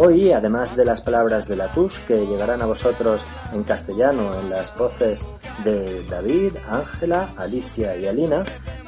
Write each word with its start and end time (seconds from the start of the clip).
Hoy, 0.00 0.30
además 0.30 0.76
de 0.76 0.84
las 0.84 1.00
palabras 1.00 1.48
de 1.48 1.56
Latouche 1.56 2.00
que 2.06 2.24
llegarán 2.24 2.62
a 2.62 2.66
vosotros 2.66 3.26
en 3.52 3.64
castellano 3.64 4.30
en 4.38 4.48
las 4.48 4.72
voces 4.76 5.26
de 5.64 6.04
David, 6.04 6.52
Ángela, 6.70 7.34
Alicia 7.36 7.96
y 7.96 8.06
Alina, 8.06 8.44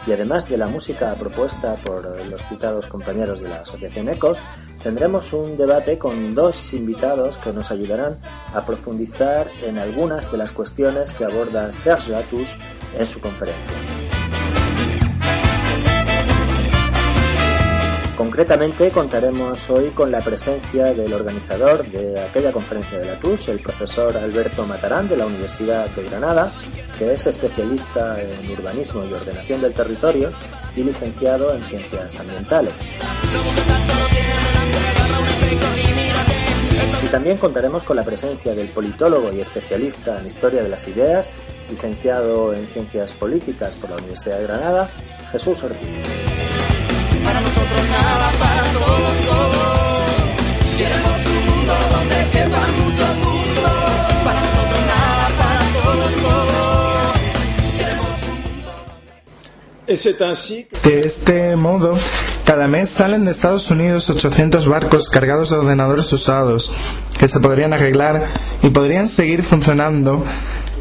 y 0.06 0.12
además 0.12 0.48
de 0.48 0.56
la 0.56 0.68
música 0.68 1.12
propuesta 1.16 1.74
por 1.84 2.24
los 2.26 2.46
citados 2.46 2.86
compañeros 2.86 3.40
de 3.40 3.48
la 3.48 3.62
Asociación 3.62 4.08
ECOS, 4.08 4.40
tendremos 4.84 5.32
un 5.32 5.56
debate 5.56 5.98
con 5.98 6.36
dos 6.36 6.72
invitados 6.74 7.38
que 7.38 7.52
nos 7.52 7.72
ayudarán 7.72 8.16
a 8.54 8.64
profundizar 8.64 9.48
en 9.66 9.78
algunas 9.78 10.30
de 10.30 10.38
las 10.38 10.52
cuestiones 10.52 11.10
que 11.10 11.24
aborda 11.24 11.72
Serge 11.72 12.12
Latouche 12.12 12.56
en 12.96 13.06
su 13.08 13.20
conferencia. 13.20 13.99
Concretamente 18.20 18.90
contaremos 18.90 19.70
hoy 19.70 19.92
con 19.92 20.12
la 20.12 20.20
presencia 20.20 20.92
del 20.92 21.10
organizador 21.14 21.90
de 21.90 22.20
aquella 22.20 22.52
conferencia 22.52 22.98
de 22.98 23.06
la 23.06 23.18
TUS, 23.18 23.48
el 23.48 23.60
profesor 23.60 24.14
Alberto 24.14 24.66
Matarán 24.66 25.08
de 25.08 25.16
la 25.16 25.24
Universidad 25.24 25.88
de 25.88 26.04
Granada, 26.04 26.52
que 26.98 27.14
es 27.14 27.26
especialista 27.26 28.20
en 28.20 28.50
urbanismo 28.50 29.06
y 29.06 29.12
ordenación 29.14 29.62
del 29.62 29.72
territorio 29.72 30.30
y 30.76 30.84
licenciado 30.84 31.54
en 31.54 31.62
ciencias 31.62 32.20
ambientales. 32.20 32.82
Y 37.02 37.06
también 37.06 37.38
contaremos 37.38 37.84
con 37.84 37.96
la 37.96 38.04
presencia 38.04 38.54
del 38.54 38.68
politólogo 38.68 39.32
y 39.32 39.40
especialista 39.40 40.20
en 40.20 40.26
historia 40.26 40.62
de 40.62 40.68
las 40.68 40.86
ideas, 40.88 41.30
licenciado 41.70 42.52
en 42.52 42.66
ciencias 42.66 43.12
políticas 43.12 43.76
por 43.76 43.88
la 43.88 43.96
Universidad 43.96 44.36
de 44.40 44.46
Granada, 44.46 44.90
Jesús 45.32 45.64
Ortiz 45.64 46.39
nosotros 47.70 47.90
nada, 47.90 48.30
para 48.38 48.62
todos 48.72 49.16
todos. 49.26 50.76
Queremos 50.76 51.26
un 51.26 51.46
mundo 51.46 51.72
donde 51.92 52.16
quepan 52.32 52.70
muchos 52.84 53.16
mundos, 53.16 53.72
para 54.24 54.40
nosotros 54.40 54.80
nada, 54.86 55.28
para 55.38 55.60
todos 55.82 56.12
todos. 56.22 57.18
Queremos 57.76 58.22
un 58.22 58.36
mundo. 58.42 58.72
Es 59.86 60.06
así 60.20 60.68
de 60.82 61.00
este 61.00 61.56
modo, 61.56 61.96
cada 62.44 62.66
mes 62.66 62.88
salen 62.88 63.24
de 63.24 63.30
Estados 63.30 63.70
Unidos 63.70 64.10
800 64.10 64.66
barcos 64.66 65.08
cargados 65.08 65.50
de 65.50 65.56
ordenadores 65.56 66.12
usados 66.12 66.72
que 67.18 67.28
se 67.28 67.40
podrían 67.40 67.72
arreglar 67.72 68.26
y 68.62 68.70
podrían 68.70 69.08
seguir 69.08 69.42
funcionando 69.42 70.24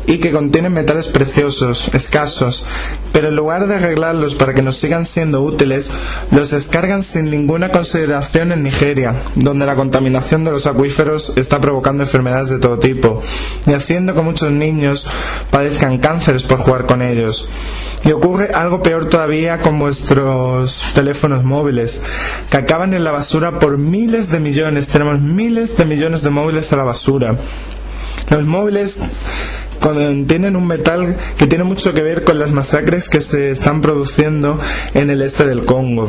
y 0.10 0.18
que 0.18 0.32
contienen 0.32 0.74
metales 0.74 1.08
preciosos, 1.08 1.94
escasos, 1.94 2.66
pero 3.14 3.28
en 3.28 3.36
lugar 3.36 3.68
de 3.68 3.76
arreglarlos 3.76 4.34
para 4.34 4.56
que 4.56 4.64
nos 4.64 4.76
sigan 4.76 5.06
siendo 5.06 5.44
útiles, 5.44 5.92
los 6.32 6.50
descargan 6.50 7.04
sin 7.04 7.30
ninguna 7.30 7.70
consideración 7.70 8.52
en 8.52 8.64
Nigeria, 8.64 9.14
donde 9.36 9.68
la 9.68 9.76
contaminación 9.76 10.44
de 10.44 10.50
los 10.50 10.66
acuíferos 10.66 11.34
está 11.38 11.62
provocando 11.62 12.02
enfermedades 12.02 12.50
de 12.50 12.58
todo 12.58 12.80
tipo 12.80 13.22
y 13.68 13.74
haciendo 13.74 14.16
que 14.16 14.22
muchos 14.22 14.52
niños 14.52 15.06
padezcan 15.52 16.00
cánceres 16.00 16.44
por 16.44 16.58
jugar 16.58 16.88
con 16.88 17.04
ellos. 17.04 17.48
Y 18.04 18.12
ocurre 18.12 18.50
algo 18.52 18.82
peor 18.82 19.10
todavía 19.10 19.60
con 19.60 19.78
vuestros 19.78 20.84
teléfonos 20.96 21.44
móviles, 21.44 22.04
que 22.50 22.58
acaban 22.58 22.96
en 22.96 23.04
la 23.04 23.12
basura 23.12 23.60
por 23.60 23.78
miles 23.78 24.32
de 24.32 24.40
millones. 24.40 24.88
Tenemos 24.88 25.20
miles 25.20 25.78
de 25.78 25.86
millones 25.86 26.24
de 26.24 26.32
móviles 26.32 26.74
a 26.74 26.78
la 26.78 26.84
basura. 26.84 27.36
Los 28.30 28.46
móviles 28.46 29.04
contienen 29.80 30.56
un 30.56 30.68
metal 30.68 31.16
que 31.38 31.48
tiene 31.48 31.64
mucho 31.64 31.94
que 31.94 32.02
ver 32.02 32.24
con 32.24 32.40
las 32.40 32.52
masacres 32.52 33.10
que 33.10 33.22
se 33.22 33.52
están 33.52 33.82
produciendo 33.82 34.60
en 34.94 35.10
el 35.10 35.22
este 35.22 35.46
del 35.46 35.66
Congo. 35.66 36.08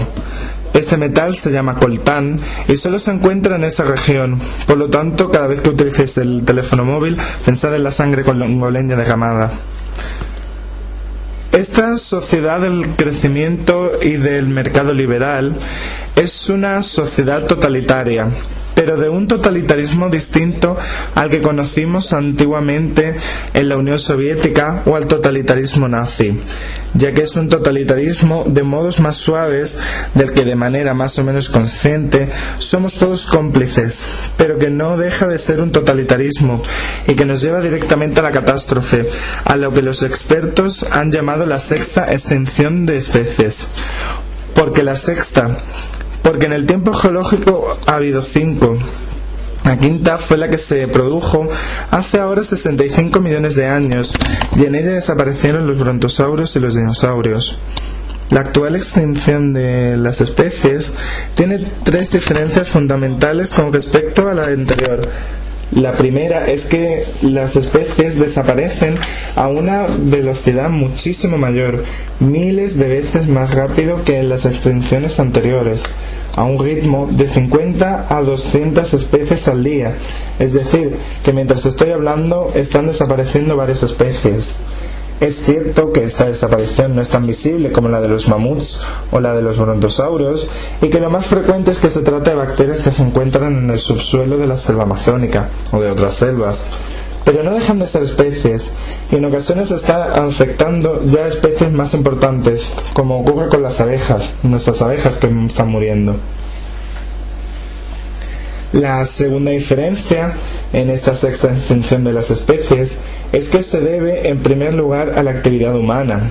Este 0.72 0.96
metal 0.96 1.34
se 1.34 1.50
llama 1.50 1.78
coltán 1.78 2.38
y 2.68 2.76
solo 2.76 2.98
se 2.98 3.10
encuentra 3.10 3.56
en 3.56 3.64
esa 3.64 3.82
región. 3.84 4.38
Por 4.66 4.76
lo 4.78 4.88
tanto, 4.88 5.30
cada 5.30 5.48
vez 5.48 5.60
que 5.60 5.70
utilicéis 5.70 6.16
el 6.18 6.44
teléfono 6.44 6.84
móvil, 6.84 7.16
pensad 7.44 7.74
en 7.74 7.82
la 7.82 7.90
sangre 7.90 8.22
congoleña 8.22 8.94
derramada. 8.94 9.50
Esta 11.52 11.98
sociedad 11.98 12.60
del 12.60 12.86
crecimiento 12.90 13.90
y 14.00 14.12
del 14.12 14.46
mercado 14.48 14.92
liberal 14.94 15.56
es 16.20 16.50
una 16.50 16.82
sociedad 16.82 17.46
totalitaria 17.46 18.28
pero 18.80 18.96
de 18.96 19.10
un 19.10 19.28
totalitarismo 19.28 20.08
distinto 20.08 20.74
al 21.14 21.28
que 21.28 21.42
conocimos 21.42 22.14
antiguamente 22.14 23.14
en 23.52 23.68
la 23.68 23.76
Unión 23.76 23.98
Soviética 23.98 24.82
o 24.86 24.96
al 24.96 25.06
totalitarismo 25.06 25.86
nazi, 25.86 26.40
ya 26.94 27.12
que 27.12 27.24
es 27.24 27.36
un 27.36 27.50
totalitarismo 27.50 28.44
de 28.46 28.62
modos 28.62 28.98
más 29.00 29.16
suaves 29.16 29.78
del 30.14 30.32
que 30.32 30.46
de 30.46 30.56
manera 30.56 30.94
más 30.94 31.18
o 31.18 31.24
menos 31.24 31.50
consciente 31.50 32.30
somos 32.56 32.94
todos 32.94 33.26
cómplices, 33.26 34.06
pero 34.38 34.58
que 34.58 34.70
no 34.70 34.96
deja 34.96 35.26
de 35.26 35.36
ser 35.36 35.60
un 35.60 35.72
totalitarismo 35.72 36.62
y 37.06 37.16
que 37.16 37.26
nos 37.26 37.42
lleva 37.42 37.60
directamente 37.60 38.20
a 38.20 38.22
la 38.22 38.32
catástrofe, 38.32 39.06
a 39.44 39.56
lo 39.56 39.74
que 39.74 39.82
los 39.82 40.02
expertos 40.02 40.86
han 40.90 41.12
llamado 41.12 41.44
la 41.44 41.58
sexta 41.58 42.10
extinción 42.12 42.86
de 42.86 42.96
especies. 42.96 43.68
Porque 44.54 44.82
la 44.82 44.96
sexta 44.96 45.56
porque 46.22 46.46
en 46.46 46.52
el 46.52 46.66
tiempo 46.66 46.92
geológico 46.92 47.76
ha 47.86 47.94
habido 47.94 48.22
cinco. 48.22 48.78
La 49.64 49.76
quinta 49.76 50.16
fue 50.18 50.38
la 50.38 50.48
que 50.48 50.58
se 50.58 50.88
produjo 50.88 51.46
hace 51.90 52.18
ahora 52.18 52.42
65 52.42 53.20
millones 53.20 53.54
de 53.54 53.66
años 53.66 54.14
y 54.56 54.64
en 54.64 54.74
ella 54.74 54.92
desaparecieron 54.92 55.66
los 55.66 55.78
brontosaurios 55.78 56.56
y 56.56 56.60
los 56.60 56.74
dinosaurios. 56.74 57.58
La 58.30 58.40
actual 58.40 58.76
extinción 58.76 59.52
de 59.52 59.96
las 59.96 60.20
especies 60.20 60.92
tiene 61.34 61.66
tres 61.82 62.12
diferencias 62.12 62.68
fundamentales 62.68 63.50
con 63.50 63.72
respecto 63.72 64.28
a 64.28 64.34
la 64.34 64.44
anterior. 64.44 65.00
La 65.72 65.92
primera 65.92 66.46
es 66.46 66.64
que 66.64 67.04
las 67.22 67.54
especies 67.54 68.18
desaparecen 68.18 68.98
a 69.36 69.48
una 69.48 69.86
velocidad 69.88 70.68
muchísimo 70.68 71.38
mayor, 71.38 71.84
miles 72.18 72.78
de 72.78 72.88
veces 72.88 73.28
más 73.28 73.54
rápido 73.54 74.02
que 74.04 74.18
en 74.18 74.28
las 74.28 74.46
extinciones 74.46 75.20
anteriores, 75.20 75.84
a 76.40 76.44
un 76.44 76.58
ritmo 76.58 77.06
de 77.10 77.28
50 77.28 78.06
a 78.08 78.22
200 78.22 78.94
especies 78.94 79.46
al 79.46 79.62
día. 79.62 79.94
Es 80.38 80.54
decir, 80.54 80.96
que 81.22 81.34
mientras 81.34 81.66
estoy 81.66 81.90
hablando 81.90 82.52
están 82.54 82.86
desapareciendo 82.86 83.58
varias 83.58 83.82
especies. 83.82 84.56
Es 85.20 85.36
cierto 85.36 85.92
que 85.92 86.00
esta 86.00 86.24
desaparición 86.24 86.96
no 86.96 87.02
es 87.02 87.10
tan 87.10 87.26
visible 87.26 87.72
como 87.72 87.90
la 87.90 88.00
de 88.00 88.08
los 88.08 88.26
mamuts 88.26 88.80
o 89.10 89.20
la 89.20 89.34
de 89.34 89.42
los 89.42 89.58
brontosaurios 89.58 90.48
y 90.80 90.88
que 90.88 90.98
lo 90.98 91.10
más 91.10 91.26
frecuente 91.26 91.72
es 91.72 91.78
que 91.78 91.90
se 91.90 92.00
trata 92.00 92.30
de 92.30 92.36
bacterias 92.38 92.80
que 92.80 92.90
se 92.90 93.02
encuentran 93.02 93.64
en 93.64 93.68
el 93.68 93.78
subsuelo 93.78 94.38
de 94.38 94.46
la 94.46 94.56
selva 94.56 94.84
amazónica 94.84 95.50
o 95.72 95.80
de 95.80 95.90
otras 95.90 96.14
selvas. 96.14 96.64
Pero 97.24 97.42
no 97.42 97.54
dejan 97.54 97.78
de 97.78 97.86
ser 97.86 98.02
especies 98.02 98.74
y 99.10 99.16
en 99.16 99.24
ocasiones 99.24 99.70
está 99.70 100.24
afectando 100.24 101.02
ya 101.04 101.26
especies 101.26 101.70
más 101.70 101.94
importantes, 101.94 102.72
como 102.92 103.20
ocurre 103.20 103.48
con 103.48 103.62
las 103.62 103.80
abejas, 103.80 104.30
nuestras 104.42 104.82
abejas 104.82 105.18
que 105.18 105.28
están 105.46 105.68
muriendo. 105.68 106.16
La 108.72 109.04
segunda 109.04 109.50
diferencia 109.50 110.32
en 110.72 110.90
esta 110.90 111.14
sexta 111.14 111.48
extinción 111.48 112.04
de 112.04 112.12
las 112.12 112.30
especies 112.30 113.00
es 113.32 113.48
que 113.48 113.62
se 113.62 113.80
debe 113.80 114.28
en 114.28 114.38
primer 114.38 114.74
lugar 114.74 115.18
a 115.18 115.24
la 115.24 115.32
actividad 115.32 115.74
humana. 115.74 116.30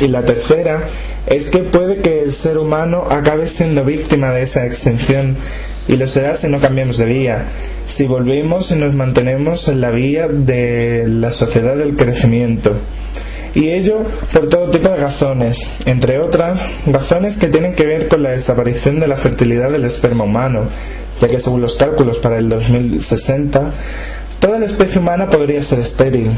Y 0.00 0.08
la 0.08 0.22
tercera 0.22 0.82
es 1.26 1.50
que 1.50 1.58
puede 1.58 1.98
que 1.98 2.22
el 2.22 2.32
ser 2.32 2.56
humano 2.56 3.04
acabe 3.10 3.46
siendo 3.46 3.84
víctima 3.84 4.30
de 4.32 4.42
esa 4.42 4.64
extinción 4.64 5.36
y 5.88 5.96
lo 5.96 6.06
será 6.06 6.34
si 6.34 6.48
no 6.48 6.60
cambiamos 6.60 6.98
de 6.98 7.06
vía, 7.06 7.44
si 7.86 8.06
volvemos 8.06 8.70
y 8.70 8.76
nos 8.76 8.94
mantenemos 8.94 9.68
en 9.68 9.80
la 9.80 9.90
vía 9.90 10.28
de 10.28 11.04
la 11.06 11.32
sociedad 11.32 11.76
del 11.76 11.96
crecimiento. 11.96 12.72
y 13.54 13.70
ello 13.70 14.00
por 14.32 14.48
todo 14.48 14.70
tipo 14.70 14.88
de 14.88 14.96
razones, 14.96 15.68
entre 15.86 16.18
otras 16.18 16.60
razones 16.86 17.36
que 17.36 17.46
tienen 17.46 17.74
que 17.74 17.86
ver 17.86 18.08
con 18.08 18.22
la 18.22 18.30
desaparición 18.30 18.98
de 18.98 19.06
la 19.06 19.14
fertilidad 19.14 19.70
del 19.70 19.84
esperma 19.84 20.24
humano, 20.24 20.68
ya 21.20 21.28
que 21.28 21.38
según 21.38 21.60
los 21.60 21.76
cálculos 21.76 22.18
para 22.18 22.38
el 22.38 22.48
2060, 22.48 23.70
toda 24.40 24.58
la 24.58 24.66
especie 24.66 25.00
humana 25.00 25.30
podría 25.30 25.62
ser 25.62 25.78
estéril, 25.78 26.32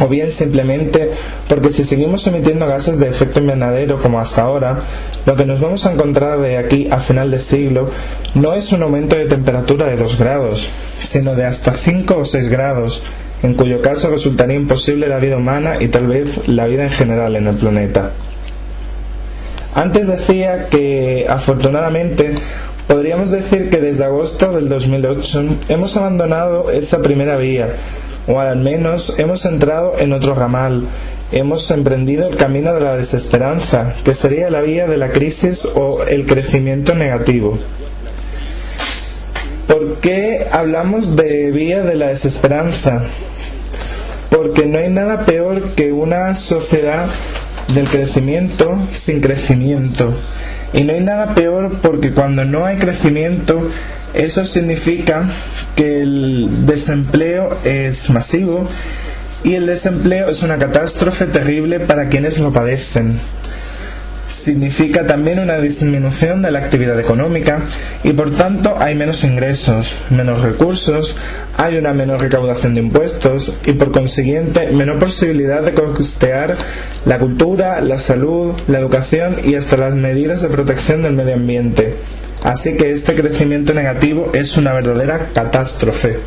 o 0.00 0.08
bien 0.08 0.30
simplemente 0.30 1.10
porque 1.48 1.70
si 1.70 1.84
seguimos 1.84 2.26
emitiendo 2.26 2.66
gases 2.66 2.98
de 2.98 3.08
efecto 3.08 3.40
invernadero 3.40 4.00
como 4.00 4.20
hasta 4.20 4.42
ahora, 4.42 4.78
lo 5.26 5.36
que 5.36 5.44
nos 5.44 5.60
vamos 5.60 5.86
a 5.86 5.92
encontrar 5.92 6.40
de 6.40 6.58
aquí 6.58 6.88
a 6.90 6.98
final 6.98 7.30
de 7.30 7.38
siglo 7.38 7.90
no 8.34 8.54
es 8.54 8.72
un 8.72 8.82
aumento 8.82 9.16
de 9.16 9.26
temperatura 9.26 9.86
de 9.86 9.96
2 9.96 10.18
grados, 10.18 10.68
sino 11.00 11.34
de 11.34 11.44
hasta 11.44 11.74
5 11.74 12.16
o 12.16 12.24
6 12.24 12.48
grados, 12.48 13.02
en 13.42 13.54
cuyo 13.54 13.80
caso 13.82 14.10
resultaría 14.10 14.56
imposible 14.56 15.08
la 15.08 15.18
vida 15.18 15.36
humana 15.36 15.76
y 15.80 15.88
tal 15.88 16.06
vez 16.06 16.48
la 16.48 16.66
vida 16.66 16.84
en 16.84 16.90
general 16.90 17.36
en 17.36 17.46
el 17.46 17.56
planeta. 17.56 18.12
Antes 19.74 20.08
decía 20.08 20.68
que 20.68 21.26
afortunadamente 21.28 22.34
podríamos 22.88 23.30
decir 23.30 23.70
que 23.70 23.78
desde 23.78 24.04
agosto 24.04 24.50
del 24.50 24.68
2008 24.68 25.44
hemos 25.68 25.96
abandonado 25.96 26.70
esa 26.70 27.00
primera 27.00 27.36
vía, 27.36 27.74
o 28.28 28.40
al 28.40 28.56
menos 28.56 29.18
hemos 29.18 29.44
entrado 29.46 29.98
en 29.98 30.12
otro 30.12 30.34
ramal, 30.34 30.86
hemos 31.32 31.70
emprendido 31.70 32.28
el 32.28 32.36
camino 32.36 32.74
de 32.74 32.80
la 32.80 32.96
desesperanza, 32.96 33.94
que 34.04 34.14
sería 34.14 34.50
la 34.50 34.60
vía 34.60 34.86
de 34.86 34.98
la 34.98 35.10
crisis 35.10 35.66
o 35.74 36.04
el 36.04 36.26
crecimiento 36.26 36.94
negativo. 36.94 37.58
¿Por 39.66 39.96
qué 39.96 40.46
hablamos 40.50 41.16
de 41.16 41.50
vía 41.50 41.82
de 41.82 41.94
la 41.94 42.08
desesperanza? 42.08 43.02
Porque 44.30 44.66
no 44.66 44.78
hay 44.78 44.90
nada 44.90 45.24
peor 45.24 45.62
que 45.70 45.92
una 45.92 46.34
sociedad 46.34 47.06
del 47.74 47.88
crecimiento 47.88 48.78
sin 48.92 49.20
crecimiento. 49.20 50.14
Y 50.72 50.84
no 50.84 50.92
hay 50.92 51.00
nada 51.00 51.34
peor 51.34 51.78
porque 51.80 52.12
cuando 52.12 52.44
no 52.44 52.66
hay 52.66 52.76
crecimiento, 52.76 53.70
eso 54.14 54.44
significa 54.44 55.26
que 55.76 56.02
el 56.02 56.66
desempleo 56.66 57.56
es 57.64 58.10
masivo 58.10 58.66
y 59.44 59.54
el 59.54 59.66
desempleo 59.66 60.28
es 60.28 60.42
una 60.42 60.58
catástrofe 60.58 61.26
terrible 61.26 61.80
para 61.80 62.08
quienes 62.08 62.38
lo 62.38 62.52
padecen 62.52 63.18
significa 64.28 65.06
también 65.06 65.38
una 65.38 65.58
disminución 65.58 66.42
de 66.42 66.50
la 66.50 66.58
actividad 66.58 67.00
económica 67.00 67.62
y 68.04 68.12
por 68.12 68.32
tanto 68.32 68.76
hay 68.78 68.94
menos 68.94 69.24
ingresos, 69.24 69.94
menos 70.10 70.42
recursos, 70.42 71.16
hay 71.56 71.78
una 71.78 71.94
menor 71.94 72.20
recaudación 72.20 72.74
de 72.74 72.80
impuestos 72.80 73.58
y 73.64 73.72
por 73.72 73.90
consiguiente 73.90 74.70
menor 74.70 74.98
posibilidad 74.98 75.62
de 75.62 75.72
costear 75.72 76.58
la 77.06 77.18
cultura, 77.18 77.80
la 77.80 77.98
salud, 77.98 78.52
la 78.68 78.78
educación 78.78 79.36
y 79.44 79.54
hasta 79.54 79.78
las 79.78 79.94
medidas 79.94 80.42
de 80.42 80.48
protección 80.48 81.02
del 81.02 81.14
medio 81.14 81.34
ambiente. 81.34 81.94
Así 82.42 82.76
que 82.76 82.90
este 82.90 83.14
crecimiento 83.14 83.74
negativo 83.74 84.30
es 84.34 84.56
una 84.56 84.72
verdadera 84.72 85.30
catástrofe. 85.32 86.18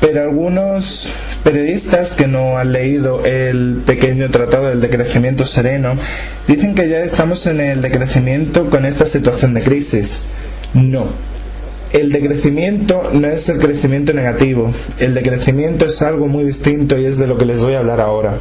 Pero 0.00 0.22
algunos 0.22 1.10
periodistas 1.46 2.16
que 2.16 2.26
no 2.26 2.58
han 2.58 2.72
leído 2.72 3.24
el 3.24 3.80
pequeño 3.86 4.28
tratado 4.32 4.66
del 4.66 4.80
decrecimiento 4.80 5.44
sereno 5.44 5.94
dicen 6.48 6.74
que 6.74 6.88
ya 6.88 6.98
estamos 6.98 7.46
en 7.46 7.60
el 7.60 7.80
decrecimiento 7.80 8.68
con 8.68 8.84
esta 8.84 9.06
situación 9.06 9.54
de 9.54 9.62
crisis. 9.62 10.22
No. 10.74 11.06
El 11.92 12.10
decrecimiento 12.10 13.10
no 13.12 13.28
es 13.28 13.48
el 13.48 13.58
crecimiento 13.58 14.12
negativo. 14.12 14.72
El 14.98 15.14
decrecimiento 15.14 15.84
es 15.84 16.02
algo 16.02 16.26
muy 16.26 16.42
distinto 16.42 16.98
y 16.98 17.06
es 17.06 17.16
de 17.16 17.28
lo 17.28 17.38
que 17.38 17.44
les 17.44 17.60
voy 17.60 17.74
a 17.74 17.78
hablar 17.78 18.00
ahora. 18.00 18.38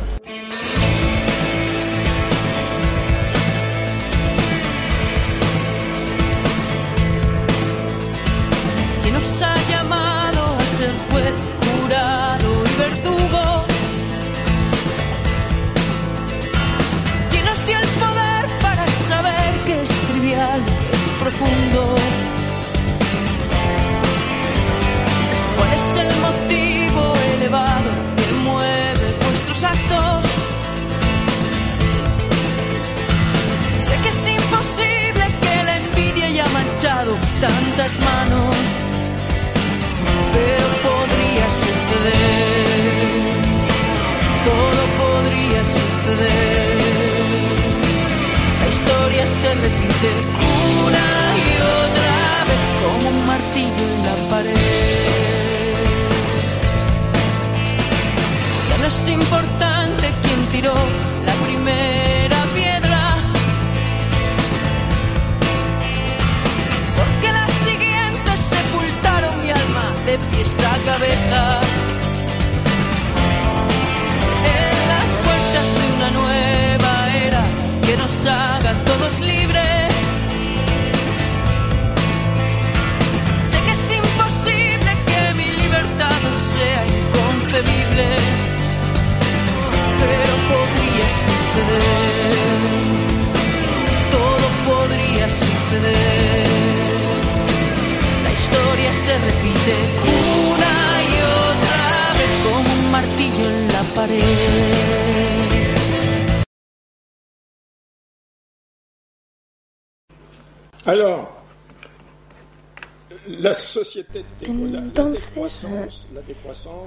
Entonces, 114.42 116.08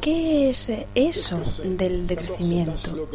¿qué 0.00 0.50
es 0.50 0.70
eso 0.94 1.42
del 1.64 2.06
decrecimiento? 2.06 3.08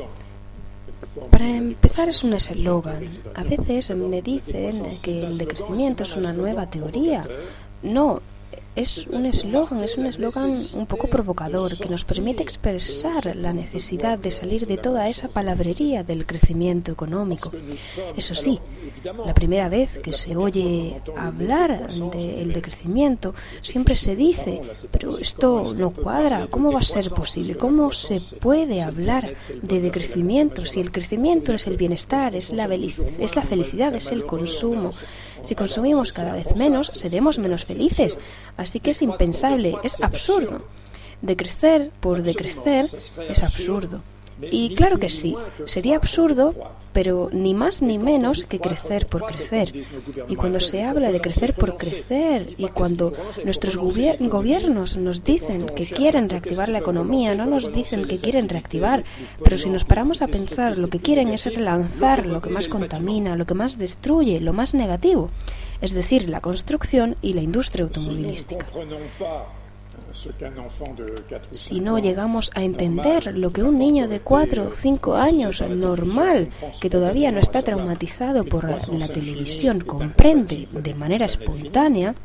Para 1.29 1.48
empezar 1.48 2.10
es 2.10 2.24
un 2.24 2.33
eslogan. 2.33 3.07
A 3.36 3.43
veces 3.43 3.89
me 3.95 4.22
dicen 4.22 5.00
que 5.01 5.22
el 5.22 5.38
decrecimiento 5.38 6.03
es 6.03 6.15
una 6.15 6.33
nueva 6.33 6.69
teoría. 6.69 7.25
No, 7.81 8.22
es 8.75 9.06
un 9.08 9.25
eslogan, 9.25 9.84
es 9.84 9.98
un 9.98 10.08
eslogan 10.08 10.51
un 10.74 10.86
poco 10.88 11.08
provocador 11.08 11.77
que 11.77 11.89
nos 11.89 12.06
permite 12.06 12.42
expresar 12.42 13.36
la 13.36 13.53
necesidad 13.53 14.18
de 14.18 14.32
salir 14.32 14.65
de 14.65 14.77
toda 14.77 15.08
esa 15.08 15.27
palabrería 15.27 16.03
del 16.03 16.25
crecimiento 16.25 16.92
económico. 16.92 17.51
Eso 18.18 18.34
sí, 18.34 18.60
la 19.25 19.34
primera 19.34 19.70
vez 19.70 20.00
que 20.00 20.13
se 20.13 20.36
oye 20.36 21.01
hablar 21.15 21.88
del 21.92 22.51
decrecimiento, 22.51 23.36
siempre 23.62 23.96
se 23.96 24.15
dice, 24.15 24.62
pero 24.92 25.18
esto 25.18 25.74
no 25.75 25.92
cuadra, 25.92 26.48
¿cómo 26.48 26.72
va 26.72 26.80
a 26.80 26.84
ser 26.84 27.12
posible? 27.12 27.56
¿Cómo 27.56 27.92
se 27.92 28.20
puede 28.39 28.82
hablar 28.82 29.36
de 29.62 29.82
decrecimiento 29.82 30.65
si 30.65 30.80
el 30.80 30.92
crecimiento 30.92 31.53
es 31.53 31.68
el 31.68 31.77
bienestar, 31.77 32.36
es 32.36 32.51
la, 32.51 32.65
es 32.74 33.36
la 33.36 33.44
felicidad, 33.44 33.94
es 33.94 34.08
el 34.08 34.25
consumo? 34.25 34.92
Si 35.43 35.55
consumimos 35.55 36.12
cada 36.12 36.33
vez 36.33 36.55
menos, 36.55 36.88
seremos 36.88 37.38
menos 37.38 37.65
felices. 37.65 38.17
Así 38.57 38.79
que 38.79 38.91
es 38.91 39.01
impensable, 39.01 39.75
es 39.83 40.01
absurdo. 40.01 40.65
Decrecer 41.21 41.91
por 42.00 42.23
decrecer 42.23 42.88
es 43.29 43.43
absurdo. 43.43 44.01
Y 44.51 44.75
claro 44.75 45.00
que 45.00 45.09
sí, 45.09 45.35
sería 45.65 45.97
absurdo, 45.97 46.53
pero 46.93 47.29
ni 47.33 47.53
más 47.53 47.81
ni 47.81 47.97
menos 47.97 48.43
que 48.43 48.59
crecer 48.59 49.07
por 49.07 49.25
crecer. 49.25 49.73
Y 50.29 50.35
cuando 50.35 50.59
se 50.59 50.83
habla 50.83 51.12
de 51.12 51.19
crecer 51.19 51.53
por 51.55 51.75
crecer 51.75 52.53
y 52.57 52.67
cuando 52.67 53.13
nuestros 53.43 53.77
gobiernos 53.77 54.95
nos 54.97 55.23
dicen 55.23 55.65
que 55.65 55.85
quieren 55.85 56.29
reactivar 56.29 56.69
la 56.69 56.79
economía, 56.79 57.35
no 57.35 57.45
nos 57.45 57.73
dicen 57.73 58.07
que 58.07 58.19
quieren 58.19 58.47
reactivar, 58.47 59.03
pero 59.43 59.57
si 59.57 59.69
nos 59.69 59.85
paramos 59.85 60.21
a 60.21 60.27
pensar, 60.27 60.77
lo 60.77 60.89
que 60.89 61.00
quieren 61.00 61.29
es 61.29 61.45
relanzar 61.45 62.25
lo 62.25 62.41
que 62.41 62.50
más 62.50 62.67
contamina, 62.67 63.35
lo 63.35 63.45
que 63.45 63.55
más 63.55 63.77
destruye, 63.77 64.39
lo 64.39 64.53
más 64.53 64.73
negativo, 64.73 65.29
es 65.81 65.93
decir, 65.93 66.29
la 66.29 66.41
construcción 66.41 67.17
y 67.21 67.33
la 67.33 67.41
industria 67.41 67.85
automovilística. 67.85 68.67
Si 71.51 71.79
no 71.79 71.98
llegamos 71.98 72.51
a 72.53 72.63
entender 72.63 73.38
lo 73.38 73.51
que 73.51 73.63
un 73.63 73.79
niño 73.79 74.08
de 74.08 74.20
4 74.20 74.67
o 74.67 74.72
5 74.72 75.15
años 75.15 75.62
normal, 75.62 76.50
que 76.79 76.89
todavía 76.89 77.32
no 77.32 77.39
está 77.39 77.62
traumatizado 77.62 78.46
por 78.46 78.63
la 78.65 79.08
televisión, 79.08 79.82
comprende 79.82 80.67
de 80.72 80.93
manera 80.93 81.25
espontánea, 81.25 82.15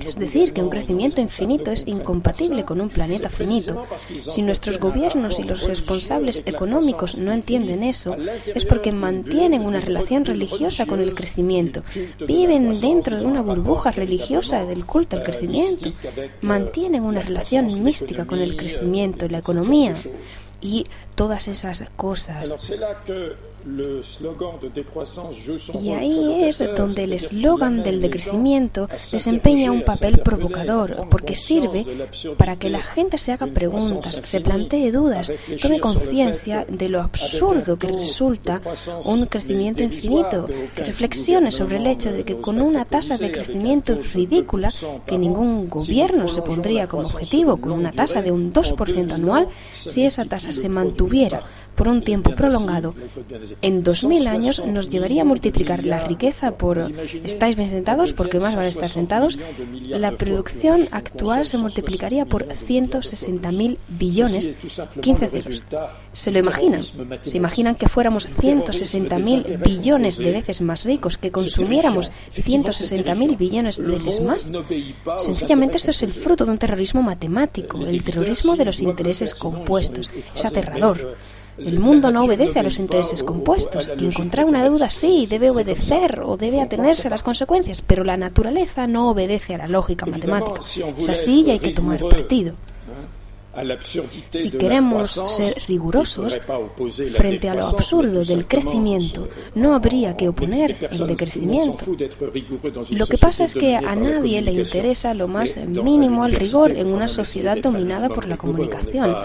es 0.00 0.16
decir, 0.16 0.52
que 0.52 0.62
un 0.62 0.70
crecimiento 0.70 1.20
infinito 1.20 1.70
es 1.70 1.86
incompatible 1.86 2.64
con 2.64 2.80
un 2.80 2.88
planeta 2.88 3.28
finito, 3.28 3.86
si 4.08 4.42
nuestros 4.42 4.78
gobiernos 4.78 5.38
y 5.38 5.42
los 5.42 5.64
responsables 5.64 6.42
económicos 6.46 7.18
no 7.18 7.32
entienden 7.32 7.82
eso, 7.82 8.16
es 8.54 8.64
porque 8.64 8.92
mantienen 8.92 9.62
una 9.62 9.80
relación 9.80 10.24
religiosa 10.24 10.86
con 10.86 11.00
el 11.00 11.14
crecimiento, 11.14 11.82
viven 12.26 12.80
dentro 12.80 13.18
de 13.18 13.26
una 13.26 13.42
burbuja 13.42 13.90
religiosa 13.90 14.64
del 14.64 14.86
culto 14.86 15.16
al 15.16 15.24
crecimiento, 15.24 15.92
mantienen 16.40 17.04
una 17.04 17.20
relación 17.26 17.82
mística 17.82 18.26
con 18.26 18.38
el 18.38 18.56
crecimiento, 18.56 19.28
la 19.28 19.38
economía 19.38 19.96
y 20.60 20.86
todas 21.14 21.48
esas 21.48 21.84
cosas. 21.96 22.54
Y 25.82 25.90
ahí 25.90 26.44
es 26.44 26.62
donde 26.76 27.04
el 27.04 27.12
eslogan 27.14 27.82
del 27.82 28.00
decrecimiento 28.00 28.88
desempeña 29.10 29.72
un 29.72 29.82
papel 29.82 30.18
provocador, 30.18 31.08
porque 31.10 31.34
sirve 31.34 31.84
para 32.36 32.56
que 32.56 32.70
la 32.70 32.80
gente 32.80 33.18
se 33.18 33.32
haga 33.32 33.48
preguntas, 33.48 34.20
se 34.24 34.40
plantee 34.40 34.92
dudas, 34.92 35.32
tome 35.60 35.80
conciencia 35.80 36.64
de 36.68 36.88
lo 36.88 37.00
absurdo 37.02 37.76
que 37.76 37.88
resulta 37.88 38.62
un 39.04 39.26
crecimiento 39.26 39.82
infinito, 39.82 40.46
reflexione 40.76 41.50
sobre 41.50 41.78
el 41.78 41.88
hecho 41.88 42.12
de 42.12 42.22
que 42.22 42.36
con 42.36 42.60
una 42.60 42.84
tasa 42.84 43.18
de 43.18 43.32
crecimiento 43.32 43.98
ridícula, 44.14 44.70
que 45.06 45.18
ningún 45.18 45.68
gobierno 45.68 46.28
se 46.28 46.42
pondría 46.42 46.86
como 46.86 47.02
objetivo, 47.02 47.56
con 47.56 47.72
una 47.72 47.90
tasa 47.90 48.22
de 48.22 48.30
un 48.30 48.52
2% 48.52 49.12
anual, 49.12 49.48
si 49.74 50.04
esa 50.04 50.24
tasa 50.24 50.52
se 50.52 50.68
mantuviera 50.68 51.42
por 51.76 51.88
un 51.88 52.02
tiempo 52.02 52.34
prolongado, 52.34 52.94
en 53.62 53.82
2000 53.82 54.26
años 54.26 54.64
nos 54.66 54.90
llevaría 54.90 55.22
a 55.22 55.24
multiplicar 55.24 55.84
la 55.84 56.00
riqueza 56.00 56.52
por, 56.52 56.90
estáis 57.22 57.56
bien 57.56 57.70
sentados 57.70 58.12
porque 58.12 58.40
más 58.40 58.56
van 58.56 58.64
a 58.64 58.68
estar 58.68 58.88
sentados, 58.88 59.38
la 59.82 60.12
producción 60.12 60.88
actual 60.90 61.46
se 61.46 61.58
multiplicaría 61.58 62.24
por 62.24 62.48
160.000 62.48 63.78
billones, 63.88 64.54
15 65.00 65.28
ceros. 65.28 65.62
¿Se 66.12 66.30
lo 66.30 66.38
imaginan? 66.38 66.82
¿Se 66.82 67.36
imaginan 67.36 67.74
que 67.74 67.88
fuéramos 67.88 68.28
160.000 68.28 69.62
billones 69.62 70.18
de 70.18 70.32
veces 70.32 70.60
más 70.60 70.84
ricos, 70.84 71.18
que 71.18 71.30
consumiéramos 71.30 72.10
160.000 72.34 73.36
billones 73.36 73.76
de 73.76 73.86
veces 73.86 74.20
más? 74.20 74.50
Sencillamente 75.18 75.76
esto 75.76 75.90
es 75.90 76.02
el 76.02 76.12
fruto 76.12 76.44
de 76.44 76.52
un 76.52 76.58
terrorismo 76.58 77.02
matemático, 77.02 77.84
el 77.84 78.02
terrorismo 78.02 78.56
de 78.56 78.64
los 78.64 78.80
intereses 78.80 79.34
compuestos. 79.34 80.10
Es 80.34 80.44
aterrador. 80.44 81.16
El 81.58 81.78
mundo 81.78 82.10
no 82.10 82.24
obedece 82.24 82.58
a 82.58 82.62
los 82.62 82.78
intereses 82.78 83.22
compuestos. 83.22 83.88
Quien 83.96 84.12
contrae 84.12 84.44
una 84.44 84.62
deuda 84.62 84.90
sí 84.90 85.26
debe 85.28 85.50
obedecer 85.50 86.20
o 86.24 86.36
debe 86.36 86.60
atenerse 86.60 87.08
a 87.08 87.10
las 87.10 87.22
consecuencias, 87.22 87.82
pero 87.82 88.04
la 88.04 88.16
naturaleza 88.16 88.86
no 88.86 89.10
obedece 89.10 89.54
a 89.54 89.58
la 89.58 89.68
lógica 89.68 90.06
matemática. 90.06 90.60
Es 90.98 91.08
así 91.08 91.44
y 91.46 91.50
hay 91.50 91.58
que 91.58 91.72
tomar 91.72 92.00
partido. 92.08 92.54
Si 94.30 94.50
queremos 94.50 95.10
ser 95.26 95.54
rigurosos 95.66 96.40
frente 97.14 97.48
a 97.48 97.54
lo 97.54 97.66
absurdo 97.66 98.24
del 98.24 98.46
crecimiento, 98.46 99.28
no 99.54 99.74
habría 99.74 100.16
que 100.16 100.28
oponer 100.28 100.88
el 100.90 101.06
decrecimiento. 101.06 101.84
Lo 102.90 103.06
que 103.06 103.18
pasa 103.18 103.44
es 103.44 103.54
que 103.54 103.76
a 103.76 103.94
nadie 103.94 104.42
le 104.42 104.52
interesa 104.52 105.14
lo 105.14 105.28
más 105.28 105.56
mínimo 105.56 106.26
el 106.26 106.34
rigor 106.34 106.72
en 106.72 106.88
una 106.88 107.08
sociedad 107.08 107.56
dominada 107.56 108.08
por 108.08 108.28
la 108.28 108.36
comunicación. 108.36 109.16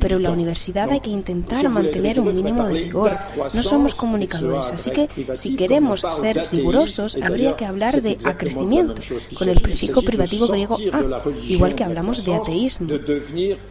Pero 0.00 0.16
en 0.16 0.22
la 0.22 0.30
universidad 0.30 0.90
hay 0.90 1.00
que 1.00 1.10
intentar 1.10 1.68
mantener 1.68 2.20
un 2.20 2.34
mínimo 2.34 2.66
de 2.66 2.74
rigor. 2.74 3.12
No 3.36 3.62
somos 3.62 3.94
comunicadores, 3.94 4.72
así 4.72 4.90
que 4.90 5.08
si 5.36 5.56
queremos 5.56 6.04
ser 6.12 6.46
rigurosos, 6.50 7.16
habría 7.22 7.56
que 7.56 7.66
hablar 7.66 8.00
de 8.00 8.18
acrecimiento, 8.24 9.02
con 9.34 9.48
el 9.48 9.60
prefijo 9.60 10.02
privativo 10.02 10.46
griego 10.46 10.78
a, 10.92 11.22
igual 11.42 11.74
que 11.74 11.84
hablamos 11.84 12.24
de 12.24 12.34
ateísmo. 12.34 12.88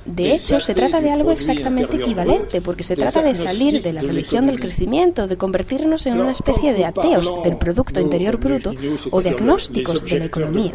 De 0.05 0.33
hecho, 0.33 0.59
se 0.59 0.73
trata 0.73 1.01
de 1.01 1.11
algo 1.11 1.31
exactamente 1.31 1.97
equivalente, 1.97 2.61
porque 2.61 2.83
se 2.83 2.95
trata 2.95 3.21
de 3.21 3.35
salir 3.35 3.81
de 3.81 3.93
la 3.93 4.01
religión 4.01 4.45
del 4.45 4.59
crecimiento, 4.59 5.27
de 5.27 5.37
convertirnos 5.37 6.05
en 6.05 6.19
una 6.19 6.31
especie 6.31 6.73
de 6.73 6.85
ateos 6.85 7.31
del 7.43 7.57
Producto 7.57 7.99
Interior 7.99 8.37
Bruto 8.37 8.73
o 9.11 9.21
de 9.21 9.29
agnósticos 9.29 10.03
de 10.05 10.19
la 10.19 10.25
economía. 10.25 10.71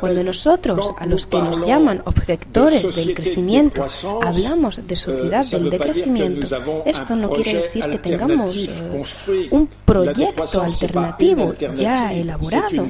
Cuando 0.00 0.22
nosotros, 0.22 0.90
a 0.98 1.06
los 1.06 1.26
que 1.26 1.38
nos 1.38 1.66
llaman 1.66 2.02
objetores 2.04 2.94
del 2.94 3.14
crecimiento, 3.14 3.86
hablamos 4.22 4.86
de 4.86 4.96
sociedad 4.96 5.44
del 5.46 5.70
decrecimiento, 5.70 6.46
esto 6.84 7.16
no 7.16 7.30
quiere 7.30 7.54
decir 7.54 7.84
que 7.90 7.98
tengamos 7.98 8.56
eh, 8.56 9.48
un 9.50 9.68
proyecto 9.84 10.62
alternativo 10.62 11.54
ya 11.74 12.12
elaborado. 12.12 12.86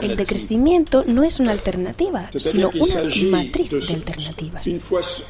El 0.00 0.16
decrecimiento 0.16 1.04
no 1.06 1.22
es 1.22 1.40
una 1.40 1.52
alternativa, 1.52 2.30
sino 2.36 2.70
una 2.70 3.28
matriz 3.30 3.70
de 3.70 3.94
alternativas. 4.30 5.24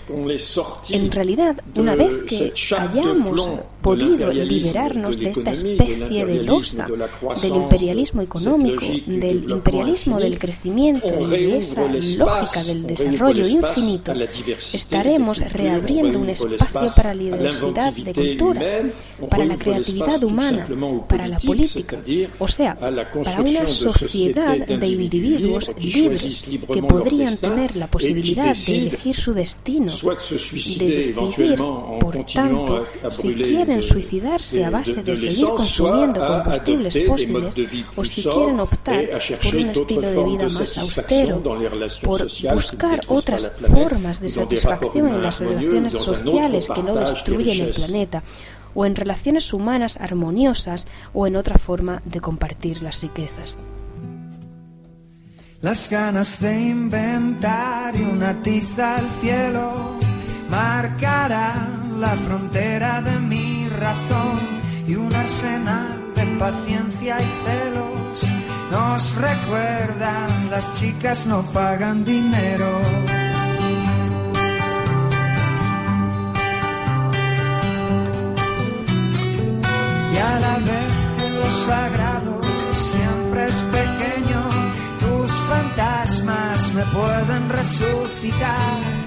En 0.91 1.11
realidad, 1.11 1.57
una 1.75 1.95
vez 1.95 2.23
que 2.25 2.53
hayamos 2.77 3.49
podido 3.81 4.33
liberarnos 4.33 5.17
de 5.17 5.31
esta 5.31 5.51
especie 5.53 6.27
de 6.27 6.43
losa 6.43 6.87
del 7.43 7.57
imperialismo 7.57 8.23
económico, 8.23 8.85
del 9.07 9.51
imperialismo 9.51 10.19
del 10.19 10.39
crecimiento 10.39 11.09
y 11.21 11.27
de 11.27 11.59
esa 11.59 11.85
lógica 11.87 12.65
del 12.65 12.87
desarrollo 12.87 13.47
infinito, 13.47 14.13
estaremos 14.73 15.39
reabriendo 15.39 16.21
un 16.21 16.31
espacio 16.31 16.89
para 16.95 17.15
la 17.15 17.23
diversidad 17.23 17.93
de 17.93 18.13
culturas, 18.13 18.75
para 19.29 19.45
la 19.45 19.57
creatividad 19.57 20.23
humana, 20.23 20.67
para 21.09 21.27
la 21.27 21.39
política, 21.39 21.99
o 22.39 22.49
sea, 22.49 22.77
para 22.77 23.41
una 23.41 23.67
sociedad 23.67 24.59
de 24.59 24.87
individuos 24.87 25.71
libres 25.79 26.49
que 26.73 26.83
podrían 26.83 27.37
tener 27.37 27.77
la 27.77 27.87
posibilidad 27.87 28.55
de 28.55 28.79
elegir 28.79 29.17
su 29.17 29.33
destino, 29.33 29.93
de 30.79 31.13
decidir, 31.15 31.57
por 31.57 32.25
tanto, 32.27 32.87
si 33.11 33.35
quieren 33.35 33.70
suicidarse 33.83 34.65
a 34.65 34.71
base 34.71 35.03
de 35.03 35.15
seguir 35.17 35.49
consumiendo 35.49 36.21
combustibles 36.27 36.99
fósiles 37.07 37.55
o 37.97 38.05
si 38.05 38.23
quieren 38.23 38.61
optar 38.61 39.05
por 39.43 39.55
un 39.55 39.69
estilo 39.71 40.09
de 40.11 40.25
vida 40.25 40.49
más 40.49 40.79
austero, 40.79 41.43
por 42.03 42.23
buscar 42.55 43.01
otras 43.09 43.51
formas 43.67 44.21
de 44.21 44.29
satisfacción 44.29 45.09
en 45.09 45.23
las 45.23 45.39
relaciones 45.39 45.93
sociales 45.93 46.69
que 46.75 46.83
no 46.83 46.95
destruyen 46.97 47.67
el 47.67 47.73
planeta 47.73 48.23
o 48.75 48.87
en 48.87 48.95
relaciones 48.95 49.53
humanas 49.53 49.97
armoniosas 49.97 50.87
o 51.13 51.27
en 51.27 51.37
otra 51.37 51.59
forma 51.59 52.03
de 52.05 52.21
compartir 52.21 52.83
las 52.83 53.01
riquezas. 53.01 53.57
Las 55.63 55.91
ganas 55.91 56.41
de 56.41 56.59
inventar 56.59 57.95
y 57.95 58.03
una 58.03 58.41
tiza 58.43 58.97
al 58.97 59.09
cielo 59.21 59.99
marcará 60.49 61.80
la 62.01 62.17
frontera 62.17 63.03
de 63.03 63.19
mi 63.19 63.69
razón 63.69 64.41
y 64.87 64.95
un 64.95 65.15
arsenal 65.15 65.99
de 66.15 66.25
paciencia 66.39 67.19
y 67.21 67.29
celos 67.45 68.33
nos 68.71 69.15
recuerdan 69.17 70.51
las 70.51 70.73
chicas 70.73 71.27
no 71.27 71.43
pagan 71.53 72.03
dinero. 72.03 72.71
Y 80.15 80.17
a 80.17 80.41
la 80.41 80.57
vez 80.71 80.95
que 81.17 81.29
lo 81.37 81.51
sagrado 81.67 82.41
siempre 82.73 83.47
es 83.47 83.57
pequeño, 83.79 84.43
tus 85.01 85.33
fantasmas 85.51 86.73
me 86.73 86.85
pueden 86.85 87.49
resucitar. 87.51 89.00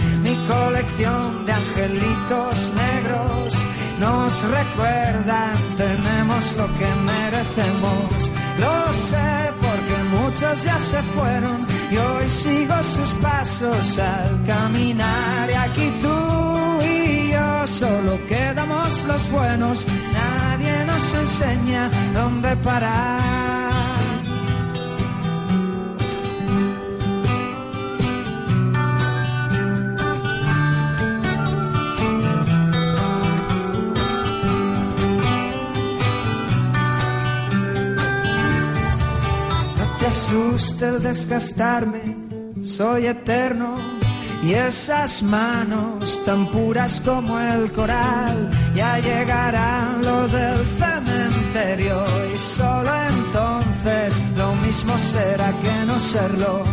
Colección 0.48 1.46
de 1.46 1.54
angelitos 1.54 2.74
negros 2.76 3.54
nos 4.00 4.44
recuerdan, 4.44 5.54
tenemos 5.78 6.54
lo 6.58 6.66
que 6.78 6.90
merecemos. 7.12 8.32
Lo 8.60 8.94
sé 8.94 9.52
porque 9.62 9.98
muchos 10.18 10.64
ya 10.64 10.78
se 10.78 11.02
fueron 11.16 11.66
y 11.92 11.98
hoy 11.98 12.30
sigo 12.30 12.76
sus 12.84 13.10
pasos 13.22 13.98
al 13.98 14.44
caminar. 14.46 15.50
Y 15.50 15.54
aquí 15.54 15.94
tú 16.02 16.82
y 16.84 17.32
yo 17.32 17.68
solo 17.68 18.20
quedamos 18.28 19.04
los 19.06 19.32
buenos, 19.32 19.86
nadie 20.14 20.86
nos 20.86 21.14
enseña 21.14 21.90
dónde 22.14 22.56
parar. 22.58 23.63
El 40.72 41.02
desgastarme, 41.02 42.16
soy 42.64 43.08
eterno. 43.08 43.76
Y 44.44 44.54
esas 44.54 45.24
manos 45.24 46.22
tan 46.26 46.48
puras 46.48 47.02
como 47.04 47.40
el 47.40 47.72
coral, 47.72 48.50
ya 48.76 49.00
llegarán 49.00 50.04
lo 50.04 50.28
del 50.28 50.58
cementerio 50.80 52.04
y 52.34 52.38
solo 52.38 52.92
entonces 53.16 54.20
lo 54.38 54.54
mismo 54.56 54.98
será 54.98 55.50
que 55.62 55.86
no 55.86 55.98
serlo. 55.98 56.64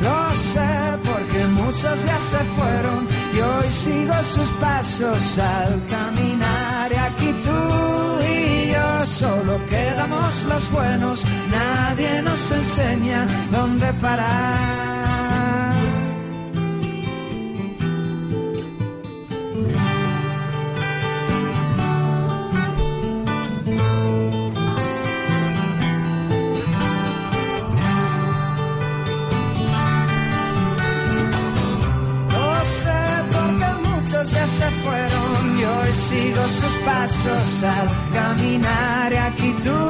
Lo 0.00 0.34
sé 0.52 0.72
porque 1.04 1.44
muchos 1.46 2.04
ya 2.04 2.18
se 2.18 2.38
fueron 2.56 3.06
y 3.36 3.40
hoy 3.40 3.68
sigo 3.68 4.14
sus 4.34 4.48
pasos 4.60 5.38
al 5.38 5.80
caminar 5.88 6.90
y 6.90 6.96
aquí 6.96 7.32
solo 9.20 9.60
quedamos 9.68 10.44
los 10.44 10.70
buenos, 10.72 11.24
nadie 11.50 12.22
nos 12.22 12.50
enseña 12.52 13.26
dónde 13.52 13.92
parar. 14.00 14.89
Sus 36.58 36.74
pasos 36.84 37.64
al 37.78 37.88
caminar. 38.12 39.12
Aquí 39.28 39.54
tú 39.64 39.80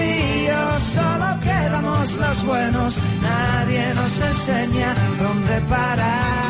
y 0.00 0.46
yo 0.46 0.78
solo 0.94 1.28
quedamos 1.40 2.16
los 2.16 2.46
buenos, 2.46 2.98
nadie 3.22 3.94
nos 3.94 4.20
enseña 4.20 4.94
dónde 5.20 5.60
parar. 5.72 6.46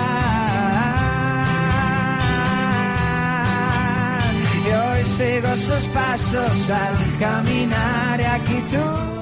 Y 4.65 4.69
hoy 4.83 5.05
sigo 5.17 5.57
sus 5.57 5.85
pasos 5.89 6.71
al 6.71 6.95
caminar. 7.19 8.21
Aquí 8.37 8.63
tú 8.71 9.16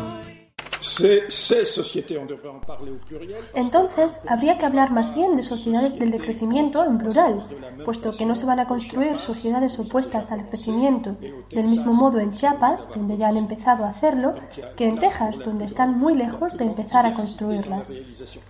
entonces, 3.55 4.21
habría 4.29 4.59
que 4.59 4.67
hablar 4.67 4.93
más 4.93 5.15
bien 5.15 5.37
de 5.37 5.43
sociedades 5.43 5.99
del 5.99 6.11
decrecimiento 6.11 6.85
en 6.85 6.99
plural, 6.99 7.41
puesto 7.85 8.13
que 8.13 8.27
no 8.27 8.35
se 8.35 8.47
van 8.47 8.61
a 8.61 8.67
construir 8.67 9.19
sociedades 9.19 9.79
opuestas 9.79 10.31
al 10.33 10.49
crecimiento 10.49 11.17
del 11.51 11.69
mismo 11.69 11.93
modo 11.93 12.19
en 12.21 12.33
Chiapas, 12.33 12.89
donde 12.95 13.17
ya 13.17 13.29
han 13.29 13.37
empezado 13.37 13.85
a 13.85 13.91
hacerlo, 13.91 14.35
que 14.77 14.87
en 14.87 14.99
Texas, 14.99 15.39
donde 15.45 15.65
están 15.65 15.99
muy 15.99 16.15
lejos 16.15 16.57
de 16.57 16.65
empezar 16.65 17.07
a 17.07 17.15
construirlas. 17.15 17.93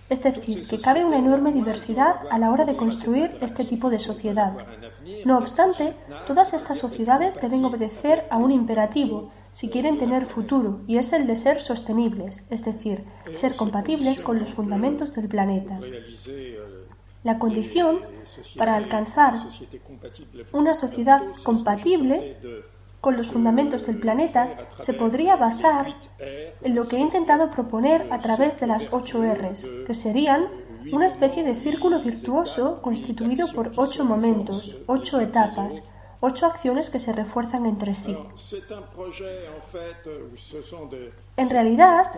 Es 0.09 0.23
decir, 0.23 0.67
que 0.67 0.79
cabe 0.79 1.05
una 1.05 1.19
enorme 1.19 1.53
diversidad 1.53 2.15
a 2.29 2.37
la 2.37 2.51
hora 2.51 2.65
de 2.65 2.75
construir 2.75 3.37
este 3.41 3.65
tipo 3.65 3.89
de 3.89 3.99
sociedad. 3.99 4.53
No 5.25 5.37
obstante, 5.37 5.93
todas 6.27 6.53
estas 6.53 6.77
sociedades 6.77 7.39
deben 7.39 7.65
obedecer 7.65 8.25
a 8.29 8.37
un 8.37 8.51
imperativo, 8.51 9.31
si 9.55 9.69
quieren 9.69 9.97
tener 9.97 10.25
futuro, 10.25 10.75
y 10.85 10.97
es 10.97 11.13
el 11.13 11.27
de 11.27 11.37
ser 11.37 11.61
sostenibles, 11.61 12.43
es 12.49 12.65
decir, 12.65 13.05
ser 13.31 13.55
compatibles 13.55 14.19
con 14.19 14.37
los 14.37 14.49
fundamentos 14.49 15.13
del 15.15 15.29
planeta. 15.29 15.79
La 17.23 17.39
condición 17.39 18.01
para 18.57 18.75
alcanzar 18.75 19.35
una 20.51 20.73
sociedad 20.73 21.21
compatible 21.43 22.35
con 22.99 23.15
los 23.15 23.27
fundamentos 23.27 23.85
del 23.85 23.97
planeta 23.97 24.41
se 24.77 24.93
podría 24.93 25.37
basar 25.37 25.95
en 26.19 26.75
lo 26.75 26.85
que 26.85 26.97
he 26.97 26.99
intentado 26.99 27.49
proponer 27.49 28.11
a 28.11 28.19
través 28.19 28.59
de 28.59 28.67
las 28.67 28.91
ocho 28.91 29.23
Rs, 29.23 29.69
que 29.87 29.93
serían 29.93 30.49
una 30.91 31.05
especie 31.05 31.43
de 31.45 31.55
círculo 31.55 32.01
virtuoso 32.01 32.81
constituido 32.81 33.47
por 33.53 33.71
ocho 33.77 34.03
momentos, 34.03 34.75
ocho 34.85 35.21
etapas, 35.21 35.81
ocho 36.19 36.45
acciones 36.45 36.89
que 36.89 36.99
se 36.99 37.13
refuerzan 37.13 37.65
entre 37.65 37.95
sí. 37.95 38.17
En 41.37 41.49
realidad, 41.49 42.11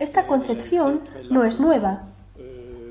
esta 0.00 0.26
concepción 0.26 1.00
no 1.30 1.44
es 1.44 1.60
nueva. 1.60 2.08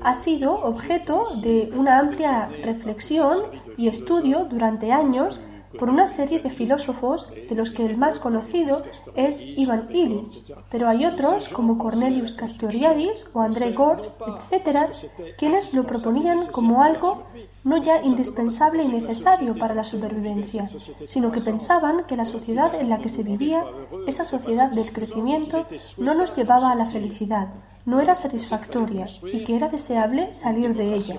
Ha 0.02 0.14
sido 0.14 0.54
objeto 0.54 1.24
de 1.42 1.72
una 1.74 1.98
amplia 2.00 2.48
reflexión 2.62 3.38
y 3.76 3.88
estudio 3.88 4.46
durante 4.46 4.92
años 4.92 5.40
por 5.78 5.88
una 5.88 6.06
serie 6.06 6.40
de 6.40 6.50
filósofos, 6.50 7.28
de 7.30 7.54
los 7.54 7.70
que 7.70 7.86
el 7.86 7.96
más 7.96 8.18
conocido 8.18 8.82
es 9.14 9.40
Ivan 9.40 9.88
Illich, 9.90 10.42
pero 10.70 10.88
hay 10.88 11.06
otros 11.06 11.48
como 11.48 11.78
Cornelius 11.78 12.34
Castoriadis 12.34 13.26
o 13.32 13.40
André 13.40 13.72
Gortz, 13.72 14.10
etc., 14.50 14.90
quienes 15.38 15.72
lo 15.74 15.84
proponían 15.84 16.46
como 16.46 16.82
algo 16.82 17.22
no 17.64 17.76
ya 17.78 18.02
indispensable 18.02 18.82
y 18.82 18.88
necesario 18.88 19.56
para 19.56 19.74
la 19.74 19.84
supervivencia, 19.84 20.68
sino 21.06 21.30
que 21.30 21.40
pensaban 21.40 22.04
que 22.04 22.16
la 22.16 22.24
sociedad 22.24 22.74
en 22.74 22.88
la 22.88 22.98
que 22.98 23.08
se 23.08 23.22
vivía, 23.22 23.64
esa 24.06 24.24
sociedad 24.24 24.70
del 24.70 24.92
crecimiento, 24.92 25.66
no 25.98 26.14
nos 26.14 26.34
llevaba 26.34 26.70
a 26.72 26.74
la 26.74 26.86
felicidad, 26.86 27.48
no 27.84 28.00
era 28.00 28.14
satisfactoria 28.14 29.06
y 29.32 29.44
que 29.44 29.56
era 29.56 29.68
deseable 29.68 30.34
salir 30.34 30.74
de 30.74 30.94
ella. 30.94 31.18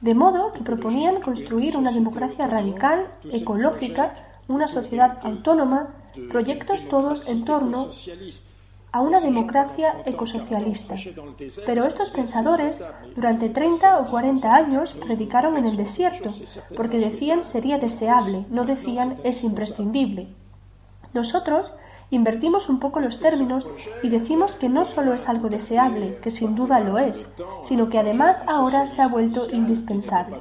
De 0.00 0.14
modo 0.14 0.52
que 0.52 0.62
proponían 0.62 1.20
construir 1.20 1.76
una 1.76 1.92
democracia 1.92 2.46
radical, 2.46 3.10
ecológica, 3.30 4.14
una 4.48 4.66
sociedad 4.66 5.18
autónoma, 5.22 5.88
proyectos 6.30 6.88
todos 6.88 7.28
en 7.28 7.44
torno 7.44 7.88
a 8.92 9.00
una 9.00 9.20
democracia 9.20 10.02
ecosocialista. 10.04 10.96
Pero 11.66 11.84
estos 11.84 12.10
pensadores 12.10 12.82
durante 13.14 13.48
30 13.48 13.98
o 13.98 14.10
40 14.10 14.54
años 14.54 14.92
predicaron 14.92 15.56
en 15.56 15.66
el 15.66 15.76
desierto, 15.76 16.32
porque 16.76 16.98
decían 16.98 17.42
sería 17.42 17.78
deseable, 17.78 18.44
no 18.50 18.64
decían 18.64 19.18
es 19.24 19.42
imprescindible. 19.42 20.28
Nosotros 21.12 21.74
Invertimos 22.10 22.68
un 22.68 22.78
poco 22.78 23.00
los 23.00 23.18
términos 23.18 23.68
y 24.02 24.10
decimos 24.10 24.54
que 24.54 24.68
no 24.68 24.84
solo 24.84 25.12
es 25.12 25.28
algo 25.28 25.48
deseable, 25.48 26.18
que 26.22 26.30
sin 26.30 26.54
duda 26.54 26.78
lo 26.78 26.98
es, 26.98 27.28
sino 27.62 27.88
que 27.88 27.98
además 27.98 28.44
ahora 28.46 28.86
se 28.86 29.02
ha 29.02 29.08
vuelto 29.08 29.48
indispensable. 29.50 30.36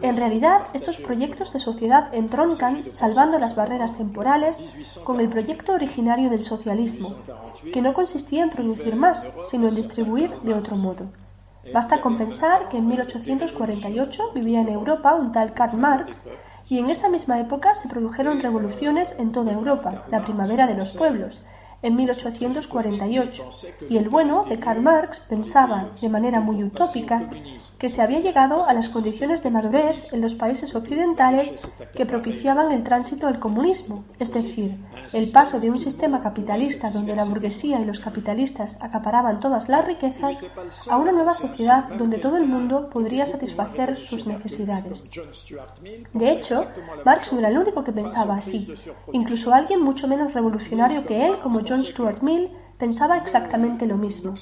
En 0.00 0.16
realidad, 0.16 0.68
estos 0.74 0.98
proyectos 0.98 1.52
de 1.52 1.58
sociedad 1.58 2.14
entroncan, 2.14 2.84
salvando 2.90 3.38
las 3.40 3.56
barreras 3.56 3.96
temporales, 3.96 4.62
con 5.02 5.18
el 5.18 5.28
proyecto 5.28 5.72
originario 5.72 6.30
del 6.30 6.42
socialismo, 6.42 7.16
que 7.72 7.82
no 7.82 7.92
consistía 7.92 8.44
en 8.44 8.50
producir 8.50 8.94
más, 8.94 9.26
sino 9.42 9.68
en 9.68 9.74
distribuir 9.74 10.32
de 10.42 10.54
otro 10.54 10.76
modo. 10.76 11.06
Basta 11.72 12.00
con 12.00 12.16
pensar 12.16 12.68
que 12.68 12.76
en 12.78 12.86
1848 12.86 14.30
vivía 14.34 14.60
en 14.60 14.68
Europa 14.68 15.14
un 15.14 15.32
tal 15.32 15.52
Karl 15.52 15.76
Marx 15.76 16.24
y 16.68 16.78
en 16.78 16.90
esa 16.90 17.08
misma 17.08 17.40
época 17.40 17.74
se 17.74 17.88
produjeron 17.88 18.40
revoluciones 18.40 19.14
en 19.18 19.32
toda 19.32 19.52
Europa, 19.52 20.04
la 20.10 20.22
primavera 20.22 20.66
de 20.66 20.74
los 20.74 20.96
pueblos, 20.96 21.44
en 21.82 21.94
1848, 21.94 23.50
y 23.88 23.96
el 23.98 24.08
bueno 24.08 24.44
de 24.44 24.58
Karl 24.58 24.82
Marx 24.82 25.20
pensaba, 25.20 25.90
de 26.00 26.08
manera 26.08 26.40
muy 26.40 26.64
utópica, 26.64 27.30
que 27.78 27.88
se 27.88 28.02
había 28.02 28.20
llegado 28.20 28.64
a 28.64 28.72
las 28.72 28.88
condiciones 28.88 29.42
de 29.42 29.50
madurez 29.50 30.12
en 30.12 30.22
los 30.22 30.34
países 30.34 30.74
occidentales 30.74 31.54
que 31.94 32.06
propiciaban 32.06 32.72
el 32.72 32.82
tránsito 32.82 33.26
al 33.26 33.38
comunismo, 33.38 34.04
es 34.18 34.32
decir, 34.32 34.76
el 35.12 35.30
paso 35.30 35.60
de 35.60 35.70
un 35.70 35.78
sistema 35.78 36.22
capitalista 36.22 36.90
donde 36.90 37.14
la 37.14 37.24
burguesía 37.24 37.80
y 37.80 37.84
los 37.84 38.00
capitalistas 38.00 38.78
acaparaban 38.80 39.40
todas 39.40 39.68
las 39.68 39.84
riquezas 39.84 40.40
a 40.88 40.96
una 40.96 41.12
nueva 41.12 41.34
sociedad 41.34 41.88
donde 41.98 42.18
todo 42.18 42.36
el 42.36 42.46
mundo 42.46 42.88
podría 42.90 43.26
satisfacer 43.26 43.96
sus 43.96 44.26
necesidades. 44.26 45.10
De 46.12 46.30
hecho, 46.30 46.66
Marx 47.04 47.32
no 47.32 47.40
era 47.40 47.48
el 47.48 47.58
único 47.58 47.84
que 47.84 47.92
pensaba 47.92 48.36
así. 48.36 48.72
Incluso 49.12 49.52
alguien 49.52 49.82
mucho 49.82 50.08
menos 50.08 50.32
revolucionario 50.32 51.04
que 51.04 51.26
él, 51.26 51.38
como 51.40 51.60
John 51.66 51.84
Stuart 51.84 52.22
Mill, 52.22 52.50
pensaba 52.78 53.16
exactamente 53.16 53.86
lo 53.86 53.96
mismo. 53.96 54.34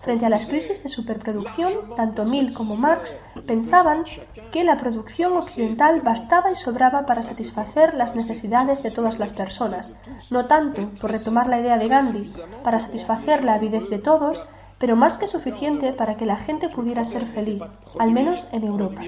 Frente 0.00 0.26
a 0.26 0.28
las 0.28 0.46
crisis 0.46 0.82
de 0.82 0.88
superproducción, 0.88 1.72
tanto 1.94 2.24
Mill 2.24 2.52
como 2.52 2.76
Marx 2.76 3.16
pensaban 3.46 4.04
que 4.52 4.64
la 4.64 4.76
producción 4.76 5.36
occidental 5.36 6.00
bastaba 6.00 6.50
y 6.50 6.54
sobraba 6.54 7.06
para 7.06 7.22
satisfacer 7.22 7.94
las 7.94 8.14
necesidades 8.14 8.82
de 8.82 8.90
todas 8.90 9.18
las 9.18 9.32
personas, 9.32 9.94
no 10.30 10.46
tanto, 10.46 10.90
por 11.00 11.10
retomar 11.10 11.48
la 11.48 11.60
idea 11.60 11.78
de 11.78 11.88
Gandhi, 11.88 12.32
para 12.64 12.78
satisfacer 12.78 13.44
la 13.44 13.54
avidez 13.54 13.88
de 13.88 13.98
todos, 13.98 14.46
pero 14.78 14.96
más 14.96 15.16
que 15.18 15.26
suficiente 15.26 15.92
para 15.92 16.16
que 16.16 16.26
la 16.26 16.36
gente 16.36 16.68
pudiera 16.68 17.04
ser 17.04 17.26
feliz, 17.26 17.62
al 17.98 18.12
menos 18.12 18.46
en 18.52 18.64
Europa. 18.64 19.02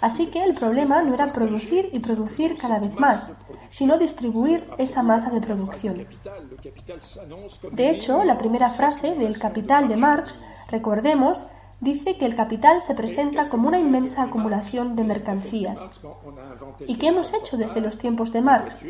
Así 0.00 0.26
que 0.26 0.42
el 0.42 0.54
problema 0.54 1.02
no 1.02 1.14
era 1.14 1.32
producir 1.32 1.88
y 1.92 2.00
producir 2.00 2.56
cada 2.56 2.78
vez 2.78 2.98
más, 2.98 3.34
sino 3.70 3.98
distribuir 3.98 4.64
esa 4.78 5.02
masa 5.02 5.30
de 5.30 5.40
producción. 5.40 6.06
De 7.72 7.90
hecho, 7.90 8.24
la 8.24 8.38
primera 8.38 8.70
frase 8.70 9.14
del 9.14 9.38
Capital 9.38 9.88
de 9.88 9.96
Marx, 9.96 10.40
recordemos, 10.70 11.44
dice 11.80 12.16
que 12.16 12.24
el 12.24 12.34
capital 12.34 12.80
se 12.80 12.94
presenta 12.94 13.48
como 13.48 13.68
una 13.68 13.78
inmensa 13.78 14.22
acumulación 14.22 14.96
de 14.96 15.04
mercancías. 15.04 15.90
¿Y 16.86 16.96
qué 16.96 17.08
hemos 17.08 17.34
hecho 17.34 17.56
desde 17.56 17.80
los 17.80 17.98
tiempos 17.98 18.32
de 18.32 18.40
Marx? 18.40 18.80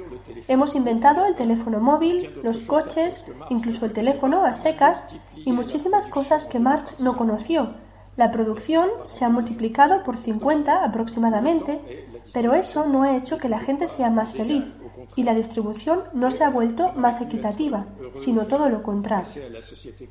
Hemos 0.48 0.74
inventado 0.74 1.26
el 1.26 1.34
teléfono 1.34 1.80
móvil, 1.80 2.30
los 2.42 2.62
coches, 2.62 3.24
incluso 3.50 3.84
el 3.84 3.92
teléfono 3.92 4.44
a 4.44 4.52
secas 4.52 5.08
y 5.44 5.52
muchísimas 5.52 6.06
cosas 6.06 6.46
que 6.46 6.58
Marx 6.58 7.00
no 7.00 7.16
conoció. 7.16 7.74
La 8.16 8.30
producción 8.30 8.88
se 9.02 9.24
ha 9.24 9.28
multiplicado 9.28 10.02
por 10.02 10.16
50 10.16 10.84
aproximadamente, 10.84 12.06
pero 12.32 12.54
eso 12.54 12.86
no 12.86 13.02
ha 13.02 13.16
hecho 13.16 13.38
que 13.38 13.48
la 13.48 13.58
gente 13.58 13.86
sea 13.86 14.08
más 14.08 14.34
feliz 14.34 14.74
y 15.16 15.24
la 15.24 15.34
distribución 15.34 16.04
no 16.12 16.30
se 16.30 16.44
ha 16.44 16.50
vuelto 16.50 16.92
más 16.92 17.20
equitativa, 17.20 17.86
sino 18.12 18.46
todo 18.46 18.68
lo 18.68 18.82
contrario. 18.82 19.42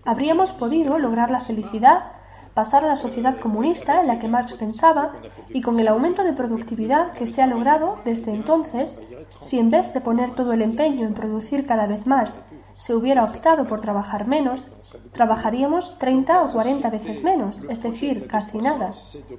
Habríamos 0.04 0.52
podido 0.52 1.00
lograr 1.00 1.32
la 1.32 1.40
felicidad 1.40 2.12
pasar 2.54 2.86
a 2.86 2.88
la 2.88 2.96
sociedad 2.96 3.40
comunista 3.40 4.02
en 4.02 4.08
la 4.08 4.20
que 4.20 4.28
Marx 4.28 4.54
pensaba 4.54 5.14
y 5.50 5.62
con 5.62 5.80
el 5.80 5.88
aumento 5.88 6.24
de 6.24 6.34
productividad 6.34 7.14
que 7.14 7.26
se 7.26 7.42
ha 7.42 7.48
logrado 7.48 7.98
desde 8.06 8.32
entonces, 8.32 9.00
si 9.40 9.60
en 9.60 9.70
vez 9.70 9.94
de 9.94 10.02
poner 10.02 10.32
todo 10.32 10.54
el 10.54 10.62
empeño 10.62 11.08
en 11.08 11.14
producir 11.14 11.66
cada 11.66 11.88
vez 11.88 12.06
más, 12.06 12.40
se 12.76 12.96
hubiera 12.96 13.24
optado 13.24 13.66
por 13.66 13.82
trabajar 13.82 14.28
menos, 14.28 14.72
trabajaríamos 15.12 15.98
30 16.00 16.42
o 16.42 16.52
40 16.52 16.90
veces 16.90 17.24
menos, 17.24 17.64
es 17.70 17.82
decir, 17.82 18.28
casi 18.28 18.58
nada. 18.58 18.92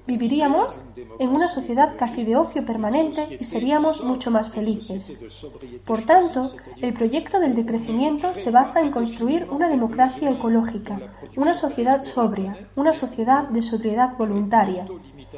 Viviríamos 0.06 0.80
en 1.18 1.30
una 1.30 1.48
sociedad 1.48 1.94
casi 1.96 2.24
de 2.24 2.36
ocio 2.36 2.64
permanente 2.64 3.36
y 3.40 3.44
seríamos 3.44 4.04
mucho 4.04 4.30
más 4.30 4.50
felices. 4.50 5.14
Por 5.84 6.02
tanto, 6.02 6.50
el 6.80 6.92
proyecto 6.92 7.40
del 7.40 7.54
decrecimiento 7.54 8.34
se 8.34 8.50
basa 8.50 8.80
en 8.80 8.90
construir 8.90 9.48
una 9.50 9.68
democracia 9.68 10.30
ecológica, 10.30 10.98
una 11.36 11.54
sociedad 11.54 12.00
sobria, 12.00 12.68
una 12.76 12.92
sociedad 12.92 13.48
de 13.48 13.62
sobriedad 13.62 14.16
voluntaria. 14.16 14.86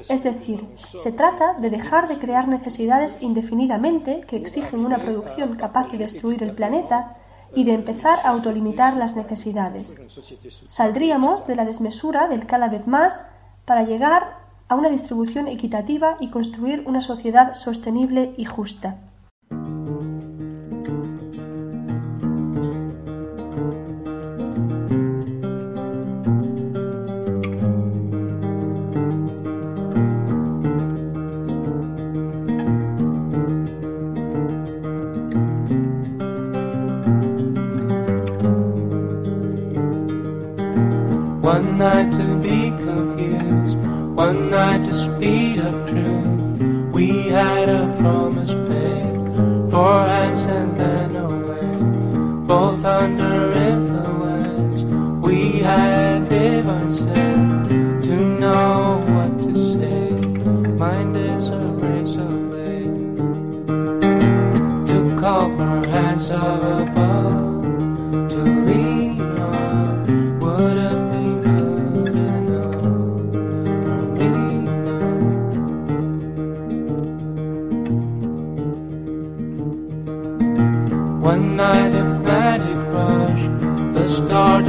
Es 0.09 0.23
decir, 0.23 0.67
se 0.77 1.13
trata 1.13 1.55
de 1.55 1.71
dejar 1.71 2.09
de 2.09 2.19
crear 2.19 2.49
necesidades 2.49 3.19
indefinidamente 3.23 4.21
que 4.21 4.37
exigen 4.37 4.85
una 4.85 4.99
producción 4.99 5.57
capaz 5.57 5.91
de 5.91 5.99
destruir 5.99 6.43
el 6.43 6.53
planeta 6.53 7.17
y 7.57 7.65
de 7.65 7.73
empezar 7.73 8.19
a 8.23 8.29
autolimitar 8.29 8.97
las 8.97 9.17
necesidades. 9.17 9.97
Saldríamos 10.69 11.47
de 11.47 11.57
la 11.57 11.65
desmesura 11.65 12.29
del 12.29 12.47
cada 12.47 12.69
vez 12.69 12.87
más 12.87 13.25
para 13.65 13.83
llegar 13.83 14.37
a 14.69 14.75
una 14.75 14.91
distribución 14.91 15.49
equitativa 15.49 16.17
y 16.21 16.29
construir 16.29 16.85
una 16.87 17.01
sociedad 17.01 17.55
sostenible 17.55 18.35
y 18.37 18.45
justa. 18.45 18.99
Under 53.37 53.61
influence. 53.61 54.83
We 55.25 55.59
had 55.61 56.29
sense 56.93 58.07
to 58.07 58.17
know 58.41 59.03
what 59.09 59.43
to 59.43 59.53
say. 59.73 60.11
Mind 60.83 61.17
is 61.17 61.49
a 61.49 61.59
razor 61.59 62.35
blade 62.51 63.17
to 64.89 65.17
call 65.19 65.49
for 65.57 65.89
hands 65.89 66.31
of 66.31 66.63
above 66.63 67.06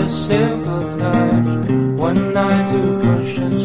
a 0.07 0.09
simple 0.09 0.83
touch. 0.97 1.69
One 1.99 2.33
night 2.33 2.67
to 2.67 2.81
push 3.03 3.37
and 3.39 3.56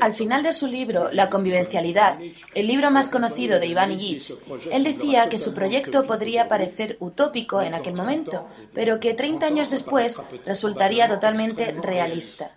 Al 0.00 0.14
final 0.14 0.42
de 0.42 0.52
su 0.52 0.66
libro, 0.66 1.10
La 1.12 1.30
convivencialidad, 1.30 2.18
el 2.54 2.66
libro 2.66 2.90
más 2.90 3.08
conocido 3.08 3.58
de 3.58 3.66
Iván 3.66 3.92
Illich, 3.92 4.34
él 4.70 4.84
decía 4.84 5.28
que 5.28 5.38
su 5.38 5.54
proyecto 5.54 6.06
podría 6.06 6.48
parecer 6.48 6.96
utópico 7.00 7.62
en 7.62 7.74
aquel 7.74 7.94
momento, 7.94 8.46
pero 8.74 9.00
que 9.00 9.14
30 9.14 9.46
años 9.46 9.70
después 9.70 10.22
resultaría 10.44 11.08
totalmente 11.08 11.72
realista. 11.72 12.50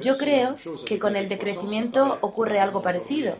Yo 0.00 0.16
creo 0.16 0.56
que 0.84 0.98
con 0.98 1.16
el 1.16 1.28
decrecimiento 1.28 2.18
ocurre 2.20 2.60
algo 2.60 2.82
parecido. 2.82 3.36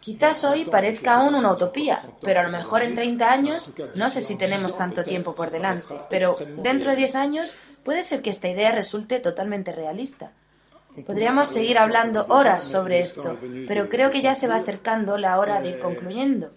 Quizás 0.00 0.42
hoy 0.42 0.64
parezca 0.64 1.14
aún 1.14 1.36
una 1.36 1.52
utopía, 1.52 2.02
pero 2.20 2.40
a 2.40 2.42
lo 2.42 2.50
mejor 2.50 2.82
en 2.82 2.94
30 2.94 3.30
años, 3.30 3.70
no 3.94 4.10
sé 4.10 4.20
si 4.20 4.36
tenemos 4.36 4.76
tanto 4.76 5.04
tiempo 5.04 5.32
por 5.32 5.50
delante, 5.50 5.94
pero 6.10 6.36
dentro 6.56 6.90
de 6.90 6.96
10 6.96 7.14
años 7.14 7.54
puede 7.84 8.02
ser 8.02 8.22
que 8.22 8.30
esta 8.30 8.48
idea 8.48 8.72
resulte 8.72 9.20
totalmente 9.20 9.72
realista. 9.72 10.32
Podríamos 11.06 11.48
seguir 11.48 11.78
hablando 11.78 12.26
horas 12.28 12.64
sobre 12.64 13.00
esto, 13.00 13.38
pero 13.66 13.88
creo 13.88 14.10
que 14.10 14.20
ya 14.20 14.34
se 14.34 14.46
va 14.46 14.56
acercando 14.56 15.16
la 15.16 15.38
hora 15.38 15.60
de 15.62 15.70
ir 15.70 15.78
concluyendo. 15.78 16.50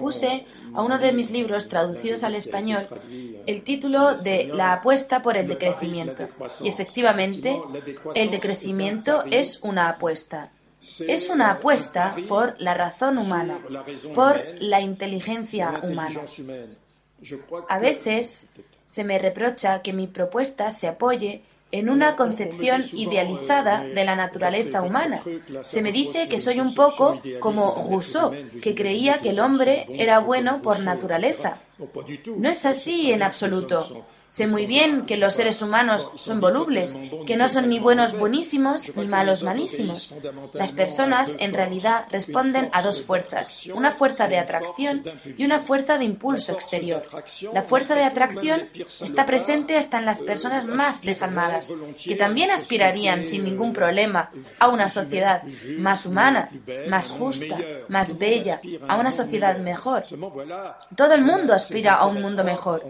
Puse 0.00 0.46
a 0.74 0.82
uno 0.82 0.98
de 0.98 1.12
mis 1.12 1.30
libros 1.30 1.68
traducidos 1.68 2.24
al 2.24 2.34
español 2.34 2.88
el 3.46 3.62
título 3.62 4.14
de 4.14 4.46
La 4.46 4.72
apuesta 4.72 5.22
por 5.22 5.36
el 5.36 5.48
decrecimiento. 5.48 6.28
Y 6.62 6.68
efectivamente, 6.68 7.60
el 8.14 8.30
decrecimiento 8.30 9.24
es 9.30 9.60
una 9.62 9.90
apuesta. 9.90 10.50
Es 11.06 11.28
una 11.28 11.52
apuesta 11.52 12.16
por 12.28 12.58
la 12.58 12.72
razón 12.72 13.18
humana, 13.18 13.58
por 14.14 14.42
la 14.60 14.80
inteligencia 14.80 15.82
humana. 15.82 16.22
A 17.68 17.78
veces 17.78 18.50
se 18.86 19.04
me 19.04 19.18
reprocha 19.18 19.82
que 19.82 19.92
mi 19.92 20.06
propuesta 20.06 20.70
se 20.70 20.88
apoye 20.88 21.42
en 21.72 21.90
una 21.90 22.16
concepción 22.16 22.84
idealizada 22.92 23.82
de 23.82 24.04
la 24.04 24.16
naturaleza 24.16 24.82
humana. 24.82 25.22
Se 25.62 25.82
me 25.82 25.92
dice 25.92 26.28
que 26.28 26.38
soy 26.38 26.60
un 26.60 26.74
poco 26.74 27.20
como 27.40 27.74
Rousseau, 27.90 28.32
que 28.62 28.74
creía 28.74 29.20
que 29.20 29.30
el 29.30 29.40
hombre 29.40 29.86
era 29.98 30.20
bueno 30.20 30.62
por 30.62 30.80
naturaleza. 30.80 31.58
No 32.36 32.48
es 32.48 32.64
así 32.64 33.12
en 33.12 33.22
absoluto. 33.22 34.06
Sé 34.28 34.46
muy 34.46 34.66
bien 34.66 35.06
que 35.06 35.16
los 35.16 35.34
seres 35.34 35.62
humanos 35.62 36.10
son 36.16 36.40
volubles, 36.40 36.96
que 37.26 37.36
no 37.36 37.48
son 37.48 37.68
ni 37.68 37.78
buenos 37.78 38.18
buenísimos 38.18 38.94
ni 38.96 39.06
malos 39.06 39.42
malísimos. 39.42 40.14
Las 40.52 40.72
personas 40.72 41.36
en 41.38 41.54
realidad 41.54 42.06
responden 42.10 42.68
a 42.72 42.82
dos 42.82 43.02
fuerzas, 43.02 43.66
una 43.72 43.92
fuerza 43.92 44.26
de 44.26 44.38
atracción 44.38 45.04
y 45.36 45.44
una 45.44 45.60
fuerza 45.60 45.96
de 45.96 46.04
impulso 46.04 46.52
exterior. 46.52 47.08
La 47.52 47.62
fuerza 47.62 47.94
de 47.94 48.02
atracción 48.02 48.68
está 49.00 49.26
presente 49.26 49.76
hasta 49.76 49.98
en 49.98 50.06
las 50.06 50.20
personas 50.20 50.64
más 50.64 51.02
desalmadas, 51.02 51.70
que 52.04 52.16
también 52.16 52.50
aspirarían 52.50 53.26
sin 53.26 53.44
ningún 53.44 53.72
problema 53.72 54.30
a 54.58 54.68
una 54.68 54.88
sociedad 54.88 55.42
más 55.78 56.04
humana, 56.04 56.50
más 56.88 57.10
justa, 57.10 57.58
más 57.88 58.18
bella, 58.18 58.60
a 58.88 58.96
una 58.96 59.12
sociedad 59.12 59.56
mejor. 59.58 60.02
Todo 60.96 61.14
el 61.14 61.22
mundo 61.22 61.54
aspira 61.54 61.94
a 61.94 62.06
un 62.06 62.20
mundo 62.20 62.42
mejor. 62.42 62.84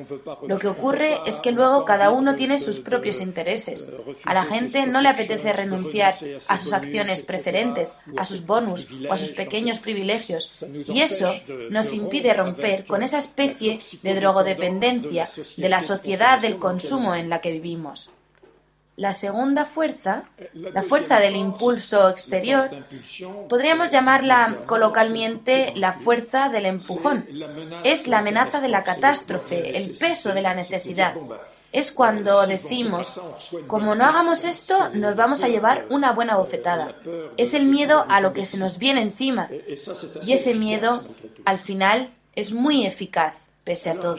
Lo 0.46 0.58
que 0.58 0.68
ocurre 0.68 1.20
es 1.26 1.40
que 1.40 1.52
luego 1.52 1.84
cada 1.84 2.10
uno 2.10 2.34
tiene 2.34 2.58
sus 2.58 2.80
propios 2.80 3.20
intereses. 3.20 3.90
A 4.24 4.34
la 4.34 4.44
gente 4.44 4.86
no 4.86 5.00
le 5.00 5.08
apetece 5.08 5.52
renunciar 5.52 6.14
a 6.48 6.58
sus 6.58 6.72
acciones 6.72 7.22
preferentes, 7.22 7.98
a 8.16 8.24
sus 8.24 8.46
bonus 8.46 8.88
o 9.08 9.12
a 9.12 9.18
sus 9.18 9.30
pequeños 9.30 9.80
privilegios. 9.80 10.64
Y 10.88 11.00
eso 11.00 11.34
nos 11.70 11.92
impide 11.92 12.32
romper 12.34 12.86
con 12.86 13.02
esa 13.02 13.18
especie 13.18 13.78
de 14.02 14.14
drogodependencia 14.14 15.28
de 15.56 15.68
la 15.68 15.80
sociedad 15.80 16.40
del 16.40 16.58
consumo 16.58 17.14
en 17.14 17.28
la 17.28 17.40
que 17.40 17.52
vivimos. 17.52 18.12
La 18.96 19.12
segunda 19.12 19.66
fuerza, 19.66 20.24
la 20.54 20.82
fuerza 20.82 21.20
del 21.20 21.36
impulso 21.36 22.08
exterior, 22.08 22.70
podríamos 23.46 23.90
llamarla 23.90 24.60
coloquialmente 24.64 25.74
la 25.76 25.92
fuerza 25.92 26.48
del 26.48 26.64
empujón. 26.64 27.26
Es 27.84 28.08
la 28.08 28.18
amenaza 28.18 28.62
de 28.62 28.68
la 28.68 28.82
catástrofe, 28.82 29.76
el 29.76 29.90
peso 29.98 30.32
de 30.32 30.40
la 30.40 30.54
necesidad. 30.54 31.14
Es 31.72 31.92
cuando 31.92 32.46
decimos, 32.46 33.20
como 33.66 33.94
no 33.94 34.06
hagamos 34.06 34.44
esto, 34.44 34.88
nos 34.94 35.14
vamos 35.14 35.42
a 35.42 35.48
llevar 35.48 35.84
una 35.90 36.12
buena 36.12 36.36
bofetada. 36.36 36.96
Es 37.36 37.52
el 37.52 37.66
miedo 37.66 38.06
a 38.08 38.22
lo 38.22 38.32
que 38.32 38.46
se 38.46 38.56
nos 38.56 38.78
viene 38.78 39.02
encima. 39.02 39.50
Y 40.22 40.32
ese 40.32 40.54
miedo, 40.54 41.02
al 41.44 41.58
final, 41.58 42.14
es 42.34 42.52
muy 42.52 42.86
eficaz 42.86 43.45
pese 43.66 43.90
a 43.90 43.98
todo. 43.98 44.16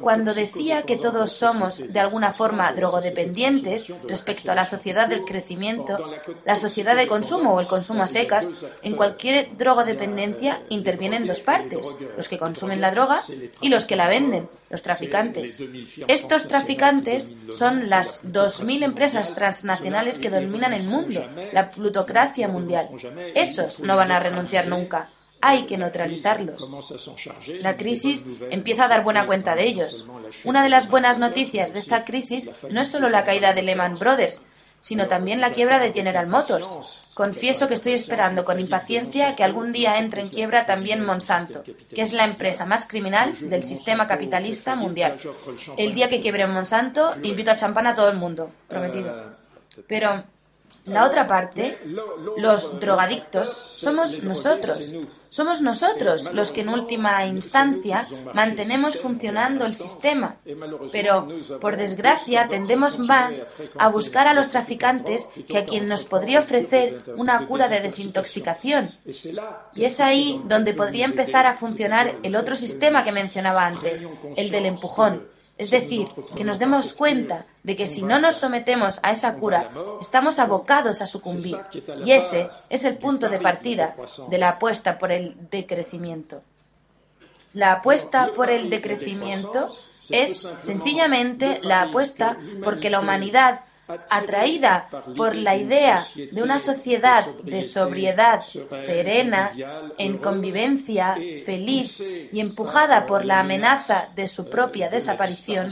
Cuando 0.00 0.34
decía 0.34 0.82
que 0.82 0.96
todos 0.96 1.30
somos 1.30 1.78
de 1.78 2.00
alguna 2.00 2.32
forma 2.32 2.72
drogodependientes 2.72 3.86
respecto 4.08 4.50
a 4.50 4.56
la 4.56 4.64
sociedad 4.64 5.06
del 5.06 5.24
crecimiento, 5.24 5.96
la 6.44 6.56
sociedad 6.56 6.96
de 6.96 7.06
consumo 7.06 7.54
o 7.54 7.60
el 7.60 7.68
consumo 7.68 8.02
a 8.02 8.08
secas, 8.08 8.50
en 8.82 8.96
cualquier 8.96 9.56
drogodependencia 9.56 10.62
intervienen 10.68 11.28
dos 11.28 11.40
partes, 11.42 11.86
los 12.16 12.28
que 12.28 12.38
consumen 12.38 12.80
la 12.80 12.90
droga 12.90 13.22
y 13.60 13.68
los 13.68 13.84
que 13.84 13.94
la 13.94 14.08
venden, 14.08 14.48
los 14.68 14.82
traficantes. 14.82 15.56
Estos 16.08 16.48
traficantes 16.48 17.36
son 17.52 17.88
las 17.88 18.24
2.000 18.24 18.82
empresas 18.82 19.36
transnacionales 19.36 20.18
que 20.18 20.28
dominan 20.28 20.72
el 20.72 20.82
mundo, 20.88 21.24
la 21.52 21.70
plutocracia 21.70 22.48
mundial. 22.48 22.88
Esos 23.36 23.78
no 23.78 23.96
van 23.96 24.10
a 24.10 24.18
renunciar 24.18 24.66
nunca 24.66 25.08
hay 25.40 25.66
que 25.66 25.78
neutralizarlos. 25.78 26.70
La 27.60 27.76
crisis 27.76 28.26
empieza 28.50 28.84
a 28.84 28.88
dar 28.88 29.04
buena 29.04 29.26
cuenta 29.26 29.54
de 29.54 29.64
ellos. 29.64 30.06
Una 30.44 30.62
de 30.62 30.68
las 30.68 30.88
buenas 30.88 31.18
noticias 31.18 31.72
de 31.72 31.78
esta 31.78 32.04
crisis 32.04 32.50
no 32.70 32.80
es 32.80 32.88
solo 32.88 33.08
la 33.08 33.24
caída 33.24 33.52
de 33.52 33.62
Lehman 33.62 33.96
Brothers, 33.96 34.44
sino 34.80 35.08
también 35.08 35.40
la 35.40 35.52
quiebra 35.52 35.78
de 35.78 35.92
General 35.92 36.26
Motors. 36.26 37.10
Confieso 37.14 37.66
que 37.66 37.74
estoy 37.74 37.94
esperando 37.94 38.44
con 38.44 38.60
impaciencia 38.60 39.34
que 39.34 39.42
algún 39.42 39.72
día 39.72 39.98
entre 39.98 40.20
en 40.20 40.28
quiebra 40.28 40.66
también 40.66 41.04
Monsanto, 41.04 41.64
que 41.64 42.02
es 42.02 42.12
la 42.12 42.24
empresa 42.24 42.66
más 42.66 42.86
criminal 42.86 43.36
del 43.48 43.62
sistema 43.62 44.06
capitalista 44.06 44.76
mundial. 44.76 45.18
El 45.76 45.94
día 45.94 46.08
que 46.08 46.20
quiebre 46.20 46.46
Monsanto, 46.46 47.14
invito 47.22 47.50
a 47.50 47.56
champán 47.56 47.86
a 47.86 47.94
todo 47.94 48.10
el 48.10 48.18
mundo, 48.18 48.50
prometido. 48.68 49.34
Pero 49.88 50.24
la 50.86 51.04
otra 51.04 51.26
parte, 51.26 51.78
los 52.36 52.78
drogadictos, 52.80 53.48
somos 53.48 54.22
nosotros. 54.22 54.94
Somos 55.28 55.60
nosotros 55.60 56.32
los 56.32 56.52
que 56.52 56.60
en 56.60 56.68
última 56.68 57.26
instancia 57.26 58.06
mantenemos 58.32 58.96
funcionando 58.96 59.66
el 59.66 59.74
sistema. 59.74 60.36
Pero, 60.92 61.28
por 61.60 61.76
desgracia, 61.76 62.48
tendemos 62.48 62.98
más 62.98 63.48
a 63.76 63.88
buscar 63.88 64.28
a 64.28 64.34
los 64.34 64.48
traficantes 64.48 65.28
que 65.48 65.58
a 65.58 65.64
quien 65.64 65.88
nos 65.88 66.04
podría 66.04 66.40
ofrecer 66.40 67.02
una 67.16 67.46
cura 67.46 67.68
de 67.68 67.80
desintoxicación. 67.80 68.92
Y 69.74 69.84
es 69.84 70.00
ahí 70.00 70.40
donde 70.44 70.72
podría 70.72 71.04
empezar 71.04 71.46
a 71.46 71.54
funcionar 71.54 72.14
el 72.22 72.36
otro 72.36 72.54
sistema 72.54 73.04
que 73.04 73.12
mencionaba 73.12 73.66
antes, 73.66 74.08
el 74.36 74.50
del 74.50 74.66
empujón 74.66 75.35
es 75.58 75.70
decir, 75.70 76.08
que 76.36 76.44
nos 76.44 76.58
demos 76.58 76.92
cuenta 76.92 77.46
de 77.62 77.76
que 77.76 77.86
si 77.86 78.02
no 78.02 78.18
nos 78.18 78.36
sometemos 78.36 79.00
a 79.02 79.10
esa 79.10 79.34
cura, 79.34 79.70
estamos 80.00 80.38
abocados 80.38 81.00
a 81.00 81.06
sucumbir. 81.06 81.56
Y 82.04 82.12
ese 82.12 82.48
es 82.68 82.84
el 82.84 82.98
punto 82.98 83.28
de 83.30 83.38
partida 83.38 83.96
de 84.28 84.38
la 84.38 84.50
apuesta 84.50 84.98
por 84.98 85.12
el 85.12 85.36
decrecimiento. 85.50 86.42
La 87.54 87.72
apuesta 87.72 88.32
por 88.34 88.50
el 88.50 88.68
decrecimiento 88.68 89.68
es 90.10 90.46
sencillamente 90.58 91.58
la 91.62 91.82
apuesta 91.82 92.36
porque 92.62 92.90
la 92.90 93.00
humanidad 93.00 93.60
atraída 94.10 94.88
por 95.16 95.34
la 95.34 95.56
idea 95.56 96.04
de 96.14 96.42
una 96.42 96.58
sociedad 96.58 97.24
de 97.42 97.62
sobriedad 97.62 98.40
serena, 98.40 99.52
en 99.98 100.18
convivencia, 100.18 101.16
feliz 101.44 102.00
y 102.00 102.40
empujada 102.40 103.06
por 103.06 103.24
la 103.24 103.40
amenaza 103.40 104.08
de 104.14 104.26
su 104.26 104.48
propia 104.48 104.88
desaparición, 104.88 105.70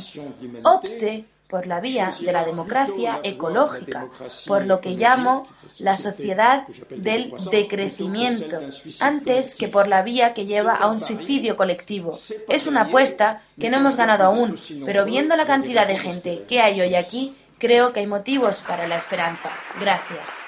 opte 0.62 1.26
por 1.48 1.66
la 1.68 1.78
vía 1.78 2.12
de 2.20 2.32
la 2.32 2.44
democracia 2.44 3.20
ecológica, 3.22 4.08
por 4.46 4.64
lo 4.64 4.80
que 4.80 4.90
llamo 4.90 5.46
la 5.78 5.96
sociedad 5.96 6.66
del 6.90 7.32
decrecimiento, 7.52 8.58
antes 9.00 9.54
que 9.54 9.68
por 9.68 9.86
la 9.86 10.02
vía 10.02 10.34
que 10.34 10.46
lleva 10.46 10.74
a 10.74 10.88
un 10.88 10.98
suicidio 10.98 11.56
colectivo. 11.56 12.18
Es 12.48 12.66
una 12.66 12.82
apuesta 12.82 13.42
que 13.60 13.70
no 13.70 13.76
hemos 13.76 13.96
ganado 13.96 14.24
aún, 14.24 14.56
pero 14.84 15.04
viendo 15.04 15.36
la 15.36 15.46
cantidad 15.46 15.86
de 15.86 15.98
gente 15.98 16.44
que 16.48 16.60
hay 16.60 16.80
hoy 16.80 16.94
aquí, 16.96 17.36
creo 17.64 17.94
que 17.94 18.00
hay 18.00 18.06
motivos 18.06 18.62
para 18.68 18.86
la 18.86 18.96
esperanza. 18.96 19.48
Gracias. 19.80 20.42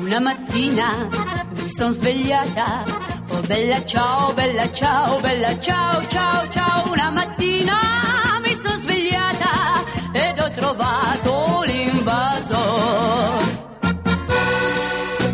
Una 0.00 0.20
mattina 0.20 1.08
mi 1.56 1.68
sono 1.68 1.90
svegliata, 1.90 2.84
oh 3.30 3.40
bella 3.48 3.84
ciao, 3.84 4.32
bella 4.34 4.70
ciao, 4.72 5.18
bella 5.20 5.58
ciao, 5.58 6.06
ciao, 6.06 6.48
ciao. 6.48 6.92
Una 6.92 7.10
mattina 7.10 8.40
mi 8.44 8.54
sono 8.54 8.76
svegliata 8.76 9.84
ed 10.12 10.38
ho 10.38 10.50
trovato 10.50 11.62
l'invasor. 11.66 13.42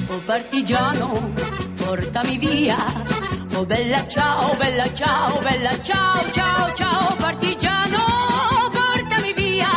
Oh 0.09 0.23
partigiano, 0.25 1.36
portami 1.87 2.37
via. 2.39 2.77
Oh 3.55 3.65
bella 3.65 4.07
ciao, 4.09 4.55
bella 4.57 4.93
ciao, 4.93 5.39
bella 5.41 5.81
ciao, 5.81 6.31
ciao, 6.33 6.73
ciao, 6.75 7.15
partigiano, 7.17 8.03
portami 8.77 9.33
via, 9.33 9.71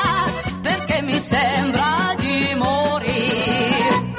perché 0.61 1.01
mi 1.03 1.19
sembra 1.19 2.15
di 2.17 2.55
morire. 2.55 4.17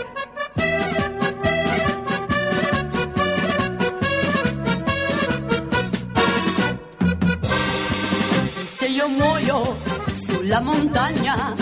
E 8.62 8.66
se 8.66 8.86
io 8.86 9.08
muoio 9.08 9.76
sulla 10.12 10.60
montagna, 10.60 11.52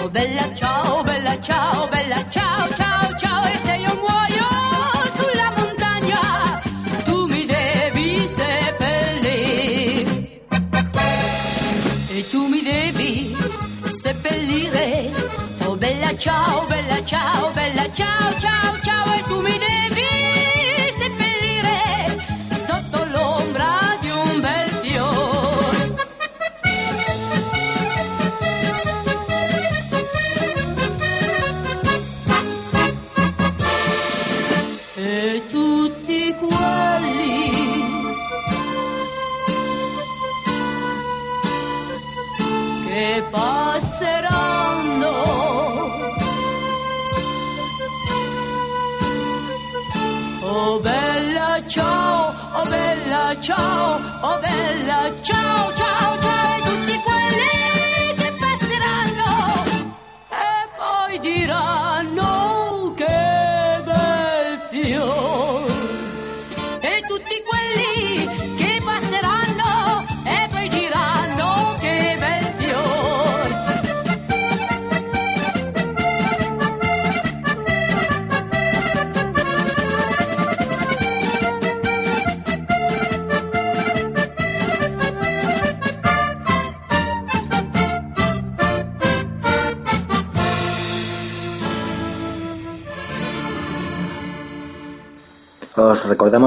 oh 0.00 0.08
bella 0.08 0.52
ciao, 0.54 1.02
bella 1.02 1.38
ciao, 1.40 1.86
bella 1.88 2.26
ciao, 2.30 2.68
ciao, 2.68 2.74
ciao, 2.74 2.83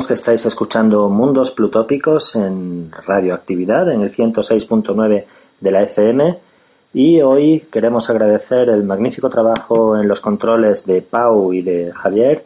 que 0.07 0.13
estáis 0.13 0.45
escuchando 0.45 1.09
Mundos 1.09 1.51
Plutópicos 1.51 2.37
en 2.37 2.91
Radioactividad, 3.05 3.91
en 3.91 4.01
el 4.01 4.09
106.9 4.09 5.25
de 5.59 5.71
la 5.71 5.81
FM. 5.83 6.37
Y 6.93 7.21
hoy 7.21 7.67
queremos 7.69 8.09
agradecer 8.09 8.69
el 8.69 8.83
magnífico 8.83 9.29
trabajo 9.29 9.97
en 9.97 10.07
los 10.07 10.21
controles 10.21 10.85
de 10.85 11.01
Pau 11.01 11.51
y 11.51 11.61
de 11.61 11.91
Javier. 11.91 12.45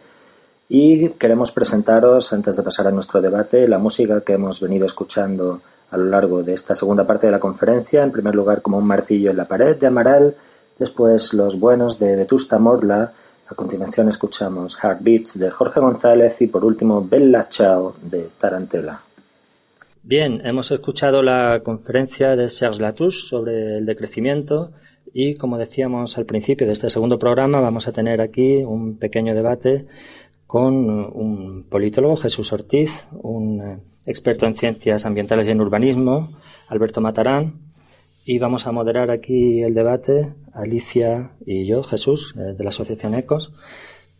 Y 0.69 1.09
queremos 1.09 1.51
presentaros, 1.51 2.33
antes 2.33 2.57
de 2.57 2.63
pasar 2.63 2.87
a 2.87 2.91
nuestro 2.91 3.21
debate, 3.21 3.67
la 3.67 3.77
música 3.77 4.21
que 4.21 4.33
hemos 4.33 4.59
venido 4.59 4.87
escuchando 4.87 5.61
a 5.91 5.97
lo 5.97 6.05
largo 6.05 6.41
de 6.41 6.53
esta 6.53 6.73
segunda 6.73 7.05
parte 7.05 7.27
de 7.27 7.31
la 7.31 7.39
conferencia. 7.39 8.01
En 8.01 8.11
primer 8.11 8.33
lugar, 8.33 8.63
como 8.63 8.79
un 8.79 8.87
martillo 8.87 9.29
en 9.29 9.37
la 9.37 9.45
pared 9.45 9.77
de 9.77 9.85
Amaral. 9.85 10.35
Después, 10.79 11.33
Los 11.33 11.59
Buenos 11.59 11.99
de 11.99 12.15
Vetusta 12.15 12.57
Morla. 12.57 13.13
A 13.51 13.53
continuación 13.53 14.07
escuchamos 14.07 14.77
Heartbeats 14.81 15.37
de 15.37 15.51
Jorge 15.51 15.81
González 15.81 16.41
y 16.41 16.47
por 16.47 16.63
último 16.63 17.05
Bella 17.05 17.43
Ciao 17.49 17.93
de 18.01 18.29
Tarantela. 18.39 19.01
Bien, 20.03 20.41
hemos 20.45 20.71
escuchado 20.71 21.21
la 21.21 21.59
conferencia 21.61 22.37
de 22.37 22.49
Serge 22.49 22.79
Latouche 22.79 23.19
sobre 23.27 23.79
el 23.79 23.85
decrecimiento 23.85 24.71
y 25.13 25.35
como 25.35 25.57
decíamos 25.57 26.17
al 26.17 26.25
principio 26.25 26.65
de 26.65 26.71
este 26.71 26.89
segundo 26.89 27.19
programa 27.19 27.59
vamos 27.59 27.89
a 27.89 27.91
tener 27.91 28.21
aquí 28.21 28.63
un 28.63 28.97
pequeño 28.97 29.35
debate 29.35 29.85
con 30.47 30.73
un 30.73 31.65
politólogo, 31.69 32.15
Jesús 32.15 32.53
Ortiz, 32.53 33.05
un 33.21 33.81
experto 34.05 34.45
en 34.45 34.55
ciencias 34.55 35.05
ambientales 35.05 35.45
y 35.47 35.51
en 35.51 35.59
urbanismo, 35.59 36.37
Alberto 36.69 37.01
Matarán, 37.01 37.70
y 38.25 38.39
vamos 38.39 38.67
a 38.67 38.71
moderar 38.71 39.11
aquí 39.11 39.61
el 39.61 39.73
debate, 39.73 40.33
Alicia 40.53 41.31
y 41.45 41.65
yo, 41.65 41.83
Jesús, 41.83 42.33
eh, 42.37 42.53
de 42.57 42.63
la 42.63 42.69
Asociación 42.69 43.13
ECOS. 43.15 43.51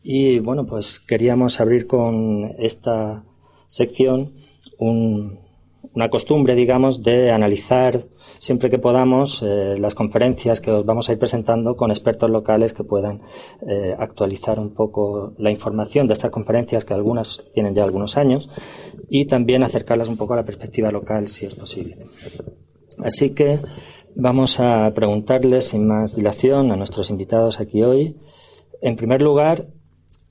Y 0.04 0.40
bueno, 0.40 0.66
pues 0.66 1.00
queríamos 1.00 1.60
abrir 1.60 1.86
con 1.88 2.54
esta 2.58 3.24
sección 3.68 4.34
un- 4.80 5.40
una 5.94 6.10
costumbre, 6.10 6.56
digamos, 6.56 7.04
de 7.04 7.32
analizar 7.32 8.06
siempre 8.40 8.70
que 8.70 8.80
podamos 8.80 9.42
eh, 9.44 9.76
las 9.78 9.94
conferencias 9.94 10.62
que 10.62 10.72
os 10.72 10.86
vamos 10.86 11.10
a 11.10 11.12
ir 11.12 11.20
presentando 11.20 11.76
con 11.76 11.92
expertos 11.92 12.30
locales 12.30 12.74
que 12.74 12.84
puedan 12.84 13.22
eh, 13.68 13.94
actualizar 14.00 14.58
un 14.60 14.74
poco 14.74 15.34
la 15.38 15.52
información 15.52 16.08
de 16.08 16.14
estas 16.14 16.32
conferencias, 16.32 16.86
que 16.86 16.94
algunas 16.94 17.44
tienen 17.54 17.76
ya 17.76 17.84
algunos 17.84 18.16
años, 18.18 18.50
y 19.10 19.26
también 19.26 19.64
acercarlas 19.64 20.08
un 20.10 20.18
poco 20.18 20.34
a 20.34 20.38
la 20.38 20.46
perspectiva 20.46 20.92
local, 20.92 21.28
si 21.28 21.46
es 21.46 21.56
posible. 21.56 21.98
Así 23.02 23.32
que 23.32 23.60
vamos 24.16 24.60
a 24.60 24.92
preguntarles 24.94 25.70
sin 25.70 25.88
más 25.88 26.16
dilación 26.16 26.72
a 26.72 26.76
nuestros 26.76 27.10
invitados 27.10 27.60
aquí 27.60 27.84
hoy. 27.84 28.16
En 28.82 28.96
primer 28.96 29.22
lugar, 29.22 29.68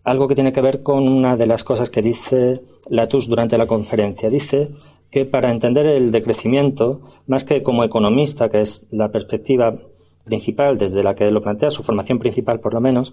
algo 0.04 0.28
que 0.28 0.34
tiene 0.34 0.52
que 0.52 0.60
ver 0.60 0.82
con 0.82 1.08
una 1.08 1.36
de 1.36 1.46
las 1.46 1.64
cosas 1.64 1.90
que 1.90 2.02
dice 2.02 2.62
Latus 2.88 3.28
durante 3.28 3.58
la 3.58 3.66
conferencia. 3.66 4.30
Dice 4.30 4.70
que 5.10 5.24
para 5.24 5.50
entender 5.50 5.86
el 5.86 6.12
decrecimiento, 6.12 7.02
más 7.26 7.44
que 7.44 7.62
como 7.62 7.84
economista, 7.84 8.48
que 8.48 8.60
es 8.60 8.86
la 8.90 9.10
perspectiva 9.10 9.76
principal 10.24 10.78
desde 10.78 11.02
la 11.02 11.14
que 11.14 11.30
lo 11.30 11.42
plantea, 11.42 11.70
su 11.70 11.82
formación 11.82 12.18
principal 12.18 12.60
por 12.60 12.74
lo 12.74 12.80
menos, 12.80 13.12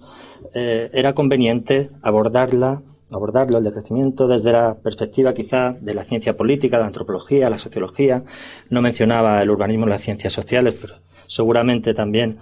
eh, 0.54 0.90
era 0.92 1.14
conveniente 1.14 1.90
abordarla, 2.02 2.82
abordarlo, 3.10 3.58
el 3.58 3.64
decrecimiento, 3.64 4.26
desde 4.26 4.52
la 4.52 4.76
perspectiva 4.82 5.34
quizá 5.34 5.76
de 5.80 5.94
la 5.94 6.04
ciencia 6.04 6.36
política, 6.36 6.76
de 6.76 6.82
la 6.82 6.88
antropología, 6.88 7.50
la 7.50 7.58
sociología. 7.58 8.24
No 8.70 8.82
mencionaba 8.82 9.40
el 9.42 9.50
urbanismo 9.50 9.84
en 9.84 9.90
las 9.90 10.02
ciencias 10.02 10.32
sociales, 10.32 10.76
pero 10.80 10.94
seguramente 11.26 11.94
también 11.94 12.38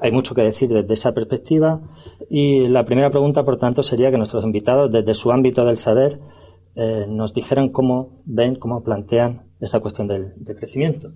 hay 0.00 0.12
mucho 0.12 0.34
que 0.34 0.42
decir 0.42 0.68
desde 0.68 0.92
esa 0.92 1.12
perspectiva. 1.12 1.80
Y 2.30 2.68
la 2.68 2.84
primera 2.84 3.10
pregunta, 3.10 3.44
por 3.44 3.58
tanto, 3.58 3.82
sería 3.82 4.10
que 4.10 4.18
nuestros 4.18 4.44
invitados, 4.44 4.90
desde 4.92 5.14
su 5.14 5.30
ámbito 5.30 5.64
del 5.64 5.76
saber, 5.76 6.20
eh, 6.74 7.06
nos 7.08 7.32
dijeran 7.32 7.70
cómo 7.70 8.22
ven, 8.24 8.56
cómo 8.56 8.82
plantean 8.82 9.46
esta 9.60 9.80
cuestión 9.80 10.08
del, 10.08 10.32
del 10.36 10.56
crecimiento. 10.56 11.08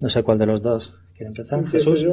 No 0.00 0.08
sé 0.08 0.22
cuál 0.22 0.38
de 0.38 0.46
los 0.46 0.62
dos 0.62 0.94
quiere 1.14 1.28
empezar. 1.28 1.66
Jesús. 1.66 2.06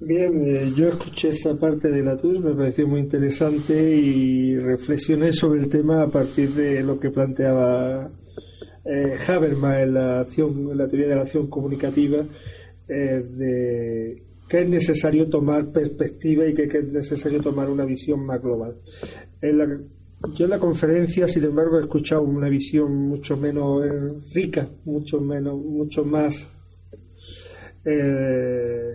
Bien, 0.00 0.32
eh, 0.46 0.70
yo 0.76 0.88
escuché 0.88 1.28
esa 1.30 1.58
parte 1.58 1.88
de 1.88 2.02
la 2.04 2.16
TUS, 2.16 2.40
me 2.40 2.54
pareció 2.54 2.86
muy 2.86 3.00
interesante 3.00 3.74
y 3.96 4.56
reflexioné 4.56 5.32
sobre 5.32 5.60
el 5.60 5.68
tema 5.68 6.02
a 6.04 6.06
partir 6.08 6.50
de 6.50 6.82
lo 6.84 7.00
que 7.00 7.10
planteaba 7.10 8.08
eh, 8.84 9.16
Habermas 9.26 9.78
en 9.80 9.94
la, 9.94 10.20
acción, 10.20 10.70
en 10.70 10.78
la 10.78 10.86
teoría 10.86 11.08
de 11.08 11.14
la 11.16 11.22
acción 11.22 11.48
comunicativa, 11.48 12.18
eh, 12.88 13.22
de 13.28 14.22
que 14.48 14.60
es 14.62 14.68
necesario 14.68 15.28
tomar 15.28 15.72
perspectiva 15.72 16.46
y 16.46 16.54
que, 16.54 16.68
que 16.68 16.78
es 16.78 16.92
necesario 16.92 17.42
tomar 17.42 17.68
una 17.68 17.84
visión 17.84 18.24
más 18.24 18.40
global. 18.40 18.76
En 19.42 19.58
la- 19.58 19.80
yo 20.34 20.44
en 20.44 20.50
la 20.50 20.58
conferencia, 20.58 21.26
sin 21.28 21.44
embargo, 21.44 21.78
he 21.78 21.82
escuchado 21.82 22.22
una 22.22 22.48
visión 22.48 22.92
mucho 22.94 23.36
menos 23.36 23.84
eh, 23.84 23.90
rica, 24.34 24.68
mucho 24.84 25.20
menos, 25.20 25.56
mucho 25.60 26.04
más 26.04 26.48
eh, 27.84 28.94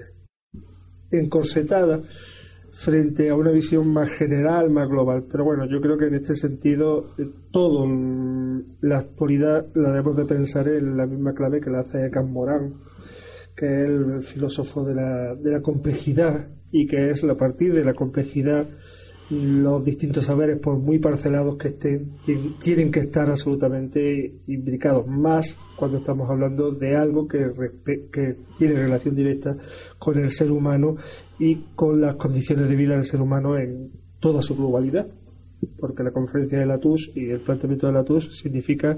encorsetada 1.20 2.00
frente 2.72 3.30
a 3.30 3.36
una 3.36 3.52
visión 3.52 3.88
más 3.94 4.10
general, 4.10 4.70
más 4.70 4.90
global. 4.90 5.24
Pero 5.32 5.44
bueno, 5.46 5.66
yo 5.70 5.80
creo 5.80 5.98
que 5.98 6.08
en 6.08 6.16
este 6.16 6.34
sentido 6.34 7.04
eh, 7.20 7.24
todo 7.52 7.86
el- 7.86 8.66
la 8.82 8.98
actualidad 9.00 9.68
la 9.76 9.90
debemos 9.92 10.18
de 10.18 10.26
pensar 10.26 10.68
en 10.68 10.98
la 10.98 11.06
misma 11.06 11.34
clave 11.34 11.62
que 11.62 11.70
la 11.70 11.82
hace 11.82 12.10
Kant 12.12 12.30
Morán, 12.30 12.74
que 13.56 13.66
es 13.66 13.90
el 13.90 14.22
filósofo 14.24 14.84
de 14.84 14.96
la, 14.96 15.36
de 15.36 15.52
la 15.52 15.62
complejidad 15.62 16.48
y 16.72 16.88
que 16.88 17.12
es 17.12 17.24
a 17.24 17.36
partir 17.36 17.74
de 17.74 17.84
la 17.86 17.94
complejidad 17.94 18.68
los 19.30 19.84
distintos 19.84 20.26
saberes, 20.26 20.60
por 20.60 20.78
muy 20.78 21.00
parcelados 21.00 21.58
que 21.58 21.70
estén, 21.70 22.12
tien- 22.26 22.58
tienen 22.60 22.92
que 22.92 23.00
estar 23.00 23.30
absolutamente 23.30 24.34
imbricados, 24.48 25.08
más 25.08 25.58
cuando 25.76 25.98
estamos 25.98 26.30
hablando 26.30 26.72
de 26.72 26.96
algo 26.96 27.28
que, 27.28 27.40
que 28.12 28.36
tiene 28.58 28.76
relación 28.76 29.16
directa 29.16 29.56
con 29.98 30.20
el 30.20 30.30
ser 30.30 30.52
humano 30.52 30.98
y 31.40 31.56
con 31.76 32.02
las 32.02 32.16
condiciones 32.16 32.68
de 32.70 32.76
vida 32.76 32.94
del 32.96 33.06
ser 33.06 33.22
humano 33.22 33.58
en 33.58 33.92
toda 34.20 34.42
su 34.42 34.56
globalidad. 34.56 35.08
Porque 35.80 36.04
la 36.04 36.12
conferencia 36.12 36.60
de 36.60 36.66
la 36.66 36.78
TUS 36.78 37.12
y 37.16 37.30
el 37.30 37.40
planteamiento 37.40 37.88
de 37.88 37.94
la 37.94 38.04
TUS 38.04 38.38
significa 38.38 38.98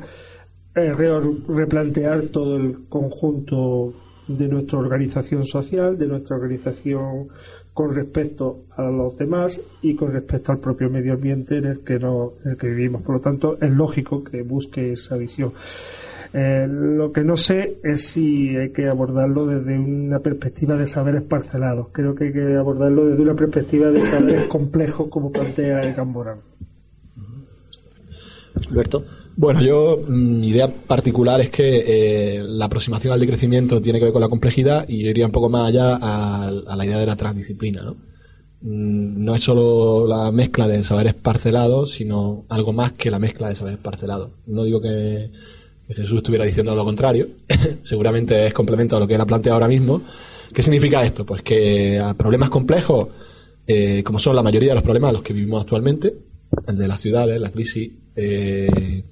eh, 0.76 0.92
re- 0.92 1.22
replantear 1.48 2.24
todo 2.24 2.58
el 2.58 2.88
conjunto 2.90 3.94
de 4.28 4.48
nuestra 4.48 4.80
organización 4.80 5.46
social, 5.46 5.98
de 6.00 6.08
nuestra 6.08 6.36
organización 6.36 7.28
con 7.76 7.94
respecto 7.94 8.68
a 8.78 8.84
los 8.84 9.18
demás 9.18 9.60
y 9.82 9.96
con 9.96 10.14
respecto 10.14 10.54
al 10.54 10.60
propio 10.60 10.90
medio 10.90 11.12
ambiente 11.12 11.58
en 11.58 11.66
el 11.66 11.80
que, 11.82 12.00
no, 12.00 12.36
en 12.46 12.52
el 12.52 12.58
que 12.58 12.68
vivimos. 12.68 13.02
Por 13.02 13.16
lo 13.16 13.22
tanto, 13.22 13.58
es 13.60 13.70
lógico 13.70 14.24
que 14.24 14.44
busque 14.44 14.94
esa 14.94 15.18
visión. 15.18 15.52
Eh, 16.34 16.66
lo 16.70 17.12
que 17.12 17.26
no 17.26 17.36
sé 17.36 17.80
es 17.84 18.08
si 18.08 18.56
hay 18.56 18.70
que 18.70 18.88
abordarlo 18.88 19.46
desde 19.46 19.78
una 19.78 20.20
perspectiva 20.20 20.78
de 20.78 20.88
saberes 20.88 21.24
parcelados. 21.24 21.88
Creo 21.92 22.16
que 22.16 22.28
hay 22.28 22.32
que 22.32 22.56
abordarlo 22.56 23.08
desde 23.08 23.22
una 23.22 23.36
perspectiva 23.36 23.92
de 23.92 24.02
saberes 24.04 24.46
complejos, 24.48 25.10
como 25.10 25.30
plantea 25.30 25.82
el 25.82 25.94
Gamborán. 25.94 26.38
Alberto. 28.70 29.04
Bueno, 29.38 29.62
yo, 29.62 30.02
mm, 30.08 30.40
mi 30.40 30.50
idea 30.50 30.74
particular 30.74 31.42
es 31.42 31.50
que 31.50 31.84
eh, 31.86 32.44
la 32.44 32.66
aproximación 32.66 33.12
al 33.14 33.20
decrecimiento 33.20 33.82
tiene 33.82 34.00
que 34.00 34.06
ver 34.06 34.14
con 34.14 34.22
la 34.22 34.30
complejidad 34.30 34.88
y 34.88 35.04
yo 35.04 35.10
iría 35.10 35.26
un 35.26 35.32
poco 35.34 35.50
más 35.50 35.68
allá 35.68 35.98
a, 36.02 36.52
la 36.52 36.86
idea 36.86 36.98
de 37.00 37.06
la 37.06 37.18
transdisciplina, 37.18 37.84
¿no? 37.84 37.98
Mm, 38.62 39.24
No 39.26 39.36
es 39.36 39.44
solo 39.44 40.08
la 40.08 40.32
mezcla 40.32 40.68
de 40.68 40.84
saberes 40.84 41.16
parcelados, 41.16 41.92
sino 41.92 42.46
algo 42.50 42.72
más 42.72 42.94
que 42.94 43.12
la 43.12 43.20
mezcla 43.20 43.50
de 43.50 43.56
saberes 43.56 43.80
parcelados. 43.80 44.32
No 44.48 44.64
digo 44.64 44.80
que, 44.82 45.32
Jesús 45.90 46.18
estuviera 46.18 46.46
diciendo 46.46 46.74
lo 46.74 46.86
contrario, 46.86 47.28
seguramente 47.84 48.48
es 48.48 48.54
complemento 48.54 48.98
a 48.98 49.00
lo 49.00 49.08
que 49.08 49.16
él 49.16 49.22
ha 49.22 49.26
planteado 49.26 49.56
ahora 49.56 49.68
mismo. 49.68 50.02
¿Qué 50.54 50.64
significa 50.64 51.04
esto? 51.06 51.26
Pues 51.26 51.42
que 51.42 52.00
a 52.00 52.14
problemas 52.16 52.50
complejos, 52.50 53.10
eh, 53.68 54.02
como 54.04 54.18
son 54.18 54.36
la 54.36 54.44
mayoría 54.44 54.70
de 54.70 54.76
los 54.76 54.84
problemas 54.84 55.14
los 55.14 55.22
que 55.22 55.34
vivimos 55.34 55.62
actualmente, 55.62 56.14
el 56.68 56.78
de 56.78 56.88
las 56.88 57.00
ciudades, 57.02 57.40
la 57.40 57.52
crisis, 57.52 57.92
eh, 58.16 59.04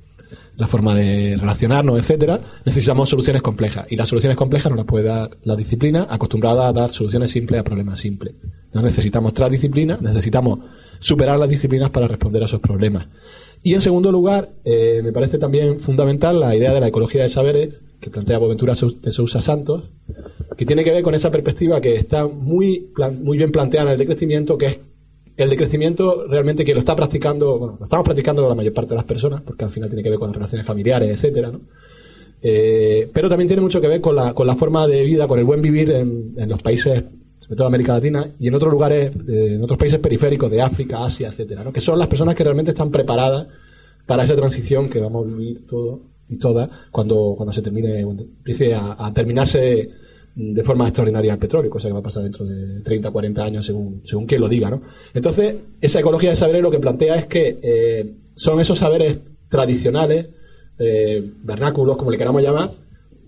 la 0.58 0.68
forma 0.68 0.96
de 0.96 1.38
relacionarnos, 1.38 2.00
etcétera, 2.00 2.40
necesitamos 2.66 3.10
soluciones 3.10 3.42
complejas. 3.42 3.86
Y 3.90 3.96
las 3.96 4.10
soluciones 4.10 4.38
complejas 4.38 4.72
nos 4.72 4.78
las 4.78 4.86
puede 4.86 5.06
dar 5.06 5.32
la 5.44 5.56
disciplina 5.56 6.08
acostumbrada 6.10 6.68
a 6.68 6.74
dar 6.74 6.92
soluciones 6.92 7.32
simples 7.32 7.60
a 7.60 7.64
problemas 7.64 8.00
simples. 8.00 8.36
No 8.74 8.82
necesitamos 8.82 9.34
disciplinas, 9.50 10.02
necesitamos 10.02 10.60
superar 11.00 11.40
las 11.40 11.50
disciplinas 11.50 11.90
para 11.90 12.08
responder 12.08 12.42
a 12.42 12.46
esos 12.46 12.60
problemas. 12.60 13.08
Y 13.62 13.74
en 13.74 13.82
segundo 13.82 14.12
lugar, 14.12 14.52
eh, 14.66 15.02
me 15.04 15.12
parece 15.12 15.38
también 15.38 15.80
fundamental 15.80 16.40
la 16.40 16.56
idea 16.56 16.74
de 16.74 16.80
la 16.80 16.88
ecología 16.88 17.24
de 17.24 17.30
saberes 17.30 17.76
que 18.00 18.10
plantea 18.10 18.38
Boventura 18.38 18.74
de 18.74 19.12
Sousa 19.12 19.40
Santos, 19.40 19.84
que 20.58 20.66
tiene 20.66 20.84
que 20.84 20.92
ver 20.92 21.04
con 21.04 21.16
esa 21.16 21.32
perspectiva 21.32 21.80
que 21.80 21.96
está 21.96 22.28
muy, 22.28 22.92
muy 23.22 23.38
bien 23.38 23.52
planteada 23.52 23.88
en 23.88 23.94
el 23.94 23.98
decrecimiento, 23.98 24.58
que 24.58 24.66
es 24.66 24.80
el 25.36 25.50
decrecimiento 25.50 26.28
realmente 26.28 26.64
que 26.64 26.74
lo 26.74 26.80
está 26.80 26.96
practicando, 26.96 27.58
bueno, 27.58 27.76
lo 27.80 27.84
estamos 27.84 28.06
practicando 28.06 28.48
la 28.48 28.56
mayor 28.56 28.74
parte 28.74 28.90
de 28.90 28.98
las 28.98 29.06
personas, 29.06 29.42
porque 29.42 29.64
al 29.64 29.70
final 29.70 29.90
tiene 29.90 30.04
que 30.04 30.10
ver 30.10 30.20
con 30.20 30.30
las 30.30 30.36
relaciones 30.36 30.66
familiares, 30.66 31.10
etcétera, 31.10 31.52
¿no? 31.52 31.62
Eh, 32.42 33.10
pero 33.14 33.30
también 33.30 33.48
tiene 33.48 33.62
mucho 33.62 33.80
que 33.80 33.88
ver 33.88 34.02
con 34.02 34.16
la, 34.16 34.34
con 34.34 34.46
la 34.46 34.56
forma 34.56 34.86
de 34.86 35.04
vida, 35.04 35.28
con 35.28 35.40
el 35.40 35.46
buen 35.46 35.62
vivir 35.62 35.92
en, 35.92 36.36
los 36.48 36.62
países, 36.62 37.06
sobre 37.40 37.56
todo 37.56 37.68
América 37.68 37.94
Latina, 37.94 38.32
y 38.38 38.50
en 38.50 38.54
otros 38.54 38.72
lugares, 38.72 39.12
en 39.28 39.64
otros 39.64 39.80
países 39.80 40.00
periféricos 40.00 40.52
de 40.52 40.62
África, 40.62 41.04
Asia, 41.04 41.30
etcétera, 41.30 41.64
¿no? 41.64 41.72
Que 41.72 41.82
son 41.82 41.98
las 41.98 42.08
personas 42.08 42.36
que 42.36 42.44
realmente 42.44 42.72
están 42.72 42.92
preparadas 42.92 43.48
para 44.06 44.26
esa 44.26 44.36
transición 44.36 44.90
que 44.90 45.00
vamos 45.00 45.26
a 45.26 45.30
vivir 45.30 45.66
todo 45.66 46.02
y 46.28 46.38
todas 46.38 46.70
cuando, 46.92 47.34
cuando 47.38 47.54
se 47.54 47.62
termine, 47.62 48.02
empiece 48.02 48.76
a 48.76 49.12
terminarse 49.14 50.03
de 50.36 50.64
forma 50.64 50.88
extraordinaria 50.88 51.34
al 51.34 51.40
petróleo, 51.40 51.70
cosa 51.70 51.88
que 51.88 51.94
va 51.94 52.00
a 52.00 52.04
pasar 52.04 52.24
dentro 52.24 52.46
de 52.46 52.82
30, 52.82 53.12
40 53.12 53.44
años, 53.44 53.66
según, 53.66 54.02
según 54.04 54.26
quien 54.26 54.42
lo 54.42 54.50
diga. 54.50 54.70
¿no? 54.70 54.82
Entonces, 55.14 55.56
esa 55.80 56.00
ecología 56.00 56.32
de 56.32 56.36
saberes 56.36 56.62
lo 56.62 56.72
que 56.72 56.80
plantea 56.80 57.16
es 57.16 57.26
que 57.26 57.60
eh, 57.62 58.16
son 58.36 58.60
esos 58.60 58.80
saberes 58.80 59.20
tradicionales, 59.48 60.28
eh, 60.80 61.32
vernáculos, 61.44 61.98
como 61.98 62.10
le 62.10 62.18
queramos 62.18 62.42
llamar, 62.42 62.72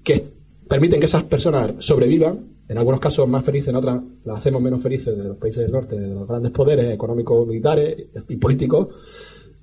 que 0.03 0.23
permiten 0.67 0.99
que 0.99 1.05
esas 1.05 1.23
personas 1.23 1.73
sobrevivan, 1.79 2.55
en 2.67 2.77
algunos 2.79 2.99
casos 2.99 3.27
más 3.27 3.45
felices, 3.45 3.67
en 3.67 3.75
otras 3.75 4.01
las 4.23 4.39
hacemos 4.39 4.59
menos 4.59 4.81
felices 4.81 5.15
de 5.15 5.23
los 5.23 5.37
países 5.37 5.61
del 5.61 5.71
norte, 5.71 5.95
de 5.95 6.15
los 6.15 6.27
grandes 6.27 6.51
poderes 6.51 6.91
económicos, 6.91 7.45
militares 7.47 8.07
y 8.27 8.35
políticos, 8.37 8.87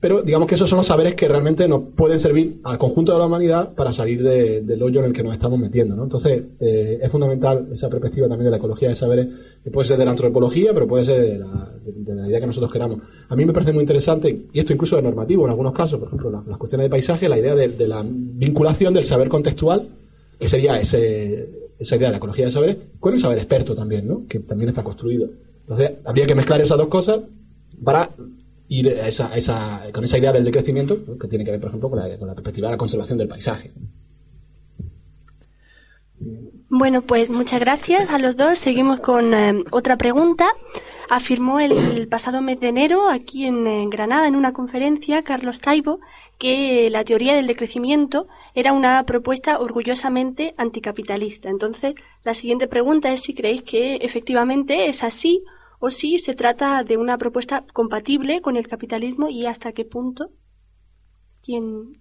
pero 0.03 0.21
digamos 0.21 0.49
que 0.49 0.57
esos 0.57 0.69
son 0.69 0.79
los 0.79 0.87
saberes 0.87 1.15
que 1.15 1.29
realmente 1.29 1.69
nos 1.69 1.83
pueden 1.95 2.19
servir 2.19 2.61
al 2.65 2.77
conjunto 2.77 3.13
de 3.13 3.21
la 3.21 3.27
humanidad 3.27 3.73
para 3.73 3.93
salir 3.93 4.21
del 4.21 4.83
hoyo 4.83 4.99
en 4.99 5.07
el 5.07 5.13
que 5.13 5.23
nos 5.23 5.33
estamos 5.33 5.61
metiendo. 5.61 5.95
¿no? 5.95 6.03
Entonces, 6.03 6.43
eh, 6.59 6.99
es 7.01 7.09
fundamental 7.09 7.69
esa 7.73 7.89
perspectiva 7.89 8.27
también 8.27 8.47
de 8.47 8.51
la 8.51 8.57
ecología 8.57 8.89
de 8.89 8.97
saberes, 8.97 9.29
que 9.63 9.71
puede 9.71 9.87
ser 9.87 9.99
de 9.99 10.05
la 10.05 10.11
antropología, 10.11 10.75
pero 10.75 10.89
puede 10.89 11.05
ser 11.05 11.39
de 11.95 12.15
la, 12.15 12.27
idea 12.27 12.41
que 12.41 12.49
nosotros 12.49 12.73
queramos. 12.73 12.99
A 13.29 13.37
mí 13.37 13.45
me 13.45 13.53
parece 13.53 13.73
muy 13.73 13.83
interesante, 13.83 14.47
y 14.53 14.59
esto 14.59 14.73
incluso 14.73 14.99
es 14.99 15.05
normativo 15.05 15.45
en 15.45 15.51
algunos 15.51 15.73
casos, 15.73 16.01
por 16.01 16.09
ejemplo, 16.09 16.33
las, 16.49 16.59
cuestiones 16.59 16.87
de 16.87 16.91
paisaje, 16.91 17.29
la 17.29 17.39
idea 17.39 17.55
de, 17.55 17.87
la 17.87 18.05
vinculación 18.05 18.93
del 18.93 19.05
saber 19.05 19.29
contextual, 19.29 19.89
que 20.37 20.49
sería 20.49 20.81
ese, 20.81 21.71
esa 21.79 21.95
idea 21.95 22.09
de 22.09 22.15
la 22.15 22.17
ecología 22.17 22.47
de 22.47 22.51
saberes, 22.51 22.77
con 22.99 23.13
el 23.13 23.21
saber 23.21 23.39
experto 23.39 23.77
también, 23.77 24.09
¿no? 24.09 24.27
que 24.29 24.41
también 24.41 24.69
está 24.69 24.83
construido. 24.83 25.31
Entonces, 25.61 25.93
habría 26.05 26.27
que 26.27 26.35
mezclar 26.35 26.61
esas 26.61 26.77
dos 26.77 26.89
cosas 26.89 27.21
para 27.85 28.11
ir 28.73 28.89
esa, 28.89 29.37
esa, 29.37 29.83
con 29.93 30.05
esa 30.05 30.19
idea 30.19 30.33
del 30.33 30.45
decrecimiento, 30.45 31.19
que 31.19 31.29
tiene 31.29 31.45
que 31.45 31.51
ver, 31.51 31.61
por 31.61 31.69
ejemplo, 31.69 31.91
con 31.91 31.99
la, 31.99 32.19
con 32.19 32.27
la 32.27 32.35
perspectiva 32.35 32.69
de 32.69 32.73
la 32.73 32.79
conservación 32.79 33.19
del 33.19 33.29
paisaje. 33.29 33.71
Bueno, 36.71 37.03
pues 37.03 37.29
muchas 37.31 37.61
gracias 37.61 38.09
a 38.09 38.19
los 38.19 38.35
dos. 38.35 38.59
Seguimos 38.59 39.01
con 39.01 39.35
eh, 39.35 39.63
otra 39.73 39.97
pregunta. 39.99 40.49
Afirmó 41.11 41.61
el, 41.61 42.09
pasado 42.09 42.41
mes 42.41 42.61
de 42.61 42.69
enero 42.69 43.11
aquí 43.11 43.45
en, 43.45 43.91
Granada 43.91 44.27
en 44.27 44.37
una 44.37 44.55
conferencia 44.55 45.23
Carlos 45.23 45.61
Taibo 45.61 46.01
que 46.39 46.89
la 46.91 47.05
teoría 47.05 47.35
del 47.35 47.47
decrecimiento 47.47 48.27
era 48.55 48.73
una 48.73 49.05
propuesta 49.05 49.59
orgullosamente 49.59 50.55
anticapitalista. 50.57 51.51
Entonces, 51.51 51.95
la 52.25 52.33
siguiente 52.33 52.69
pregunta 52.69 53.13
es 53.13 53.21
si 53.21 53.35
creéis 53.35 53.63
que 53.63 53.97
efectivamente 53.97 54.89
es 54.89 55.05
así 55.05 55.45
o 55.85 55.91
si 55.91 56.21
se 56.21 56.35
trata 56.35 56.85
de 56.85 56.97
una 56.97 57.19
propuesta 57.19 57.65
compatible 57.73 58.41
con 58.41 58.57
el 58.57 58.69
capitalismo 58.69 59.29
y 59.29 59.47
hasta 59.47 59.73
qué 59.73 59.85
punto. 59.85 60.31
¿Quién? 61.45 62.01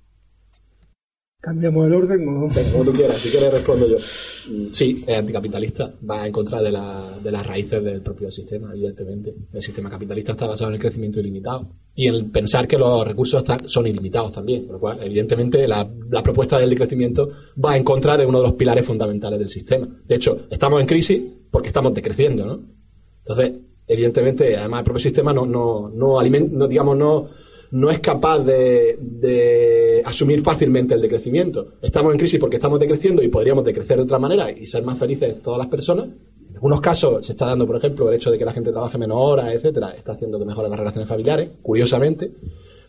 ¿Cambiamos 1.40 1.88
el 1.88 1.96
orden 1.96 2.28
o 2.28 2.48
Como 2.72 2.84
tú 2.86 2.92
quieras, 2.94 3.18
si 3.18 3.32
quieres 3.32 3.52
respondo 3.52 3.88
yo. 3.88 3.96
Mm, 3.98 4.72
sí, 4.72 5.04
es 5.08 5.18
anticapitalista, 5.18 5.96
va 6.08 6.28
en 6.28 6.32
contra 6.32 6.62
de, 6.62 6.72
la, 6.72 7.18
de 7.24 7.32
las 7.32 7.44
raíces 7.44 7.84
del 7.84 8.02
propio 8.02 8.32
sistema, 8.32 8.70
evidentemente. 8.72 9.34
El 9.52 9.62
sistema 9.64 9.90
capitalista 9.90 10.34
está 10.34 10.46
basado 10.46 10.70
en 10.70 10.76
el 10.76 10.80
crecimiento 10.80 11.20
ilimitado 11.20 11.68
y 11.96 12.06
en 12.06 12.30
pensar 12.30 12.68
que 12.68 12.78
los 12.78 13.04
recursos 13.04 13.40
están, 13.40 13.68
son 13.68 13.88
ilimitados 13.88 14.32
también, 14.32 14.68
por 14.68 14.76
lo 14.76 14.80
cual, 14.80 15.00
evidentemente, 15.02 15.68
la, 15.68 15.90
la 16.08 16.22
propuesta 16.22 16.60
del 16.60 16.70
decrecimiento 16.70 17.32
va 17.58 17.76
en 17.76 17.84
contra 17.84 18.16
de 18.16 18.28
uno 18.28 18.38
de 18.38 18.44
los 18.44 18.54
pilares 18.54 18.86
fundamentales 18.86 19.40
del 19.40 19.50
sistema. 19.50 19.88
De 20.06 20.14
hecho, 20.14 20.46
estamos 20.52 20.80
en 20.80 20.86
crisis 20.86 21.20
porque 21.50 21.70
estamos 21.70 21.96
decreciendo, 21.96 22.46
¿no? 22.46 22.62
Entonces, 23.24 23.54
evidentemente, 23.92 24.56
además 24.56 24.80
el 24.80 24.84
propio 24.86 25.02
sistema 25.02 25.34
no, 25.34 25.46
no, 25.46 25.90
no, 25.90 26.68
digamos, 26.68 26.98
no, 26.98 27.30
no 27.72 27.90
es 27.90 28.00
capaz 28.00 28.40
de, 28.40 30.02
asumir 30.06 30.42
fácilmente 30.42 30.96
el 30.96 31.02
decrecimiento. 31.02 31.74
Estamos 31.82 32.14
en 32.14 32.20
crisis 32.20 32.40
porque 32.40 32.56
estamos 32.56 32.80
decreciendo 32.80 33.22
y 33.22 33.28
podríamos 33.28 33.66
decrecer 33.66 33.98
de 33.98 34.04
otra 34.04 34.18
manera 34.18 34.50
y 34.50 34.66
ser 34.66 34.84
más 34.84 34.98
felices 34.98 35.42
todas 35.42 35.58
las 35.58 35.68
personas. 35.68 36.06
En 36.50 36.56
algunos 36.56 36.80
casos 36.80 37.26
se 37.26 37.34
está 37.34 37.48
dando, 37.48 37.68
por 37.68 37.76
ejemplo, 37.76 38.08
el 38.08 38.16
hecho 38.16 38.32
de 38.32 38.38
que 38.38 38.46
la 38.46 38.54
gente 38.54 38.72
trabaje 38.72 38.98
menos 38.98 39.18
horas, 39.20 39.54
etcétera, 39.54 39.92
está 39.92 40.14
haciendo 40.14 40.40
que 40.40 40.46
mejoren 40.46 40.72
las 40.72 40.80
relaciones 40.80 41.10
familiares, 41.10 41.50
curiosamente. 41.62 42.32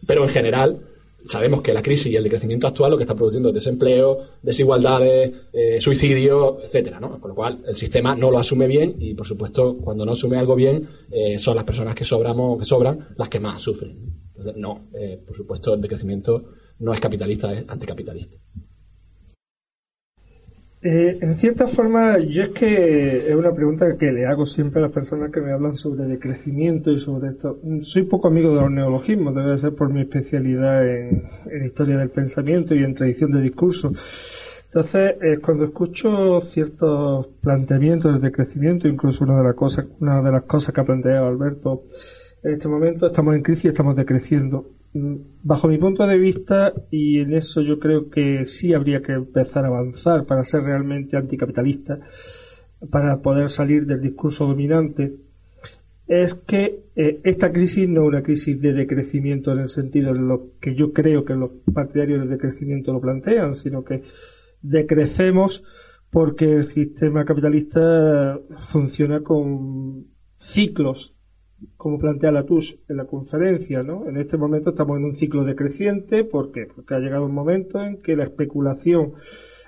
Pero 0.07 0.23
en 0.23 0.29
general, 0.29 0.81
sabemos 1.27 1.63
que 1.63 1.73
la 1.73 1.83
crisis 1.83 2.13
y 2.13 2.17
el 2.17 2.25
decrecimiento 2.25 2.67
actual 2.67 2.91
lo 2.91 2.97
que 2.97 3.05
está 3.05 3.15
produciendo 3.15 3.49
es 3.49 3.55
desempleo, 3.55 4.19
desigualdades, 4.43 5.33
eh, 5.53 5.81
suicidio, 5.81 6.59
etcétera. 6.63 7.01
Con 7.01 7.29
lo 7.29 7.35
cual 7.35 7.63
el 7.67 7.77
sistema 7.77 8.15
no 8.15 8.31
lo 8.31 8.39
asume 8.39 8.67
bien 8.67 8.97
y 8.99 9.15
por 9.15 9.27
supuesto 9.27 9.77
cuando 9.79 10.05
no 10.05 10.13
asume 10.13 10.39
algo 10.39 10.55
bien 10.55 10.89
eh, 11.11 11.39
son 11.39 11.57
las 11.57 11.65
personas 11.65 11.95
que 11.95 12.05
sobramos, 12.05 12.59
que 12.59 12.65
sobran 12.65 13.09
las 13.17 13.29
que 13.29 13.41
más 13.41 13.63
sufren. 13.63 13.99
Entonces 14.29 14.55
no, 14.57 14.89
eh, 14.95 15.23
por 15.27 15.37
supuesto 15.37 15.75
el 15.75 15.81
decrecimiento 15.81 16.45
no 16.79 16.93
es 16.93 17.01
capitalista, 17.01 17.53
es 17.53 17.65
anticapitalista. 17.69 18.39
Eh, 20.85 21.19
en 21.21 21.37
cierta 21.37 21.69
forma, 21.69 22.19
yo 22.19 22.43
es 22.43 22.49
que 22.49 23.29
es 23.29 23.35
una 23.37 23.55
pregunta 23.55 23.97
que 23.97 24.11
le 24.11 24.27
hago 24.27 24.47
siempre 24.47 24.81
a 24.81 24.83
las 24.83 24.93
personas 24.93 25.31
que 25.31 25.41
me 25.41 25.53
hablan 25.53 25.77
sobre 25.77 26.09
decrecimiento 26.09 26.91
y 26.91 26.99
sobre 26.99 27.31
esto. 27.31 27.61
Soy 27.83 28.03
poco 28.03 28.27
amigo 28.27 28.53
de 28.53 28.63
los 28.63 28.71
neologismos, 28.71 29.33
debe 29.33 29.57
ser 29.59 29.77
por 29.77 29.91
mi 29.93 30.01
especialidad 30.01 30.85
en, 30.85 31.31
historia 31.65 31.97
del 31.99 32.11
pensamiento 32.11 32.75
y 32.75 32.83
en 32.83 32.95
tradición 32.97 33.31
de 33.31 33.41
discurso. 33.43 33.93
Entonces, 34.65 35.15
eh, 35.23 35.39
cuando 35.41 35.67
escucho 35.67 36.41
ciertos 36.41 37.29
planteamientos 37.41 38.15
de 38.15 38.29
decrecimiento, 38.29 38.89
incluso 38.89 39.23
una 39.23 39.39
de 39.39 39.45
las 39.45 39.55
cosas, 39.55 39.87
una 40.01 40.21
de 40.21 40.33
las 40.33 40.43
cosas 40.43 40.75
que 40.75 40.81
ha 40.81 40.85
planteado 40.85 41.29
Alberto, 41.29 41.85
en 42.43 42.55
este 42.55 42.67
momento 42.67 43.07
estamos 43.07 43.37
en 43.37 43.43
crisis 43.43 43.67
y 43.67 43.69
estamos 43.69 43.95
decreciendo. 43.95 44.67
Mm, 44.95 45.17
bajo 45.43 45.69
mi 45.69 45.79
punto 45.79 46.07
de 46.07 46.19
vista, 46.19 46.73
y 46.91 47.21
en 47.21 47.33
eso 47.35 47.63
yo 47.63 47.79
creo 47.79 48.11
que 48.11 48.45
sí 48.45 48.75
habría 48.75 49.01
que 49.01 49.13
empezar 49.13 49.65
a 49.65 49.69
avanzar 49.69 50.27
para 50.27 50.45
ser 50.45 50.63
realmente 50.65 51.17
anticapitalista, 51.17 51.99
para 52.91 53.23
poder 53.23 53.49
salir 53.49 53.87
del 53.87 54.01
discurso 54.01 54.47
dominante, 54.47 55.15
es 56.07 56.35
que 56.35 56.85
eh, 56.95 57.21
esta 57.25 57.53
crisis 57.53 57.89
no 57.89 58.03
es 58.03 58.09
una 58.09 58.23
crisis 58.23 58.61
de 58.61 58.73
decrecimiento 58.75 59.53
en 59.53 59.61
el 59.61 59.69
sentido 59.69 60.13
de 60.13 60.21
lo 60.21 60.51
que 60.61 60.75
yo 60.75 60.93
creo 60.93 61.25
que 61.25 61.35
los 61.35 61.51
partidarios 61.73 62.21
del 62.21 62.29
decrecimiento 62.29 62.93
lo 62.93 63.01
plantean, 63.01 63.55
sino 63.55 63.85
que 63.85 64.03
decrecemos 64.61 65.65
porque 66.11 66.57
el 66.57 66.67
sistema 66.67 67.25
capitalista 67.25 68.39
funciona 68.59 69.23
con 69.23 70.07
ciclos 70.37 71.15
como 71.77 71.99
plantea 71.99 72.33
la 72.33 72.45
TUS 72.45 72.79
en 72.89 72.97
la 72.97 73.05
conferencia, 73.05 73.83
¿no? 73.83 74.09
En 74.09 74.17
este 74.17 74.37
momento 74.37 74.71
estamos 74.71 74.99
en 74.99 75.05
un 75.05 75.15
ciclo 75.15 75.45
decreciente, 75.45 76.25
¿por 76.25 76.53
qué? 76.53 76.67
Porque 76.67 76.95
ha 76.95 76.99
llegado 76.99 77.27
un 77.27 77.35
momento 77.35 77.83
en 77.83 78.01
que 78.03 78.17
la 78.17 78.25
especulación 78.25 79.15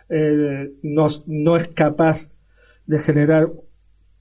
eh, 0.09 0.73
no, 0.83 1.57
es 1.57 1.69
capaz 1.69 2.31
de 2.87 2.99
generar 2.99 3.51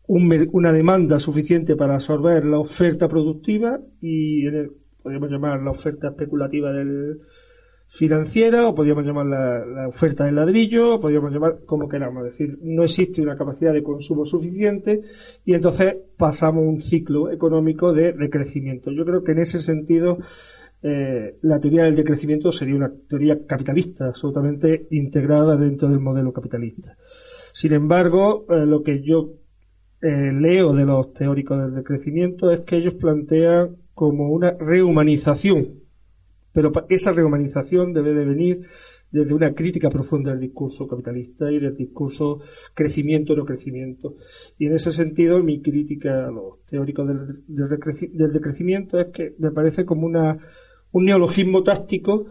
una 0.07 0.73
demanda 0.73 1.19
suficiente 1.19 1.75
para 1.75 1.95
absorber 1.95 2.45
la 2.45 2.59
oferta 2.59 3.07
productiva 3.07 3.79
y 4.01 4.45
podríamos 5.01 5.31
llamar 5.31 5.61
la 5.61 5.71
oferta 5.71 6.09
especulativa 6.09 6.71
del, 6.71 7.21
financiera, 7.93 8.67
o 8.67 8.73
podríamos 8.73 9.05
llamar 9.05 9.27
la, 9.27 9.87
oferta 9.87 10.25
del 10.25 10.35
ladrillo, 10.35 10.95
o 10.95 10.99
podríamos 10.99 11.31
llamar 11.31 11.59
como 11.63 11.87
queramos. 11.87 12.25
Es 12.25 12.31
decir, 12.31 12.57
no 12.63 12.83
existe 12.83 13.21
una 13.21 13.37
capacidad 13.37 13.71
de 13.71 13.83
consumo 13.83 14.25
suficiente 14.25 15.01
y 15.45 15.53
entonces 15.53 15.95
pasamos 16.17 16.63
un 16.65 16.81
ciclo 16.81 17.31
económico 17.31 17.93
de 17.93 18.13
decrecimiento. 18.13 18.89
Yo 18.91 19.05
creo 19.05 19.23
que 19.23 19.33
en 19.33 19.39
ese 19.39 19.59
sentido 19.59 20.17
eh, 20.81 21.37
la 21.43 21.59
teoría 21.59 21.83
del 21.83 21.95
decrecimiento 21.95 22.51
sería 22.51 22.75
una 22.75 22.91
teoría 23.07 23.45
capitalista, 23.45 24.07
absolutamente 24.07 24.87
integrada 24.89 25.55
dentro 25.55 25.87
del 25.87 25.99
modelo 25.99 26.33
capitalista. 26.33 26.97
Sin 27.53 27.73
embargo, 27.73 28.47
eh, 28.49 28.65
lo 28.65 28.81
que 28.81 29.03
yo 29.03 29.33
eh, 30.01 30.31
leo 30.33 30.73
de 30.73 30.85
los 30.85 31.13
teóricos 31.13 31.61
del 31.61 31.75
decrecimiento 31.75 32.51
es 32.51 32.61
que 32.61 32.77
ellos 32.77 32.95
plantean 32.95 33.75
como 33.93 34.31
una 34.31 34.49
rehumanización, 34.49 35.82
pero 36.53 36.71
esa 36.89 37.11
rehumanización 37.11 37.93
debe 37.93 38.13
de 38.13 38.25
venir 38.25 38.61
desde 39.11 39.33
una 39.33 39.53
crítica 39.53 39.89
profunda 39.89 40.31
del 40.31 40.39
discurso 40.39 40.87
capitalista 40.87 41.51
y 41.51 41.59
del 41.59 41.75
discurso 41.75 42.39
crecimiento 42.73 43.35
no 43.35 43.45
crecimiento. 43.45 44.15
Y 44.57 44.65
en 44.65 44.73
ese 44.73 44.91
sentido 44.91 45.41
mi 45.43 45.61
crítica 45.61 46.27
a 46.27 46.31
los 46.31 46.65
teóricos 46.65 47.07
del, 47.07 47.43
del 47.47 48.33
decrecimiento 48.33 48.99
es 48.99 49.07
que 49.07 49.35
me 49.37 49.51
parece 49.51 49.85
como 49.85 50.07
una, 50.07 50.37
un 50.91 51.05
neologismo 51.05 51.61
táctico 51.61 52.25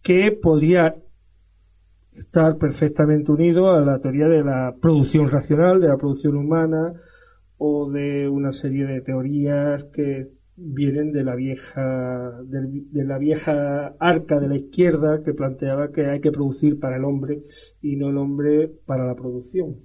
que 0.00 0.30
podría 0.32 0.94
estar 2.14 2.56
perfectamente 2.56 3.32
unido 3.32 3.72
a 3.72 3.80
la 3.80 3.98
teoría 3.98 4.28
de 4.28 4.44
la 4.44 4.74
producción 4.80 5.30
racional, 5.30 5.80
de 5.80 5.88
la 5.88 5.96
producción 5.96 6.36
humana 6.36 6.92
o 7.58 7.90
de 7.90 8.28
una 8.28 8.52
serie 8.52 8.86
de 8.86 9.00
teorías 9.00 9.84
que 9.84 10.28
vienen 10.56 11.12
de 11.12 11.24
la 11.24 11.34
vieja 11.34 12.40
del- 12.44 12.90
de 12.92 13.04
la 13.04 13.18
vieja 13.18 13.94
arca 13.98 14.38
de 14.38 14.48
la 14.48 14.56
izquierda 14.56 15.22
que 15.24 15.32
planteaba 15.34 15.90
que 15.92 16.06
hay 16.06 16.20
que 16.20 16.30
producir 16.32 16.78
para 16.78 16.96
el 16.96 17.04
hombre 17.04 17.42
y 17.80 17.96
no 17.96 18.10
el 18.10 18.18
hombre 18.18 18.70
para 18.86 19.06
la 19.06 19.14
producción. 19.14 19.76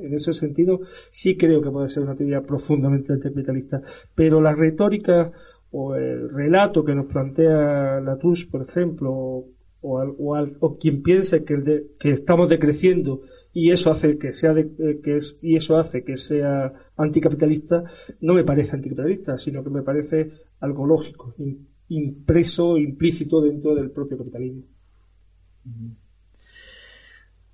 En 0.00 0.14
ese 0.14 0.32
sentido, 0.32 0.80
sí 1.10 1.36
creo 1.36 1.60
que 1.60 1.70
puede 1.70 1.88
ser 1.88 2.04
una 2.04 2.14
teoría 2.14 2.42
profundamente 2.42 3.12
anticapitalista, 3.12 3.82
pero 4.14 4.40
la 4.40 4.54
retórica 4.54 5.32
o 5.72 5.96
el 5.96 6.28
relato 6.30 6.84
que 6.84 6.94
nos 6.94 7.06
plantea 7.06 8.00
Latouche, 8.00 8.46
por 8.50 8.62
ejemplo, 8.62 9.10
o, 9.12 9.48
o 9.80 9.98
al- 9.98 10.14
o 10.18 10.34
al- 10.36 10.56
o 10.60 10.76
quien 10.78 11.02
piense 11.02 11.42
que, 11.44 11.54
el 11.54 11.64
de- 11.64 11.86
que 11.98 12.10
estamos 12.10 12.48
decreciendo 12.48 13.22
y 13.52 13.70
eso 13.70 13.90
hace 13.90 14.18
que 14.18 14.32
sea 14.32 14.52
eh, 14.52 15.00
que 15.02 15.16
es, 15.16 15.38
y 15.42 15.56
eso 15.56 15.76
hace 15.76 16.04
que 16.04 16.16
sea 16.16 16.72
anticapitalista, 16.96 17.84
no 18.20 18.34
me 18.34 18.44
parece 18.44 18.76
anticapitalista, 18.76 19.38
sino 19.38 19.62
que 19.62 19.70
me 19.70 19.82
parece 19.82 20.32
algo 20.60 20.86
lógico, 20.86 21.34
im- 21.38 21.66
impreso, 21.88 22.78
implícito 22.78 23.40
dentro 23.40 23.74
del 23.74 23.90
propio 23.90 24.18
capitalismo. 24.18 24.62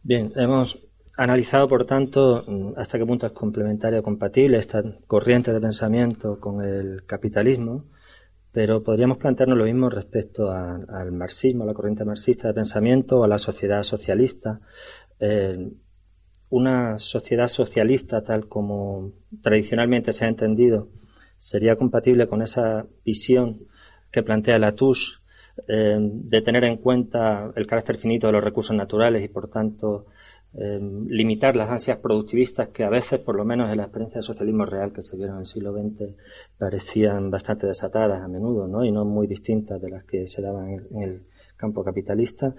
Bien, 0.03 0.33
hemos 0.37 0.79
analizado, 1.17 1.69
por 1.69 1.85
tanto, 1.85 2.45
mm, 2.47 2.73
hasta 2.77 2.99
qué 2.99 3.05
punto 3.05 3.27
es 3.27 3.33
complementaria 3.33 4.01
o 4.01 4.03
compatible 4.03 4.59
esta 4.59 4.83
corriente 5.07 5.53
de 5.53 5.61
pensamiento 5.61 6.39
con 6.41 6.65
el 6.65 7.05
capitalismo, 7.05 7.85
pero 8.53 8.83
podríamos 8.83 9.19
plantearnos 9.19 9.59
lo 9.59 9.65
mismo 9.65 9.91
respecto 9.91 10.51
al 10.51 11.13
marxismo, 11.13 11.65
a 11.65 11.67
la 11.67 11.75
corriente 11.75 12.05
marxista 12.05 12.49
de 12.49 12.55
pensamiento 12.55 13.23
a 13.25 13.29
la 13.29 13.39
sociedad 13.39 13.83
socialista. 13.83 14.61
Eh, 15.21 15.71
una 16.51 16.99
sociedad 16.99 17.49
socialista, 17.49 18.23
tal 18.23 18.49
como 18.49 19.13
tradicionalmente 19.43 20.13
se 20.13 20.25
ha 20.25 20.29
entendido, 20.29 20.89
sería 21.37 21.77
compatible 21.77 22.27
con 22.27 22.43
esa 22.43 22.87
visión 23.05 23.61
que 24.11 24.23
plantea 24.23 24.59
Latouche 24.59 25.19
eh, 25.67 25.99
de 26.01 26.43
tener 26.43 26.65
en 26.65 26.77
cuenta 26.77 27.51
el 27.55 27.67
carácter 27.67 27.97
finito 27.97 28.29
de 28.29 28.33
los 28.33 28.45
recursos 28.45 28.75
naturales 28.75 29.25
y, 29.25 29.29
por 29.29 29.49
tanto, 29.49 30.07
eh, 30.55 30.81
limitar 31.09 31.57
las 31.57 31.71
ansias 31.71 31.99
productivistas 31.99 32.69
que 32.69 32.85
a 32.85 32.89
veces, 32.89 33.21
por 33.21 33.37
lo 33.37 33.45
menos 33.45 33.71
en 33.71 33.77
la 33.77 33.85
experiencia 33.85 34.17
del 34.19 34.23
socialismo 34.23 34.65
real 34.65 34.93
que 34.93 35.03
se 35.03 35.17
vieron 35.17 35.37
en 35.37 35.41
el 35.41 35.47
siglo 35.47 35.73
XX, 35.73 36.15
parecían 36.57 37.31
bastante 37.31 37.67
desatadas 37.67 38.23
a 38.23 38.29
menudo 38.29 38.67
¿no? 38.67 38.85
y 38.85 38.91
no 38.91 39.05
muy 39.05 39.27
distintas 39.27 39.81
de 39.83 39.91
las 39.91 40.05
que 40.05 40.27
se 40.27 40.41
daban 40.41 40.71
en 40.71 41.03
el, 41.03 41.23
campo 41.59 41.83
capitalista. 41.83 42.55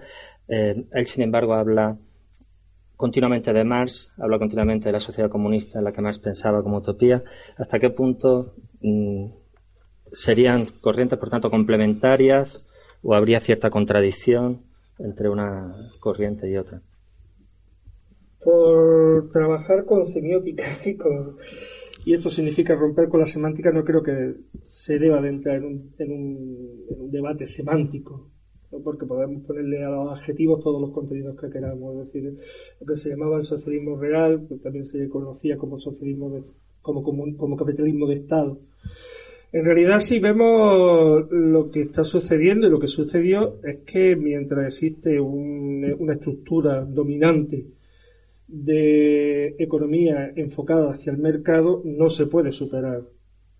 Eh, 0.46 0.84
él, 0.92 1.06
sin 1.06 1.22
embargo, 1.22 1.54
habla 1.54 1.96
continuamente 3.00 3.54
de 3.54 3.64
Marx, 3.64 4.12
habla 4.18 4.38
continuamente 4.38 4.90
de 4.90 4.92
la 4.92 5.00
sociedad 5.00 5.30
comunista 5.30 5.78
en 5.78 5.86
la 5.86 5.92
que 5.92 6.02
Marx 6.02 6.18
pensaba 6.18 6.62
como 6.62 6.76
utopía. 6.76 7.24
¿Hasta 7.56 7.78
qué 7.78 7.88
punto 7.88 8.52
mm, 8.82 9.24
serían 10.12 10.66
corrientes, 10.82 11.18
por 11.18 11.30
tanto, 11.30 11.50
complementarias 11.50 12.66
o 13.02 13.14
habría 13.14 13.40
cierta 13.40 13.70
contradicción 13.70 14.66
entre 14.98 15.30
una 15.30 15.74
corriente 15.98 16.50
y 16.50 16.58
otra? 16.58 16.82
Por 18.44 19.30
trabajar 19.30 19.86
con 19.86 20.04
semiótica 20.04 20.64
y, 22.04 22.12
esto 22.12 22.28
significa 22.28 22.74
romper 22.74 23.08
con 23.08 23.20
la 23.20 23.26
semántica, 23.26 23.72
no 23.72 23.82
creo 23.82 24.02
que 24.02 24.34
se 24.64 24.98
deba 24.98 25.22
de 25.22 25.30
entrar 25.30 25.56
en 25.56 25.64
un, 25.64 25.94
en 25.96 26.12
un, 26.12 26.86
en 26.90 27.00
un 27.00 27.10
debate 27.10 27.46
semántico. 27.46 28.28
Porque 28.82 29.04
podemos 29.06 29.42
ponerle 29.44 29.82
a 29.84 29.90
los 29.90 30.12
adjetivos 30.18 30.62
todos 30.62 30.80
los 30.80 30.90
contenidos 30.92 31.38
que 31.40 31.50
queramos. 31.50 31.96
Es 32.06 32.12
decir, 32.12 32.38
lo 32.80 32.86
que 32.86 32.96
se 32.96 33.10
llamaba 33.10 33.36
el 33.36 33.42
socialismo 33.42 33.96
real, 33.98 34.46
que 34.48 34.56
también 34.56 34.84
se 34.84 35.08
conocía 35.08 35.56
como 35.56 35.78
socialismo 35.78 36.30
de- 36.30 36.42
como, 36.82 37.02
como, 37.02 37.36
como 37.36 37.56
capitalismo 37.56 38.06
de 38.06 38.14
Estado. 38.16 38.58
En 39.52 39.64
realidad, 39.64 39.98
si 39.98 40.20
vemos 40.20 41.26
lo 41.30 41.70
que 41.72 41.80
está 41.80 42.04
sucediendo 42.04 42.68
y 42.68 42.70
lo 42.70 42.78
que 42.78 42.86
sucedió 42.86 43.56
es 43.64 43.78
que 43.80 44.14
mientras 44.14 44.64
existe 44.66 45.18
un- 45.20 45.96
una 45.98 46.12
estructura 46.14 46.84
dominante 46.84 47.66
de 48.46 49.56
economía 49.58 50.32
enfocada 50.36 50.92
hacia 50.92 51.12
el 51.12 51.18
mercado, 51.18 51.82
no 51.84 52.08
se 52.08 52.26
puede 52.26 52.52
superar 52.52 53.02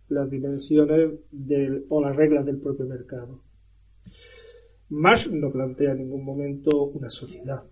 las 0.09 0.31
dimensiones 0.31 1.11
del- 1.31 1.85
o 1.89 2.01
las 2.01 2.15
reglas 2.17 2.47
del 2.47 2.59
propio 2.59 2.87
mercado. 2.87 3.41
Marx 4.91 5.31
no 5.31 5.51
plantea 5.51 5.93
en 5.93 5.99
ningún 5.99 6.25
momento 6.25 6.85
una 6.87 7.09
sociedad. 7.09 7.63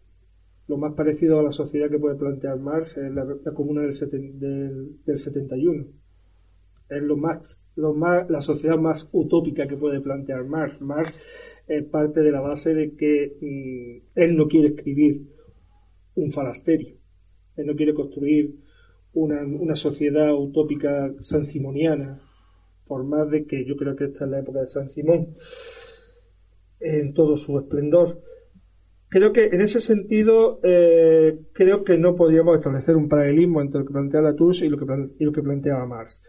Lo 0.69 0.77
más 0.77 0.95
parecido 0.95 1.39
a 1.39 1.43
la 1.43 1.53
sociedad 1.53 1.91
que 1.91 1.99
puede 1.99 2.17
plantear 2.17 2.59
Marx 2.59 2.97
es 2.97 3.13
la, 3.13 3.27
comuna 3.55 3.83
del- 3.83 4.97
del 5.05 5.19
71 5.19 5.87
es 6.91 7.03
lo 7.03 7.17
más, 7.17 7.61
lo 7.77 7.93
más, 7.93 8.31
la 8.31 8.41
sociedad 8.41 8.79
más 8.79 9.07
utópica 9.13 9.67
que 9.69 9.77
puede 9.77 10.01
plantear 10.01 10.45
Marx. 10.45 10.81
Marx 10.81 11.21
es 11.67 11.85
parte 11.85 12.21
de 12.21 12.31
la 12.33 12.41
base 12.41 12.73
de 12.75 12.95
que 12.97 13.37
mm, 13.41 14.19
él 14.19 14.37
no 14.37 14.49
quiere 14.49 14.69
escribir 14.69 15.23
un 16.15 16.31
falasterio, 16.31 16.97
él 17.57 17.67
no 17.67 17.77
quiere 17.77 17.95
construir 17.95 18.55
una, 19.13 19.43
una 19.43 19.75
sociedad 19.75 20.35
utópica 20.35 21.13
sansimoniana, 21.21 22.19
por 22.87 23.05
más 23.05 23.31
de 23.31 23.45
que 23.45 23.65
yo 23.67 23.77
creo 23.77 23.95
que 23.95 24.05
esta 24.05 24.25
es 24.25 24.31
la 24.31 24.39
época 24.41 24.61
de 24.61 24.67
San 24.67 24.89
Simón, 24.89 25.35
en 26.81 27.15
todo 27.15 27.37
su 27.37 27.59
esplendor. 27.59 28.21
Creo 29.11 29.33
que 29.33 29.47
en 29.47 29.63
ese 29.63 29.81
sentido, 29.81 30.61
eh, 30.63 31.39
creo 31.53 31.83
que 31.83 31.97
no 31.97 32.15
podríamos 32.15 32.57
establecer 32.57 32.95
un 32.95 33.09
paralelismo 33.09 33.63
entre 33.63 33.81
lo 33.81 33.87
que 33.87 33.93
plantea 33.93 34.21
Latouche 34.21 34.67
y 34.67 34.69
lo 34.69 34.77
que, 34.77 34.85
y 35.19 35.25
lo 35.25 35.33
que 35.33 35.43
planteaba 35.43 35.87
Marx. 35.87 36.23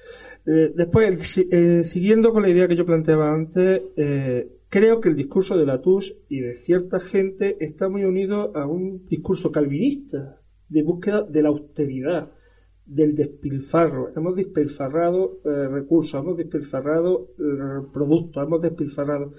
Eh, 0.46 0.72
después, 0.74 1.38
eh, 1.52 1.84
siguiendo 1.84 2.32
con 2.32 2.44
la 2.44 2.50
idea 2.50 2.68
que 2.70 2.78
yo 2.78 2.86
planteaba 2.86 3.34
antes, 3.34 3.82
eh, 3.98 4.48
creo 4.70 5.02
que 5.02 5.10
el 5.10 5.16
discurso 5.16 5.58
de 5.58 5.66
Latouche 5.66 6.16
y 6.30 6.40
de 6.40 6.56
cierta 6.56 7.00
gente 7.00 7.58
está 7.60 7.90
muy 7.90 8.06
unido 8.06 8.56
a 8.56 8.66
un 8.66 9.06
discurso 9.08 9.52
calvinista 9.52 10.40
de 10.70 10.84
búsqueda 10.84 11.24
de 11.24 11.42
la 11.42 11.50
austeridad, 11.50 12.32
del 12.86 13.16
despilfarro. 13.16 14.12
Hemos 14.16 14.36
despilfarrado 14.36 15.40
eh, 15.46 15.68
recursos, 15.68 16.22
hemos 16.22 16.38
despilfarrado 16.38 17.28
eh, 17.38 17.88
productos, 17.94 18.44
hemos 18.44 18.62
despilfarrado 18.62 19.34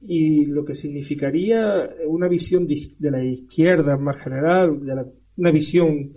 y 0.00 0.46
lo 0.46 0.64
que 0.64 0.74
significaría 0.74 1.90
una 2.06 2.28
visión 2.28 2.66
de, 2.66 3.10
la 3.10 3.24
izquierda 3.24 3.96
más 3.96 4.16
general, 4.22 4.84
de 4.84 4.94
la- 4.94 5.06
una 5.36 5.50
visión 5.50 6.12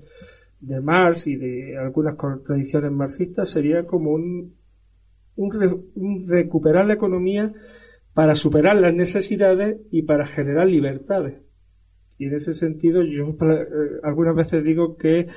de 0.60 0.82
Marx 0.82 1.28
y 1.28 1.36
de 1.36 1.78
algunas 1.78 2.16
tradiciones 2.46 2.92
marxistas 2.92 3.50
sería 3.50 3.86
como 3.86 4.12
un, 4.12 4.54
un, 5.36 5.52
re- 5.52 5.78
un 5.96 6.28
recuperar 6.28 6.86
la 6.86 6.94
economía 6.96 7.54
para 8.14 8.36
superar 8.36 8.76
las 8.76 8.94
necesidades 8.94 9.78
y 9.92 10.02
para 10.04 10.26
generar 10.26 10.68
libertades. 10.68 11.42
Y 12.18 12.26
en 12.26 12.34
ese 12.34 12.52
sentido 12.52 13.02
yo 13.04 13.30
eh, 13.30 13.68
algunas 14.04 14.36
veces 14.36 14.62
digo 14.64 14.98
que 14.98 15.20
eh, 15.22 15.28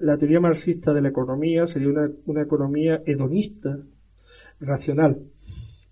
la 0.00 0.16
teoría 0.16 0.38
marxista 0.38 0.92
de 0.94 1.00
la 1.02 1.08
economía 1.08 1.66
sería 1.66 1.88
una, 1.88 2.08
una 2.26 2.42
economía 2.42 3.02
hedonista, 3.04 3.76
racional. 4.60 5.18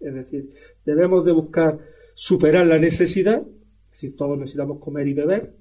Es 0.05 0.15
decir, 0.15 0.51
debemos 0.85 1.25
de 1.25 1.33
buscar 1.33 1.79
superar 2.15 2.67
la 2.67 2.79
necesidad, 2.79 3.41
es 3.41 3.91
decir, 3.91 4.17
todos 4.17 4.39
necesitamos 4.39 4.79
comer 4.79 5.09
y 5.09 5.15
beber, 5.15 5.55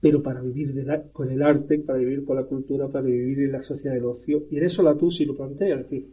pero 0.00 0.22
para 0.22 0.40
vivir 0.40 0.74
con 1.12 1.30
el 1.30 1.42
arte, 1.42 1.78
para 1.78 1.98
vivir 1.98 2.24
con 2.24 2.36
la 2.36 2.44
cultura, 2.44 2.88
para 2.88 3.04
vivir 3.04 3.40
en 3.40 3.52
la 3.52 3.62
sociedad 3.62 3.94
del 3.94 4.06
ocio. 4.06 4.46
Y 4.50 4.56
en 4.56 4.64
eso 4.64 4.82
la 4.82 4.96
TUSI 4.96 5.26
lo 5.26 5.36
plantea, 5.36 5.80
es 5.80 6.04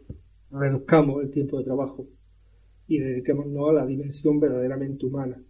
reduzcamos 0.50 1.22
el 1.22 1.30
tiempo 1.30 1.58
de 1.58 1.64
trabajo 1.64 2.06
y 2.86 2.98
dediquémonos 2.98 3.70
a 3.70 3.72
la 3.72 3.86
dimensión 3.86 4.40
verdaderamente 4.40 5.06
humana. 5.06 5.42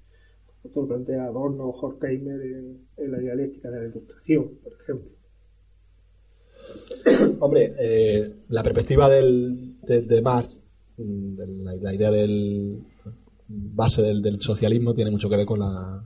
Esto 0.63 0.83
lo 0.83 0.89
plantea 0.89 1.25
Adorno 1.25 1.67
o 1.67 1.81
Horkheimer 1.81 2.41
en, 2.41 3.11
la 3.11 3.19
dialéctica 3.19 3.71
de 3.71 3.81
la 3.81 3.89
ilustración, 3.89 4.51
por 4.63 4.73
ejemplo. 4.73 5.11
Hombre, 7.41 7.75
eh, 7.79 8.35
la 8.49 8.63
perspectiva 8.63 9.09
del, 9.09 9.81
de, 9.83 10.03
de 10.03 10.21
Marx, 10.21 10.58
la, 10.99 11.75
la 11.83 11.95
idea 11.95 12.11
del 12.11 12.83
base 13.49 14.03
del, 14.03 14.21
del 14.23 14.41
socialismo 14.41 14.95
tiene 14.95 15.11
mucho 15.11 15.29
que 15.29 15.37
ver 15.37 15.47
con 15.47 15.61
la 15.61 16.03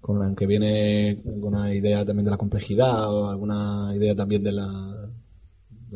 con 0.00 0.18
la 0.18 0.34
que 0.34 0.46
viene 0.46 1.22
alguna 1.26 1.72
idea 1.72 2.04
también 2.04 2.24
de 2.24 2.32
la 2.32 2.36
complejidad 2.36 3.08
o 3.14 3.28
alguna 3.28 3.92
idea 3.94 4.16
también 4.16 4.42
de 4.42 4.50
la 4.50 5.08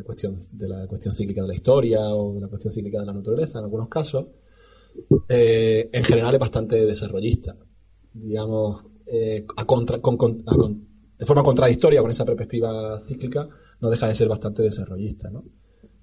cuestión, 0.05 0.37
de 0.53 0.69
la 0.69 0.87
cuestión 0.87 1.13
cíclica 1.13 1.43
de 1.43 1.49
la 1.49 1.55
historia 1.55 2.15
o 2.15 2.35
de 2.35 2.41
la 2.41 2.49
cuestión 2.49 2.73
cíclica 2.73 3.01
de 3.01 3.07
la 3.07 3.13
naturaleza 3.15 3.59
en 3.59 3.65
algunos 3.65 3.89
casos, 3.89 4.27
eh, 5.29 5.89
en 5.93 6.05
general 6.05 6.35
es 6.35 6.41
bastante 6.41 6.85
desarrollista. 6.87 7.57
Digamos, 8.13 8.85
eh, 9.07 9.45
a 9.57 9.65
contra- 9.67 10.01
con- 10.01 10.17
con- 10.17 10.43
a 10.47 10.55
con- 10.57 10.87
de 11.19 11.27
forma 11.27 11.43
contradictoria 11.43 12.01
con 12.03 12.11
esa 12.11 12.25
perspectiva 12.25 13.01
cíclica, 13.01 13.49
no 13.81 13.91
deja 13.91 14.09
de 14.09 14.15
ser 14.15 14.29
bastante 14.29 14.63
desarrollista. 14.63 15.31
¿no? 15.31 15.45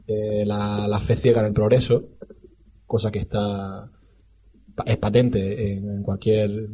Eh, 0.07 0.45
la, 0.45 0.87
la 0.87 0.99
fe 0.99 1.15
ciega 1.15 1.41
en 1.41 1.47
el 1.47 1.53
progreso, 1.53 2.09
cosa 2.85 3.11
que 3.11 3.19
está 3.19 3.89
es 4.85 4.97
patente 4.97 5.73
en, 5.73 6.03
cualquier 6.03 6.67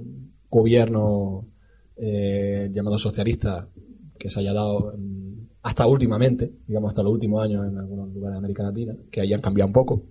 gobierno 0.49 1.47
eh, 1.97 2.69
llamado 2.71 2.97
socialista 2.97 3.67
que 4.17 4.29
se 4.29 4.39
haya 4.39 4.53
dado 4.53 4.93
hasta 5.61 5.85
últimamente, 5.85 6.51
digamos 6.67 6.89
hasta 6.89 7.03
los 7.03 7.11
últimos 7.11 7.43
años 7.43 7.67
en 7.67 7.77
algunos 7.77 8.13
lugares 8.13 8.35
de 8.35 8.37
América 8.37 8.63
Latina, 8.63 8.95
que 9.11 9.21
hayan 9.21 9.41
cambiado 9.41 9.67
un 9.67 9.73
poco. 9.73 10.03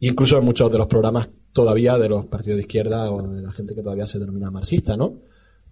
Incluso 0.00 0.38
en 0.38 0.44
muchos 0.44 0.70
de 0.70 0.78
los 0.78 0.86
programas 0.86 1.28
todavía 1.52 1.96
de 1.98 2.08
los 2.08 2.26
partidos 2.26 2.56
de 2.56 2.62
izquierda 2.62 3.10
o 3.10 3.28
de 3.28 3.42
la 3.42 3.52
gente 3.52 3.74
que 3.74 3.82
todavía 3.82 4.06
se 4.06 4.18
denomina 4.18 4.50
marxista, 4.50 4.96
¿no? 4.96 5.20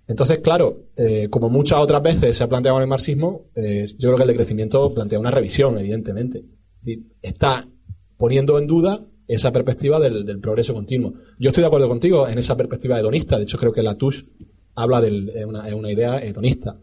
Entonces, 0.07 0.39
claro, 0.39 0.87
eh, 0.97 1.29
como 1.29 1.49
muchas 1.49 1.79
otras 1.79 2.03
veces 2.03 2.37
se 2.37 2.45
ha 2.45 2.49
planteado 2.49 2.79
en 2.79 2.83
el 2.83 2.89
marxismo, 2.89 3.47
yo 3.55 4.09
creo 4.09 4.17
que 4.17 4.23
el 4.23 4.29
decrecimiento 4.29 4.93
plantea 4.95 5.19
una 5.19 5.31
revisión, 5.31 5.79
evidentemente. 5.79 6.45
Está 7.21 7.69
poniendo 8.17 8.59
en 8.59 8.67
duda 8.67 9.05
esa 9.27 9.53
perspectiva 9.53 9.99
del, 10.01 10.41
progreso 10.41 10.75
continuo. 10.75 11.15
Yo 11.39 11.51
estoy 11.51 11.63
de 11.63 11.67
acuerdo 11.67 11.89
contigo 11.89 12.29
en 12.29 12.39
esa 12.39 12.57
perspectiva 12.57 12.99
hedonista. 12.99 13.37
De 13.37 13.45
hecho, 13.45 13.59
creo 13.59 13.73
que 13.73 13.83
Latouche 13.83 14.27
habla 14.75 15.01
de 15.01 15.45
una, 15.47 15.75
una 15.75 15.93
idea 15.93 16.19
hedonista 16.19 16.79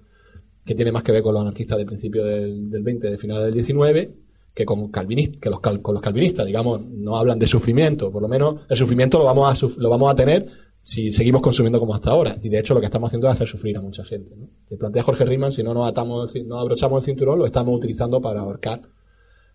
que 0.66 0.76
tiene 0.76 0.92
más 0.92 1.04
que 1.04 1.12
ver 1.12 1.24
con 1.24 1.34
los 1.34 1.42
anarquistas 1.42 1.78
del 1.78 1.88
principio 1.88 2.24
del, 2.24 2.70
del 2.70 2.84
20, 2.84 3.10
de 3.10 3.18
final 3.18 3.44
del 3.44 3.54
19, 3.54 4.14
que 4.54 4.66
con, 4.66 4.92
calvinist, 4.92 5.38
que 5.40 5.50
los, 5.50 5.60
con 5.60 5.94
los 5.94 6.02
calvinistas, 6.02 6.46
digamos, 6.46 6.82
no 6.86 7.18
hablan 7.18 7.40
de 7.40 7.48
sufrimiento. 7.48 8.12
Por 8.12 8.22
lo 8.22 8.28
menos 8.28 8.62
el 8.70 8.78
sufrimiento 8.78 9.18
lo 9.18 9.26
vamos 9.26 9.64
a, 9.64 9.68
lo 9.80 9.90
vamos 9.90 10.12
a 10.12 10.16
tener 10.16 10.46
si 10.82 11.12
seguimos 11.12 11.42
consumiendo 11.42 11.80
como 11.80 11.96
hasta 11.96 12.12
ahora. 12.12 12.38
Y 12.42 12.50
de 12.50 12.60
hecho 12.60 12.74
lo 12.74 12.80
que 12.80 12.86
estamos 12.86 13.10
haciendo 13.10 13.28
es 13.28 13.34
hacer 13.34 13.48
sufrir 13.48 13.78
a 13.78 13.82
mucha 13.82 14.04
gente. 14.04 14.36
¿no? 14.36 14.48
Plantea 14.78 15.04
Jorge 15.04 15.26
Riemann, 15.26 15.52
si 15.52 15.64
no 15.64 15.74
nos, 15.74 15.88
atamos, 15.88 16.34
no 16.46 16.60
abrochamos 16.60 17.04
el 17.04 17.06
cinturón, 17.06 17.40
lo 17.40 17.46
estamos 17.46 17.76
utilizando 17.76 18.22
para 18.22 18.42
ahorcar 18.42 18.82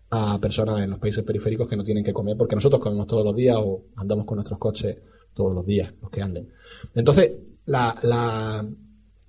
a 0.09 0.39
personas 0.39 0.81
en 0.83 0.89
los 0.91 0.99
países 0.99 1.23
periféricos 1.23 1.67
que 1.67 1.75
no 1.75 1.83
tienen 1.83 2.03
que 2.03 2.13
comer, 2.13 2.37
porque 2.37 2.55
nosotros 2.55 2.81
comemos 2.81 3.07
todos 3.07 3.25
los 3.25 3.35
días 3.35 3.57
o 3.59 3.85
andamos 3.95 4.25
con 4.25 4.35
nuestros 4.37 4.59
coches 4.59 4.97
todos 5.33 5.53
los 5.53 5.65
días, 5.65 5.93
los 6.01 6.09
que 6.11 6.21
anden. 6.21 6.47
Entonces, 6.93 7.31
la, 7.65 7.97
la, 8.03 8.65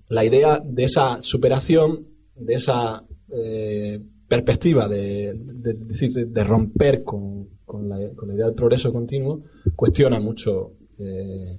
la 0.09 0.25
idea 0.25 0.61
de 0.65 0.85
esa 0.85 1.21
superación, 1.23 2.07
de 2.37 2.55
esa 2.55 3.05
eh, 3.33 4.01
perspectiva 4.29 4.89
de, 4.89 5.33
de, 5.35 5.75
de- 5.75 6.25
de 6.27 6.45
romper 6.45 7.03
con, 7.03 7.49
con 7.65 7.89
la, 7.89 7.99
con 8.15 8.29
la 8.29 8.35
idea 8.35 8.47
del 8.47 8.55
progreso 8.55 8.93
continuo, 8.93 9.43
cuestiona 9.75 10.21
mucho 10.21 10.75
eh, 10.99 11.59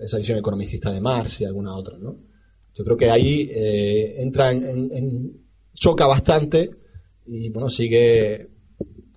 esa 0.00 0.18
visión 0.18 0.38
economicista 0.38 0.90
de 0.92 1.00
Marx 1.00 1.40
y 1.40 1.44
alguna 1.44 1.74
otra, 1.74 1.96
¿no? 1.98 2.16
Yo 2.74 2.84
creo 2.84 2.96
que 2.96 3.10
ahí 3.10 3.48
eh, 3.52 4.20
entra 4.22 4.50
en, 4.52 4.64
en- 4.64 4.90
en- 4.96 5.32
choca 5.74 6.06
bastante 6.06 6.70
y 7.26 7.50
bueno 7.50 7.68
sigue 7.68 8.48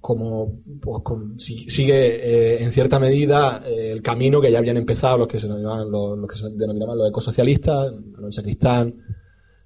como 0.06 0.62
pues, 0.82 1.44
sigue 1.68 1.96
eh, 1.96 2.64
en 2.64 2.72
cierta 2.72 3.00
medida 3.00 3.64
eh, 3.66 3.92
el 3.92 4.04
camino 4.04 4.40
que 4.40 4.52
ya 4.52 4.60
habían 4.60 4.78
empezado 4.78 5.18
los 5.18 5.28
que 5.28 5.40
se 5.40 5.48
denominaban 5.48 5.90
los, 5.90 6.18
los 6.20 6.30
que 6.30 6.36
se 6.36 6.50
denominaban 6.50 6.98
los 6.98 7.10
ecosocialistas, 7.10 7.92
Manuel 7.92 8.32
Sacristán, 8.32 8.94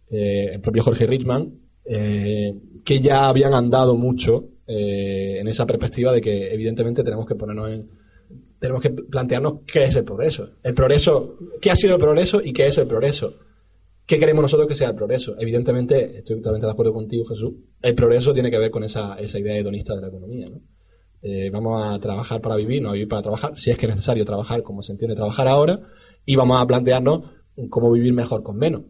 eh, 0.09 0.51
el 0.53 0.61
propio 0.61 0.83
Jorge 0.83 1.05
Richman, 1.07 1.59
que 1.83 2.99
ya 3.01 3.27
habían 3.27 3.53
andado 3.53 3.95
mucho 3.95 4.47
en 4.67 5.47
esa 5.47 5.65
perspectiva 5.65 6.13
de 6.13 6.21
que 6.21 6.53
evidentemente 6.53 7.03
tenemos 7.03 7.25
que 7.25 7.35
ponernos 7.35 7.71
en 7.71 7.89
tenemos 8.59 8.81
que 8.81 8.91
plantearnos 8.91 9.61
qué 9.65 9.85
es 9.85 9.95
el 9.95 10.03
progreso. 10.03 10.49
El 10.61 10.73
progreso, 10.73 11.37
qué 11.61 11.71
ha 11.71 11.75
sido 11.75 11.95
el 11.95 12.01
progreso 12.01 12.41
y 12.43 12.53
qué 12.53 12.67
es 12.67 12.77
el 12.77 12.87
progreso. 12.87 13.33
¿Qué 14.09 14.17
queremos 14.17 14.41
nosotros 14.41 14.67
que 14.67 14.73
sea 14.73 14.89
el 14.89 14.95
progreso? 14.95 15.35
Evidentemente, 15.37 16.17
estoy 16.17 16.37
totalmente 16.37 16.65
de 16.65 16.71
acuerdo 16.71 16.93
contigo, 16.93 17.25
Jesús. 17.25 17.53
El 17.79 17.93
progreso 17.93 18.33
tiene 18.33 18.49
que 18.49 18.57
ver 18.57 18.71
con 18.71 18.83
esa, 18.83 19.13
esa 19.19 19.37
idea 19.37 19.55
hedonista 19.55 19.93
de 19.95 20.01
la 20.01 20.07
economía. 20.07 20.49
¿no? 20.49 20.61
Eh, 21.21 21.51
vamos 21.51 21.79
a 21.85 21.99
trabajar 21.99 22.41
para 22.41 22.55
vivir, 22.55 22.81
no 22.81 22.89
a 22.89 22.93
vivir 22.93 23.07
para 23.07 23.21
trabajar, 23.21 23.55
si 23.55 23.69
es 23.69 23.77
que 23.77 23.85
es 23.85 23.91
necesario 23.91 24.25
trabajar 24.25 24.63
como 24.63 24.81
se 24.81 24.93
entiende 24.93 25.15
trabajar 25.15 25.47
ahora, 25.47 25.81
y 26.25 26.35
vamos 26.35 26.59
a 26.59 26.65
plantearnos 26.65 27.29
cómo 27.69 27.91
vivir 27.91 28.11
mejor 28.13 28.41
con 28.41 28.57
menos, 28.57 28.81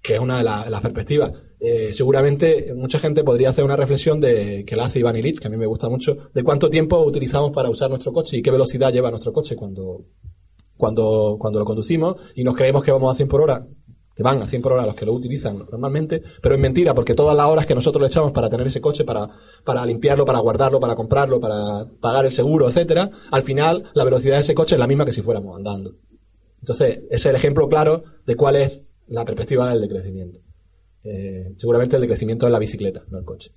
que 0.00 0.14
es 0.14 0.20
una 0.20 0.38
de 0.38 0.44
la- 0.44 0.70
las 0.70 0.80
perspectivas. 0.80 1.32
Eh, 1.60 1.92
seguramente 1.92 2.72
mucha 2.74 2.98
gente 2.98 3.22
podría 3.24 3.50
hacer 3.50 3.62
una 3.62 3.76
reflexión 3.76 4.22
de 4.22 4.64
que 4.64 4.74
la 4.74 4.86
hace 4.86 5.00
Iván 5.00 5.16
Illich, 5.16 5.38
que 5.38 5.48
a 5.48 5.50
mí 5.50 5.58
me 5.58 5.66
gusta 5.66 5.90
mucho, 5.90 6.30
de 6.32 6.42
cuánto 6.42 6.70
tiempo 6.70 7.04
utilizamos 7.04 7.50
para 7.50 7.68
usar 7.68 7.90
nuestro 7.90 8.10
coche 8.14 8.38
y 8.38 8.42
qué 8.42 8.50
velocidad 8.50 8.90
lleva 8.90 9.10
nuestro 9.10 9.34
coche 9.34 9.54
cuando, 9.54 10.06
cuando, 10.78 11.36
cuando 11.38 11.58
lo 11.58 11.66
conducimos 11.66 12.16
y 12.36 12.42
nos 12.42 12.54
creemos 12.56 12.82
que 12.82 12.92
vamos 12.92 13.12
a 13.12 13.16
100 13.16 13.28
por 13.28 13.42
hora, 13.42 13.66
que 14.18 14.24
van 14.24 14.42
a 14.42 14.48
100 14.48 14.62
por 14.62 14.72
hora 14.72 14.84
los 14.84 14.96
que 14.96 15.06
lo 15.06 15.12
utilizan 15.12 15.58
normalmente, 15.58 16.20
pero 16.42 16.56
es 16.56 16.60
mentira 16.60 16.92
porque 16.92 17.14
todas 17.14 17.36
las 17.36 17.46
horas 17.46 17.66
que 17.66 17.74
nosotros 17.76 18.02
le 18.02 18.08
echamos 18.08 18.32
para 18.32 18.48
tener 18.48 18.66
ese 18.66 18.80
coche, 18.80 19.04
para, 19.04 19.30
para 19.62 19.86
limpiarlo, 19.86 20.24
para 20.24 20.40
guardarlo, 20.40 20.80
para 20.80 20.96
comprarlo, 20.96 21.38
para 21.38 21.86
pagar 22.00 22.24
el 22.24 22.32
seguro, 22.32 22.68
etcétera, 22.68 23.08
al 23.30 23.42
final 23.42 23.84
la 23.94 24.02
velocidad 24.02 24.34
de 24.34 24.40
ese 24.40 24.56
coche 24.56 24.74
es 24.74 24.80
la 24.80 24.88
misma 24.88 25.04
que 25.04 25.12
si 25.12 25.22
fuéramos 25.22 25.56
andando. 25.56 25.94
Entonces, 26.58 26.98
ese 27.10 27.14
es 27.14 27.26
el 27.26 27.36
ejemplo 27.36 27.68
claro 27.68 28.02
de 28.26 28.34
cuál 28.34 28.56
es 28.56 28.82
la 29.06 29.24
perspectiva 29.24 29.70
del 29.70 29.82
decrecimiento. 29.82 30.40
Eh, 31.04 31.54
seguramente 31.56 31.94
el 31.94 32.02
decrecimiento 32.02 32.46
es 32.46 32.50
la 32.50 32.58
bicicleta, 32.58 33.04
no 33.10 33.18
el 33.18 33.24
coche. 33.24 33.52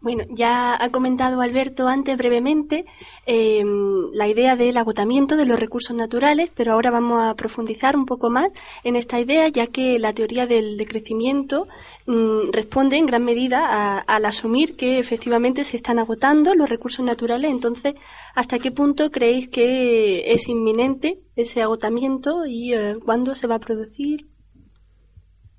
Bueno, 0.00 0.22
ya 0.30 0.80
ha 0.80 0.90
comentado 0.90 1.40
Alberto 1.40 1.88
antes 1.88 2.16
brevemente 2.16 2.84
eh, 3.26 3.64
la 4.12 4.28
idea 4.28 4.54
del 4.54 4.76
agotamiento 4.76 5.36
de 5.36 5.44
los 5.44 5.58
recursos 5.58 5.94
naturales, 5.96 6.50
pero 6.54 6.72
ahora 6.74 6.92
vamos 6.92 7.20
a 7.20 7.34
profundizar 7.34 7.96
un 7.96 8.06
poco 8.06 8.30
más 8.30 8.52
en 8.84 8.94
esta 8.94 9.18
idea, 9.18 9.48
ya 9.48 9.66
que 9.66 9.98
la 9.98 10.12
teoría 10.12 10.46
del 10.46 10.76
decrecimiento 10.76 11.66
mm, 12.06 12.52
responde 12.52 12.96
en 12.96 13.06
gran 13.06 13.24
medida 13.24 13.66
a- 13.66 13.98
al 13.98 14.24
asumir 14.24 14.76
que 14.76 15.00
efectivamente 15.00 15.64
se 15.64 15.76
están 15.76 15.98
agotando 15.98 16.54
los 16.54 16.70
recursos 16.70 17.04
naturales. 17.04 17.50
Entonces, 17.50 17.94
¿hasta 18.36 18.60
qué 18.60 18.70
punto 18.70 19.10
creéis 19.10 19.48
que 19.48 20.30
es 20.30 20.48
inminente 20.48 21.18
ese 21.34 21.60
agotamiento 21.60 22.46
y 22.46 22.72
eh, 22.72 22.94
cuándo 23.04 23.34
se 23.34 23.48
va 23.48 23.56
a 23.56 23.60
producir? 23.60 24.28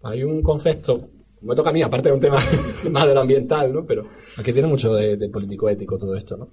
Hay 0.01 0.23
un 0.23 0.41
concepto, 0.41 1.09
me 1.41 1.55
toca 1.55 1.69
a 1.69 1.73
mí, 1.73 1.81
aparte 1.81 2.09
de 2.09 2.15
un 2.15 2.21
tema 2.21 2.39
más 2.91 3.07
de 3.07 3.13
lo 3.13 3.21
ambiental, 3.21 3.73
¿no? 3.73 3.85
Pero 3.85 4.07
aquí 4.37 4.53
tiene 4.53 4.67
mucho 4.67 4.93
de, 4.93 5.17
de 5.17 5.29
político-ético 5.29 5.97
todo 5.97 6.15
esto, 6.15 6.37
¿no? 6.37 6.49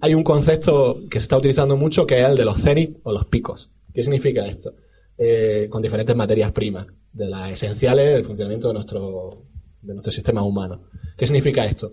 Hay 0.00 0.14
un 0.14 0.24
concepto 0.24 1.00
que 1.10 1.18
se 1.20 1.24
está 1.24 1.36
utilizando 1.36 1.76
mucho 1.76 2.06
que 2.06 2.20
es 2.20 2.28
el 2.28 2.36
de 2.36 2.44
los 2.44 2.60
cenit 2.60 2.98
o 3.02 3.12
los 3.12 3.26
picos. 3.26 3.70
¿Qué 3.92 4.02
significa 4.02 4.46
esto? 4.46 4.74
Eh, 5.18 5.68
con 5.70 5.82
diferentes 5.82 6.16
materias 6.16 6.52
primas, 6.52 6.86
de 7.12 7.28
las 7.28 7.52
esenciales 7.52 8.14
del 8.14 8.24
funcionamiento 8.24 8.68
de 8.68 8.74
nuestro, 8.74 9.44
de 9.82 9.92
nuestro 9.92 10.10
sistema 10.10 10.42
humano. 10.42 10.88
¿Qué 11.16 11.26
significa 11.26 11.64
esto? 11.64 11.92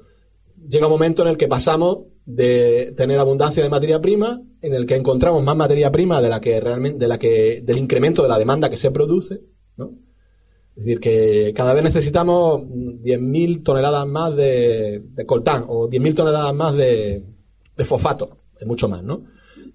Llega 0.67 0.87
un 0.87 0.93
momento 0.93 1.21
en 1.21 1.27
el 1.27 1.37
que 1.37 1.47
pasamos 1.47 1.99
de 2.25 2.93
tener 2.95 3.19
abundancia 3.19 3.61
de 3.61 3.69
materia 3.69 4.01
prima, 4.01 4.41
en 4.61 4.73
el 4.73 4.85
que 4.85 4.95
encontramos 4.95 5.43
más 5.43 5.55
materia 5.55 5.91
prima 5.91 6.21
de 6.21 6.29
la 6.29 6.39
que 6.39 6.59
realmente, 6.59 6.97
de 6.97 7.07
la 7.07 7.19
que, 7.19 7.61
del 7.63 7.77
incremento 7.77 8.23
de 8.23 8.29
la 8.29 8.37
demanda 8.37 8.69
que 8.69 8.77
se 8.77 8.91
produce, 8.91 9.41
¿no? 9.75 9.91
Es 10.79 10.85
decir, 10.85 11.01
que 11.01 11.51
cada 11.53 11.73
vez 11.73 11.83
necesitamos 11.83 12.61
10.000 12.61 13.63
toneladas 13.63 14.07
más 14.07 14.33
de, 14.33 15.03
coltán 15.25 15.65
o 15.67 15.89
10.000 15.89 16.15
toneladas 16.15 16.55
más 16.55 16.73
de, 16.73 17.21
de 17.75 17.85
fosfato, 17.85 18.37
es 18.57 18.65
mucho 18.65 18.87
más, 18.87 19.03
¿no? 19.03 19.25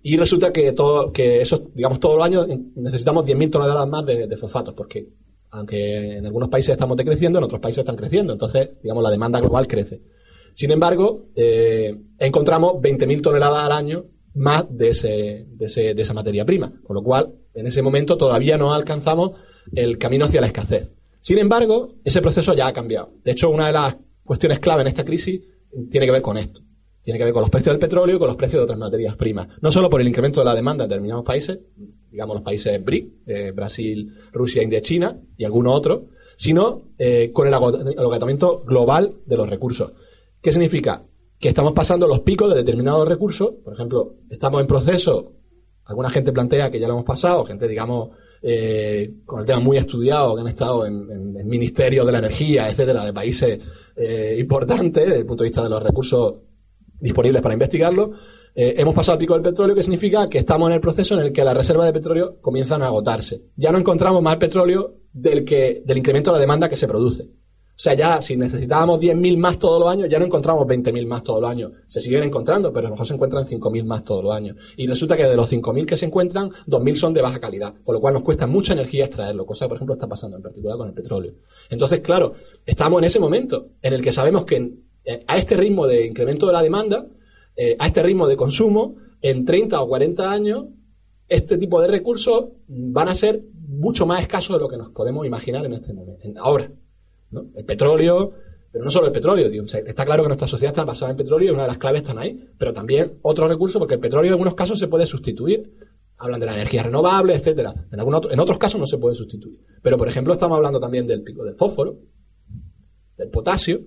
Y 0.02 0.16
resulta 0.16 0.50
que 0.50 0.72
todo, 0.72 1.12
que 1.12 1.42
eso, 1.42 1.68
digamos, 1.74 2.00
todos 2.00 2.16
los 2.16 2.24
años 2.24 2.46
necesitamos 2.76 3.26
10.000 3.26 3.50
toneladas 3.50 3.86
más 3.86 4.06
de, 4.06 4.26
de 4.26 4.36
fosfatos, 4.38 4.72
porque 4.72 5.08
aunque 5.50 6.16
en 6.16 6.24
algunos 6.24 6.48
países 6.48 6.72
estamos 6.72 6.96
decreciendo, 6.96 7.38
en 7.38 7.44
otros 7.44 7.60
países 7.60 7.80
están 7.80 7.96
creciendo. 7.96 8.32
Entonces, 8.32 8.70
digamos, 8.82 9.02
la 9.04 9.10
demanda 9.10 9.40
global 9.40 9.66
crece. 9.66 10.00
Sin 10.54 10.70
embargo, 10.70 11.26
eh, 11.36 11.94
encontramos 12.18 12.76
20.000 12.80 13.20
toneladas 13.20 13.66
al 13.66 13.72
año 13.72 14.06
más 14.34 14.64
de, 14.70 14.88
ese, 14.88 15.46
de, 15.50 15.66
ese- 15.66 15.94
de 15.94 16.00
esa 16.02 16.14
materia 16.14 16.46
prima. 16.46 16.72
Con 16.82 16.94
lo 16.96 17.02
cual, 17.02 17.34
en 17.52 17.66
ese 17.66 17.82
momento 17.82 18.16
todavía 18.16 18.56
no 18.56 18.72
alcanzamos 18.72 19.32
el 19.72 19.98
camino 19.98 20.24
hacia 20.26 20.40
la 20.40 20.46
escasez. 20.48 20.90
Sin 21.20 21.38
embargo, 21.38 21.94
ese 22.04 22.20
proceso 22.20 22.54
ya 22.54 22.66
ha 22.66 22.72
cambiado. 22.72 23.12
De 23.24 23.32
hecho, 23.32 23.50
una 23.50 23.66
de 23.68 23.72
las 23.72 23.96
cuestiones 24.24 24.58
clave 24.60 24.82
en 24.82 24.88
esta 24.88 25.04
crisis 25.04 25.40
tiene 25.90 26.06
que 26.06 26.12
ver 26.12 26.22
con 26.22 26.36
esto. 26.36 26.60
Tiene 27.02 27.18
que 27.18 27.24
ver 27.24 27.32
con 27.34 27.42
los 27.42 27.50
precios 27.50 27.72
del 27.74 27.80
petróleo 27.80 28.16
y 28.16 28.18
con 28.18 28.28
los 28.28 28.36
precios 28.36 28.60
de 28.60 28.64
otras 28.64 28.78
materias 28.78 29.16
primas. 29.16 29.48
No 29.60 29.70
solo 29.70 29.90
por 29.90 30.00
el 30.00 30.08
incremento 30.08 30.40
de 30.40 30.46
la 30.46 30.54
demanda 30.54 30.84
en 30.84 30.90
determinados 30.90 31.24
países, 31.24 31.58
digamos 32.10 32.36
los 32.36 32.42
países 32.44 32.82
BRIC, 32.82 33.12
eh, 33.26 33.50
Brasil, 33.54 34.10
Rusia, 34.32 34.62
India, 34.62 34.80
China 34.80 35.18
y 35.36 35.44
algunos 35.44 35.76
otros, 35.76 36.02
sino 36.36 36.88
eh, 36.98 37.30
con 37.32 37.46
el 37.46 37.52
agot- 37.54 37.92
el 37.92 37.98
agotamiento 37.98 38.62
global 38.64 39.16
de 39.26 39.36
los 39.36 39.48
recursos. 39.50 39.92
¿Qué 40.40 40.50
significa? 40.52 41.04
Que 41.38 41.48
estamos 41.48 41.72
pasando 41.72 42.06
los 42.06 42.20
picos 42.20 42.48
de 42.50 42.56
determinados 42.56 43.06
recursos. 43.08 43.50
Por 43.62 43.74
ejemplo, 43.74 44.16
estamos 44.30 44.60
en 44.62 44.66
proceso, 44.66 45.32
alguna 45.84 46.08
gente 46.08 46.32
plantea 46.32 46.70
que 46.70 46.80
ya 46.80 46.86
lo 46.86 46.94
hemos 46.94 47.04
pasado, 47.04 47.44
gente, 47.44 47.68
digamos, 47.68 48.10
eh, 48.46 49.14
con 49.24 49.40
el 49.40 49.46
tema 49.46 49.60
muy 49.60 49.76
estudiado, 49.78 50.34
que 50.34 50.42
han 50.42 50.48
estado 50.48 50.84
en, 50.86 51.10
en- 51.10 51.48
ministerios 51.48 52.04
de 52.06 52.12
la 52.12 52.18
energía, 52.18 52.68
etcétera, 52.68 53.04
de 53.04 53.12
países 53.12 53.58
eh, 53.96 54.36
importante 54.38 55.00
desde 55.00 55.18
el 55.18 55.26
punto 55.26 55.42
de 55.44 55.48
vista 55.48 55.62
de 55.62 55.68
los 55.70 55.82
recursos 55.82 56.34
disponibles 57.00 57.40
para 57.42 57.54
investigarlo. 57.54 58.12
Eh, 58.54 58.74
hemos 58.78 58.94
pasado 58.94 59.14
al 59.14 59.18
pico 59.18 59.34
del 59.34 59.42
petróleo, 59.42 59.74
que 59.74 59.82
significa 59.82 60.28
que 60.28 60.38
estamos 60.38 60.68
en 60.68 60.74
el 60.74 60.80
proceso 60.80 61.14
en 61.14 61.20
el 61.26 61.32
que 61.32 61.42
las 61.44 61.56
reservas 61.56 61.86
de 61.86 61.92
petróleo 61.92 62.36
comienzan 62.40 62.82
a 62.82 62.86
agotarse. 62.86 63.42
Ya 63.56 63.72
no 63.72 63.78
encontramos 63.78 64.22
más 64.22 64.36
petróleo 64.36 64.94
del, 65.12 65.44
que, 65.44 65.82
del 65.84 65.98
incremento 65.98 66.30
de 66.30 66.34
la 66.36 66.40
demanda 66.40 66.68
que 66.68 66.76
se 66.76 66.86
produce. 66.86 67.24
O 67.76 67.80
sea, 67.84 67.94
ya 67.94 68.22
si 68.22 68.36
necesitábamos 68.36 69.00
10.000 69.00 69.36
más 69.36 69.58
todos 69.58 69.80
los 69.80 69.88
años, 69.88 70.08
ya 70.08 70.20
no 70.20 70.24
encontramos 70.26 70.64
20.000 70.66 71.06
más 71.06 71.24
todos 71.24 71.40
los 71.40 71.50
años. 71.50 71.72
Se 71.88 72.00
siguen 72.00 72.22
encontrando, 72.22 72.72
pero 72.72 72.86
a 72.86 72.90
lo 72.90 72.94
mejor 72.94 73.06
se 73.08 73.14
encuentran 73.14 73.44
5.000 73.44 73.84
más 73.84 74.04
todos 74.04 74.22
los 74.22 74.32
años. 74.32 74.56
Y 74.76 74.86
resulta 74.86 75.16
que 75.16 75.24
de 75.24 75.34
los 75.34 75.50
5.000 75.52 75.84
que 75.84 75.96
se 75.96 76.06
encuentran, 76.06 76.50
2.000 76.66 76.94
son 76.94 77.12
de 77.14 77.20
baja 77.22 77.40
calidad, 77.40 77.74
con 77.82 77.94
lo 77.96 78.00
cual 78.00 78.14
nos 78.14 78.22
cuesta 78.22 78.46
mucha 78.46 78.74
energía 78.74 79.06
extraerlo, 79.06 79.44
cosa 79.44 79.64
que, 79.64 79.70
por 79.70 79.76
ejemplo, 79.78 79.94
está 79.94 80.06
pasando 80.06 80.36
en 80.36 80.42
particular 80.44 80.78
con 80.78 80.86
el 80.88 80.94
petróleo. 80.94 81.32
Entonces, 81.68 81.98
claro, 81.98 82.34
estamos 82.64 82.98
en 83.00 83.04
ese 83.06 83.18
momento 83.18 83.70
en 83.82 83.92
el 83.92 84.02
que 84.02 84.12
sabemos 84.12 84.44
que 84.44 84.72
a 85.26 85.36
este 85.36 85.56
ritmo 85.56 85.86
de 85.88 86.06
incremento 86.06 86.46
de 86.46 86.52
la 86.52 86.62
demanda, 86.62 87.06
eh, 87.56 87.74
a 87.78 87.86
este 87.88 88.02
ritmo 88.04 88.28
de 88.28 88.36
consumo, 88.36 88.94
en 89.20 89.44
30 89.44 89.80
o 89.80 89.88
40 89.88 90.30
años, 90.30 90.66
este 91.28 91.58
tipo 91.58 91.80
de 91.80 91.88
recursos 91.88 92.44
van 92.68 93.08
a 93.08 93.14
ser 93.16 93.42
mucho 93.66 94.06
más 94.06 94.20
escasos 94.22 94.56
de 94.56 94.62
lo 94.62 94.68
que 94.68 94.76
nos 94.76 94.90
podemos 94.90 95.26
imaginar 95.26 95.66
en 95.66 95.72
este 95.74 95.92
momento, 95.92 96.20
en- 96.24 96.38
ahora. 96.38 96.70
El 97.54 97.64
petróleo, 97.64 98.32
pero 98.70 98.84
no 98.84 98.90
solo 98.90 99.06
el 99.06 99.12
petróleo, 99.12 99.48
está 99.64 100.04
claro 100.04 100.22
que 100.22 100.28
nuestra 100.28 100.48
sociedad 100.48 100.72
está 100.72 100.84
basada 100.84 101.10
en 101.10 101.16
petróleo 101.16 101.48
y 101.48 101.54
una 101.54 101.62
de 101.62 101.68
las 101.68 101.78
claves 101.78 102.02
están 102.02 102.18
ahí, 102.18 102.48
pero 102.58 102.72
también 102.72 103.18
otros 103.22 103.48
recursos, 103.48 103.78
porque 103.78 103.94
el 103.94 104.00
petróleo 104.00 104.28
en 104.28 104.32
algunos 104.32 104.54
casos 104.54 104.78
se 104.78 104.88
puede 104.88 105.06
sustituir. 105.06 105.72
Hablan 106.16 106.40
de 106.40 106.46
la 106.46 106.54
energía 106.54 106.82
renovable, 106.82 107.34
etcétera. 107.34 107.74
En, 107.90 107.98
algún 107.98 108.20
en 108.30 108.40
otros 108.40 108.58
casos 108.58 108.80
no 108.80 108.86
se 108.86 108.98
puede 108.98 109.14
sustituir. 109.14 109.60
Pero, 109.82 109.96
por 109.96 110.08
ejemplo, 110.08 110.32
estamos 110.32 110.56
hablando 110.56 110.78
también 110.80 111.06
del 111.06 111.22
pico 111.22 111.44
del 111.44 111.56
fósforo, 111.56 111.98
del 113.16 113.30
potasio, 113.30 113.80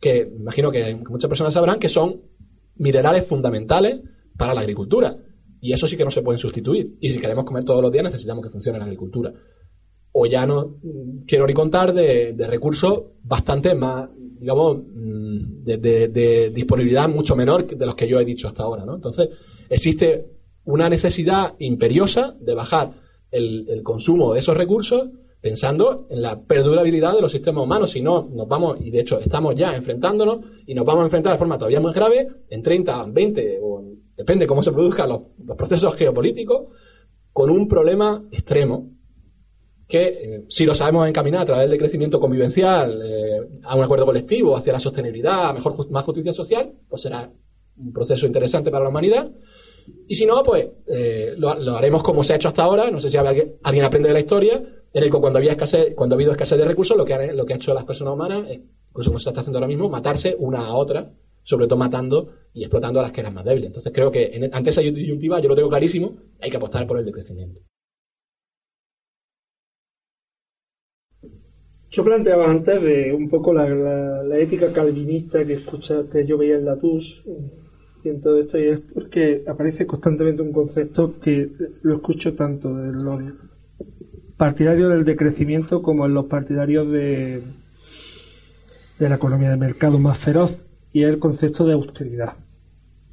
que 0.00 0.30
imagino 0.38 0.70
que 0.70 0.94
muchas 1.08 1.28
personas 1.28 1.54
sabrán 1.54 1.78
que 1.78 1.88
son 1.88 2.22
minerales 2.76 3.26
fundamentales 3.26 4.00
para 4.36 4.54
la 4.54 4.60
agricultura. 4.60 5.16
Y 5.60 5.72
eso 5.72 5.86
sí 5.86 5.96
que 5.96 6.04
no 6.04 6.10
se 6.10 6.22
pueden 6.22 6.38
sustituir. 6.38 6.96
Y 7.00 7.08
si 7.08 7.18
queremos 7.18 7.44
comer 7.44 7.64
todos 7.64 7.82
los 7.82 7.90
días 7.90 8.04
necesitamos 8.04 8.44
que 8.44 8.50
funcione 8.50 8.78
la 8.78 8.84
agricultura. 8.84 9.32
O 10.18 10.24
ya 10.24 10.46
no 10.46 10.76
quiero 11.26 11.46
ni 11.46 11.52
contar 11.52 11.92
de, 11.92 12.34
recursos 12.48 13.02
bastante 13.22 13.74
más, 13.74 14.08
digamos, 14.16 14.78
mm, 14.78 15.62
de, 15.62 16.50
disponibilidad 16.54 17.06
mucho 17.06 17.36
menor 17.36 17.66
de 17.66 17.84
los 17.84 17.94
que 17.94 18.08
yo 18.08 18.18
he 18.18 18.24
dicho 18.24 18.48
hasta 18.48 18.62
ahora. 18.62 18.86
¿no? 18.86 18.94
Entonces, 18.94 19.28
existe 19.68 20.24
una 20.64 20.88
necesidad 20.88 21.54
imperiosa 21.58 22.34
de 22.40 22.54
bajar 22.54 22.92
el, 23.30 23.82
consumo 23.82 24.32
de 24.32 24.38
esos 24.38 24.56
recursos 24.56 25.06
pensando 25.38 26.06
en 26.08 26.22
la 26.22 26.40
perdurabilidad 26.40 27.14
de 27.14 27.20
los 27.20 27.32
sistemas 27.32 27.64
humanos. 27.64 27.90
Si 27.90 28.00
no, 28.00 28.26
nos 28.32 28.48
vamos, 28.48 28.78
y 28.80 28.90
de 28.90 29.00
hecho 29.00 29.20
estamos 29.20 29.54
ya 29.54 29.76
enfrentándonos, 29.76 30.38
y 30.66 30.72
nos 30.72 30.86
vamos 30.86 31.02
a 31.02 31.06
enfrentar 31.06 31.34
de 31.34 31.38
forma 31.38 31.58
todavía 31.58 31.82
más 31.82 31.94
grave, 31.94 32.26
en 32.48 32.62
30, 32.62 33.04
20, 33.12 33.60
o 33.62 33.80
en- 33.80 34.00
depende 34.16 34.46
cómo 34.46 34.62
se 34.62 34.72
produzcan 34.72 35.10
los 35.10 35.56
procesos 35.58 35.94
geopolíticos, 35.94 36.68
con 37.34 37.50
un 37.50 37.68
problema 37.68 38.24
extremo 38.32 38.95
que, 39.88 40.06
eh, 40.06 40.44
si 40.48 40.66
lo 40.66 40.74
sabemos 40.74 41.08
encaminar 41.08 41.42
a 41.42 41.44
través 41.44 41.70
del 41.70 41.78
crecimiento 41.78 42.18
convivencial, 42.18 43.00
eh, 43.04 43.48
a 43.62 43.76
un 43.76 43.84
acuerdo 43.84 44.04
colectivo, 44.06 44.56
hacia 44.56 44.72
la 44.72 44.80
sostenibilidad, 44.80 45.50
a 45.50 45.52
mejor, 45.52 45.90
más 45.90 46.04
justicia 46.04 46.32
social, 46.32 46.72
pues 46.88 47.02
será 47.02 47.30
un 47.78 47.92
proceso 47.92 48.26
interesante 48.26 48.70
para 48.70 48.84
la 48.84 48.90
humanidad. 48.90 49.30
Y 50.08 50.14
si 50.16 50.26
no, 50.26 50.42
pues 50.42 50.66
eh, 50.88 51.34
lo, 51.36 51.50
haremos 51.76 52.02
como 52.02 52.24
se 52.24 52.32
ha 52.32 52.36
hecho 52.36 52.48
hasta 52.48 52.64
ahora. 52.64 52.90
No 52.90 52.98
sé 52.98 53.08
si 53.10 53.16
alguien, 53.16 53.56
alguien 53.62 53.84
aprende 53.84 54.08
de 54.08 54.14
la 54.14 54.20
historia, 54.20 54.56
en 54.92 55.02
el 55.04 55.10
que 55.10 55.18
cuando 55.18 55.38
había 55.38 55.52
escasez, 55.52 55.94
cuando 55.94 56.14
ha 56.14 56.16
habido 56.16 56.32
escasez 56.32 56.58
de 56.58 56.64
recursos, 56.64 56.96
lo 56.96 57.04
que, 57.04 57.14
han- 57.14 57.36
lo 57.36 57.44
que 57.46 57.52
ha 57.52 57.56
hecho 57.56 57.72
las 57.72 57.84
personas 57.84 58.14
humanas, 58.14 58.48
es, 58.50 58.60
incluso 58.90 59.10
como 59.10 59.18
se 59.20 59.28
está 59.30 59.40
haciendo 59.42 59.58
ahora 59.58 59.68
mismo, 59.68 59.88
matarse 59.88 60.34
una 60.38 60.66
a 60.66 60.74
otra, 60.74 61.12
sobre 61.44 61.68
todo 61.68 61.78
matando 61.78 62.30
y 62.52 62.62
explotando 62.62 62.98
a 62.98 63.04
las 63.04 63.12
que 63.12 63.20
eran 63.20 63.34
más 63.34 63.44
débiles. 63.44 63.68
Entonces 63.68 63.92
creo 63.94 64.10
que 64.10 64.24
en- 64.32 64.52
ante 64.52 64.70
esa 64.70 64.80
disyuntiva, 64.80 65.38
yo 65.40 65.48
lo 65.48 65.54
tengo 65.54 65.68
clarísimo, 65.68 66.16
hay 66.40 66.50
que 66.50 66.56
apostar 66.56 66.86
por 66.88 66.98
el 66.98 67.04
decrecimiento. 67.04 67.60
Yo 71.96 72.04
planteaba 72.04 72.50
antes 72.50 72.82
de 72.82 73.14
un 73.14 73.30
poco 73.30 73.54
la, 73.54 73.66
la- 74.22 74.38
ética 74.38 74.70
calvinista 74.70 75.42
que 75.46 75.54
escucha, 75.54 76.02
que 76.12 76.26
yo 76.26 76.36
veía 76.36 76.56
en 76.56 76.66
la 76.66 76.76
TUS 76.76 77.24
y 78.04 78.10
en 78.10 78.20
todo 78.20 78.38
esto, 78.38 78.58
y 78.58 78.66
es 78.68 78.80
porque 78.92 79.42
aparece 79.48 79.86
constantemente 79.86 80.42
un 80.42 80.52
concepto 80.52 81.18
que 81.18 81.50
lo 81.80 81.94
escucho 81.94 82.34
tanto 82.34 82.74
de 82.76 82.92
los 82.92 83.22
partidarios 84.36 84.90
del 84.90 85.06
decrecimiento 85.06 85.80
como 85.80 86.04
en 86.04 86.12
los 86.12 86.26
partidarios 86.26 86.92
de, 86.92 87.42
de 88.98 89.08
la 89.08 89.14
economía 89.14 89.48
de 89.48 89.56
mercado 89.56 89.98
más 89.98 90.18
feroz, 90.18 90.58
y 90.92 91.02
es 91.04 91.08
el 91.08 91.18
concepto 91.18 91.64
de 91.64 91.72
austeridad. 91.72 92.34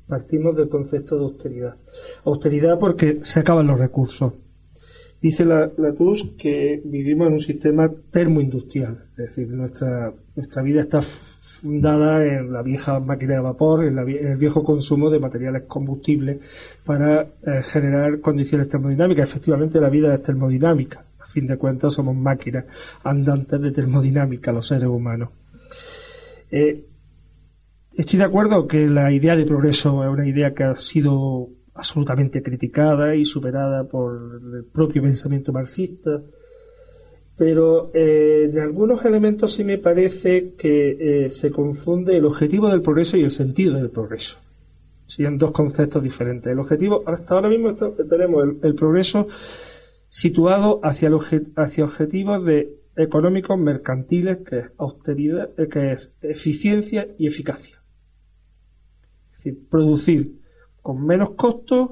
Partimos 0.08 0.58
del 0.58 0.68
concepto 0.68 1.16
de 1.18 1.24
austeridad. 1.24 1.76
Austeridad 2.26 2.78
porque 2.78 3.20
se 3.22 3.40
acaban 3.40 3.68
los 3.68 3.80
recursos. 3.80 4.34
Dice 5.24 5.46
la, 5.46 5.72
la 5.78 5.94
TUS 5.94 6.34
que 6.38 6.82
vivimos 6.84 7.28
en 7.28 7.34
un 7.36 7.40
sistema 7.40 7.90
termoindustrial, 8.12 9.06
es 9.12 9.16
decir, 9.16 9.48
nuestra, 9.48 10.12
vida 10.62 10.82
está 10.82 11.02
fundada 11.02 12.26
en 12.26 12.52
la 12.52 12.62
vieja 12.62 13.00
máquina 13.00 13.36
de 13.36 13.40
vapor, 13.40 13.86
en 13.86 13.98
el 13.98 14.36
viejo 14.36 14.66
consumo 14.66 15.10
de 15.10 15.20
materiales 15.20 15.64
combustibles 15.66 16.42
para 16.84 17.22
eh, 17.22 17.62
generar 17.64 18.20
condiciones 18.20 18.68
termodinámicas. 18.68 19.30
Efectivamente, 19.30 19.80
la 19.80 19.88
vida 19.88 20.14
es 20.14 20.22
termodinámica. 20.22 21.06
A 21.22 21.26
fin 21.26 21.48
de 21.48 21.56
cuentas, 21.56 21.94
somos 21.94 22.18
máquinas 22.18 22.66
andantes 23.06 23.62
de 23.62 23.72
termodinámica, 23.72 24.52
los 24.52 24.68
seres 24.68 24.90
humanos. 24.90 25.30
Eh, 26.52 26.84
estoy 27.94 28.20
de 28.20 28.26
acuerdo 28.26 28.68
que 28.68 28.90
la 28.90 29.10
idea 29.14 29.38
de 29.38 29.46
progreso 29.46 30.04
es 30.04 30.10
una 30.10 30.28
idea 30.28 30.54
que 30.54 30.66
ha 30.66 30.76
sido 30.76 31.48
absolutamente 31.76 32.44
criticada 32.44 33.16
y 33.16 33.26
superada 33.26 33.86
por 33.86 34.42
el 34.56 34.66
propio 34.66 35.02
pensamiento 35.02 35.52
marxista, 35.52 36.22
pero 37.36 37.92
eh, 37.94 38.50
en 38.52 38.60
algunos 38.60 39.04
elementos 39.06 39.54
sí 39.54 39.64
me 39.64 39.80
parece 39.80 40.54
que 40.54 41.26
eh, 41.26 41.30
se 41.30 41.52
confunde 41.52 42.18
el 42.18 42.26
objetivo 42.26 42.70
del 42.70 42.82
progreso 42.82 43.18
y 43.18 43.24
el 43.24 43.32
sentido 43.32 43.76
del 43.76 43.90
progreso. 43.90 44.40
Son 45.06 45.38
dos 45.38 45.52
conceptos 45.52 46.02
diferentes. 46.04 46.52
El 46.52 46.60
objetivo, 46.60 47.04
hasta 47.06 47.36
ahora 47.36 47.50
mismo 47.50 47.74
tenemos 47.76 48.46
el, 48.62 48.76
progreso 48.76 49.28
situado 50.10 50.80
hacia, 50.84 51.08
el 51.10 51.20
hacia 51.56 51.84
objetivos 51.84 52.46
de 52.46 52.80
económicos 52.96 53.58
mercantiles, 53.58 54.38
que 54.48 54.60
es 54.60 54.66
austeridad, 54.78 55.50
eh, 55.58 55.68
que 55.68 55.94
es 55.94 56.14
eficiencia 56.22 57.08
y 57.18 57.28
eficacia. 57.28 57.82
Es 59.34 59.44
decir, 59.44 59.68
producir 59.70 60.43
con 60.84 61.04
menos 61.04 61.32
costos 61.32 61.90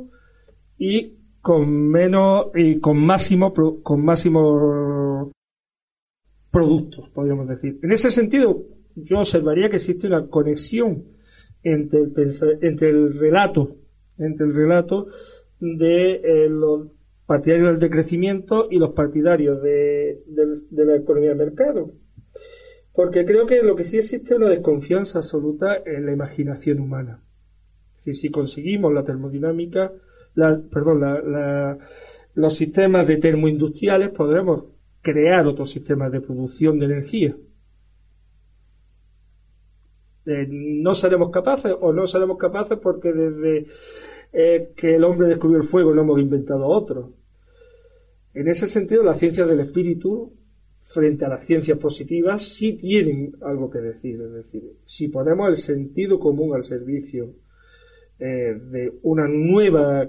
y 0.78 1.16
con 1.42 1.68
menos 1.90 2.48
y 2.54 2.80
con 2.80 2.98
máximo 3.04 3.52
con 3.82 4.06
máximo 4.06 5.32
productos, 6.52 7.10
podríamos 7.10 7.48
decir. 7.48 7.80
En 7.82 7.92
ese 7.92 8.12
sentido, 8.12 8.64
yo 8.96 9.20
observaría 9.20 9.70
que 9.70 9.78
existe 9.78 10.06
una 10.08 10.28
conexión 10.28 11.06
entre 11.64 12.02
el, 12.02 12.14
entre 12.62 12.90
el 12.90 13.18
relato, 13.18 13.78
entre 14.18 14.46
el 14.46 14.54
relato 14.54 15.08
de 15.60 16.16
eh, 16.16 16.50
los 16.50 16.88
partidarios 17.26 17.70
del 17.70 17.80
decrecimiento 17.80 18.68
y 18.70 18.78
los 18.78 18.92
partidarios 18.94 19.62
de, 19.64 20.22
del- 20.28 20.68
de 20.70 20.86
la 20.86 20.96
economía 20.98 21.30
de 21.30 21.36
mercado. 21.36 21.94
Porque 22.94 23.24
creo 23.26 23.46
que 23.48 23.64
lo 23.64 23.76
que 23.78 23.86
sí 23.86 23.98
existe 23.98 24.34
es 24.34 24.38
una 24.40 24.50
desconfianza 24.50 25.20
absoluta 25.20 25.78
en 25.86 26.06
la 26.06 26.12
imaginación 26.12 26.82
humana. 26.82 27.24
Decir, 28.02 28.16
si 28.16 28.30
conseguimos 28.30 28.92
la 28.92 29.04
termodinámica, 29.04 29.92
perdón, 30.34 31.02
los 32.34 32.56
sistemas 32.56 33.06
de 33.06 33.18
termoindustriales, 33.18 34.10
podremos 34.10 34.66
crear 35.02 35.46
otros 35.46 35.70
sistemas 35.70 36.12
de 36.12 36.22
producción 36.22 36.80
de 36.80 36.86
energía. 36.86 37.36
Eh, 40.26 40.48
no 40.50 40.94
seremos 40.94 41.32
capaces 41.32 41.74
o 41.80 41.94
no 41.94 42.06
seremos 42.08 42.38
capaces 42.38 42.78
porque 42.78 43.12
desde 43.12 43.66
eh, 44.32 44.72
que 44.76 44.96
el 44.96 45.04
hombre 45.04 45.28
descubrió 45.28 45.60
el 45.60 45.68
fuego 45.68 45.94
no 45.94 46.02
hemos 46.02 46.20
inventado 46.20 46.68
otro. 46.68 47.14
En 48.34 48.48
ese 48.48 48.66
sentido, 48.68 49.04
las 49.04 49.20
ciencias 49.20 49.48
del 49.48 49.60
espíritu, 49.60 50.34
frente 50.80 51.26
a 51.26 51.30
las 51.30 51.46
ciencias 51.46 51.78
positivas, 51.78 52.42
sí 52.42 52.74
tienen 52.74 53.36
algo 53.42 53.70
que 53.70 53.80
decir. 53.80 54.22
Es 54.22 54.32
decir, 54.32 54.64
si 54.86 55.10
ponemos 55.10 55.50
el 55.50 55.56
sentido 55.56 56.20
común 56.20 56.56
al 56.56 56.64
servicio 56.64 57.34
eh, 58.22 58.56
de 58.72 58.94
una 59.02 59.28
nueva 59.28 60.08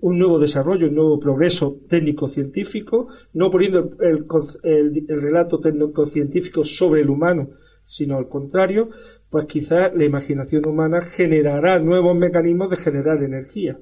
un 0.00 0.18
nuevo 0.18 0.38
desarrollo, 0.38 0.88
un 0.88 0.94
nuevo 0.94 1.18
progreso 1.18 1.80
técnico-científico, 1.88 3.08
no 3.32 3.50
poniendo 3.50 3.96
el, 4.00 4.26
el 4.62 5.04
el 5.08 5.22
relato 5.22 5.58
técnico-científico 5.58 6.62
sobre 6.62 7.00
el 7.00 7.10
humano, 7.10 7.48
sino 7.84 8.16
al 8.16 8.28
contrario, 8.28 8.90
pues 9.28 9.46
quizás 9.46 9.94
la 9.94 10.04
imaginación 10.04 10.62
humana 10.66 11.00
generará 11.02 11.78
nuevos 11.78 12.16
mecanismos 12.16 12.70
de 12.70 12.76
generar 12.76 13.22
energía. 13.22 13.78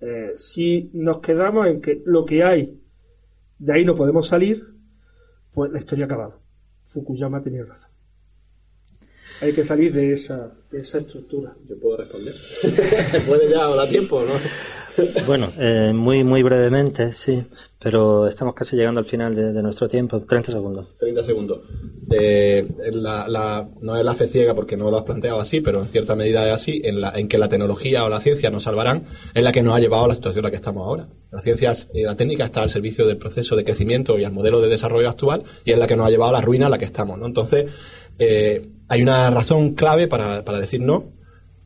Eh, 0.00 0.32
si 0.36 0.90
nos 0.92 1.20
quedamos 1.20 1.66
en 1.66 1.80
que 1.80 2.02
lo 2.04 2.24
que 2.24 2.44
hay, 2.44 2.80
de 3.58 3.72
ahí 3.72 3.84
no 3.84 3.96
podemos 3.96 4.28
salir, 4.28 4.64
pues 5.52 5.72
la 5.72 5.78
historia 5.78 6.04
ha 6.04 6.06
acabado. 6.06 6.40
Fukuyama 6.84 7.42
tenía 7.42 7.64
razón. 7.64 7.97
Hay 9.40 9.52
que 9.52 9.64
salir 9.64 9.92
de 9.92 10.12
esa, 10.12 10.52
de 10.70 10.80
esa 10.80 10.98
estructura. 10.98 11.52
Yo 11.68 11.78
puedo 11.78 11.96
responder. 11.98 12.34
¿Puede 13.26 13.50
ya 13.50 13.68
o 13.68 13.76
da 13.76 13.86
tiempo, 13.88 14.22
no? 14.24 14.32
Bueno, 15.28 15.52
eh, 15.60 15.92
muy, 15.94 16.24
muy 16.24 16.42
brevemente, 16.42 17.12
sí, 17.12 17.40
pero 17.78 18.26
estamos 18.26 18.52
casi 18.54 18.74
llegando 18.74 18.98
al 18.98 19.04
final 19.04 19.32
de, 19.32 19.52
de 19.52 19.62
nuestro 19.62 19.86
tiempo. 19.86 20.20
30 20.22 20.50
segundos. 20.50 20.88
30 20.98 21.22
segundos. 21.22 21.60
Eh, 22.10 22.66
la- 22.94 23.28
la- 23.28 23.68
no 23.80 23.96
es 23.96 24.04
la 24.04 24.16
fe 24.16 24.26
ciega 24.26 24.56
porque 24.56 24.76
no 24.76 24.90
lo 24.90 24.96
has 24.98 25.04
planteado 25.04 25.38
así, 25.40 25.60
pero 25.60 25.80
en 25.82 25.88
cierta 25.88 26.16
medida 26.16 26.44
es 26.48 26.52
así, 26.54 26.80
en, 26.84 27.00
la, 27.00 27.10
en 27.10 27.28
que 27.28 27.38
la 27.38 27.48
tecnología 27.48 28.04
o 28.04 28.08
la 28.08 28.18
ciencia 28.18 28.50
nos 28.50 28.64
salvarán, 28.64 29.04
es 29.34 29.44
la 29.44 29.52
que 29.52 29.62
nos 29.62 29.76
ha 29.76 29.78
llevado 29.78 30.06
a 30.06 30.08
la 30.08 30.14
situación 30.16 30.40
en 30.40 30.46
la 30.46 30.50
que 30.50 30.56
estamos 30.56 30.84
ahora. 30.84 31.06
La 31.30 31.40
ciencia 31.42 31.76
y 31.94 32.02
la 32.02 32.16
técnica 32.16 32.44
está 32.46 32.62
al 32.62 32.70
servicio 32.70 33.06
del 33.06 33.18
proceso 33.18 33.54
de 33.54 33.62
crecimiento 33.62 34.18
y 34.18 34.24
al 34.24 34.32
modelo 34.32 34.60
de 34.60 34.68
desarrollo 34.68 35.08
actual 35.08 35.44
y 35.64 35.70
es 35.70 35.78
la 35.78 35.86
que 35.86 35.94
nos 35.94 36.08
ha 36.08 36.10
llevado 36.10 36.30
a 36.30 36.40
la 36.40 36.44
ruina 36.44 36.64
en 36.64 36.72
la 36.72 36.78
que 36.78 36.86
estamos. 36.86 37.16
¿no? 37.20 37.26
Entonces, 37.26 37.66
eh, 38.18 38.66
hay 38.88 39.02
una 39.02 39.30
razón 39.30 39.74
clave 39.74 40.08
para, 40.08 40.44
para 40.44 40.58
decir 40.58 40.80
no. 40.80 41.12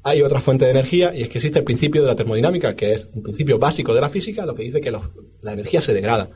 Hay 0.04 0.20
otra 0.22 0.40
fuente 0.40 0.64
de 0.64 0.72
energía 0.72 1.14
y 1.14 1.22
es 1.22 1.28
que 1.28 1.38
existe 1.38 1.60
el 1.60 1.64
principio 1.64 2.02
de 2.02 2.08
la 2.08 2.16
termodinámica, 2.16 2.74
que 2.74 2.92
es 2.92 3.08
un 3.14 3.22
principio 3.22 3.58
básico 3.58 3.94
de 3.94 4.00
la 4.00 4.08
física, 4.08 4.44
lo 4.44 4.54
que 4.54 4.64
dice 4.64 4.80
que 4.80 4.90
los- 4.90 5.04
la 5.40 5.52
energía 5.52 5.80
se 5.80 5.94
degrada 5.94 6.30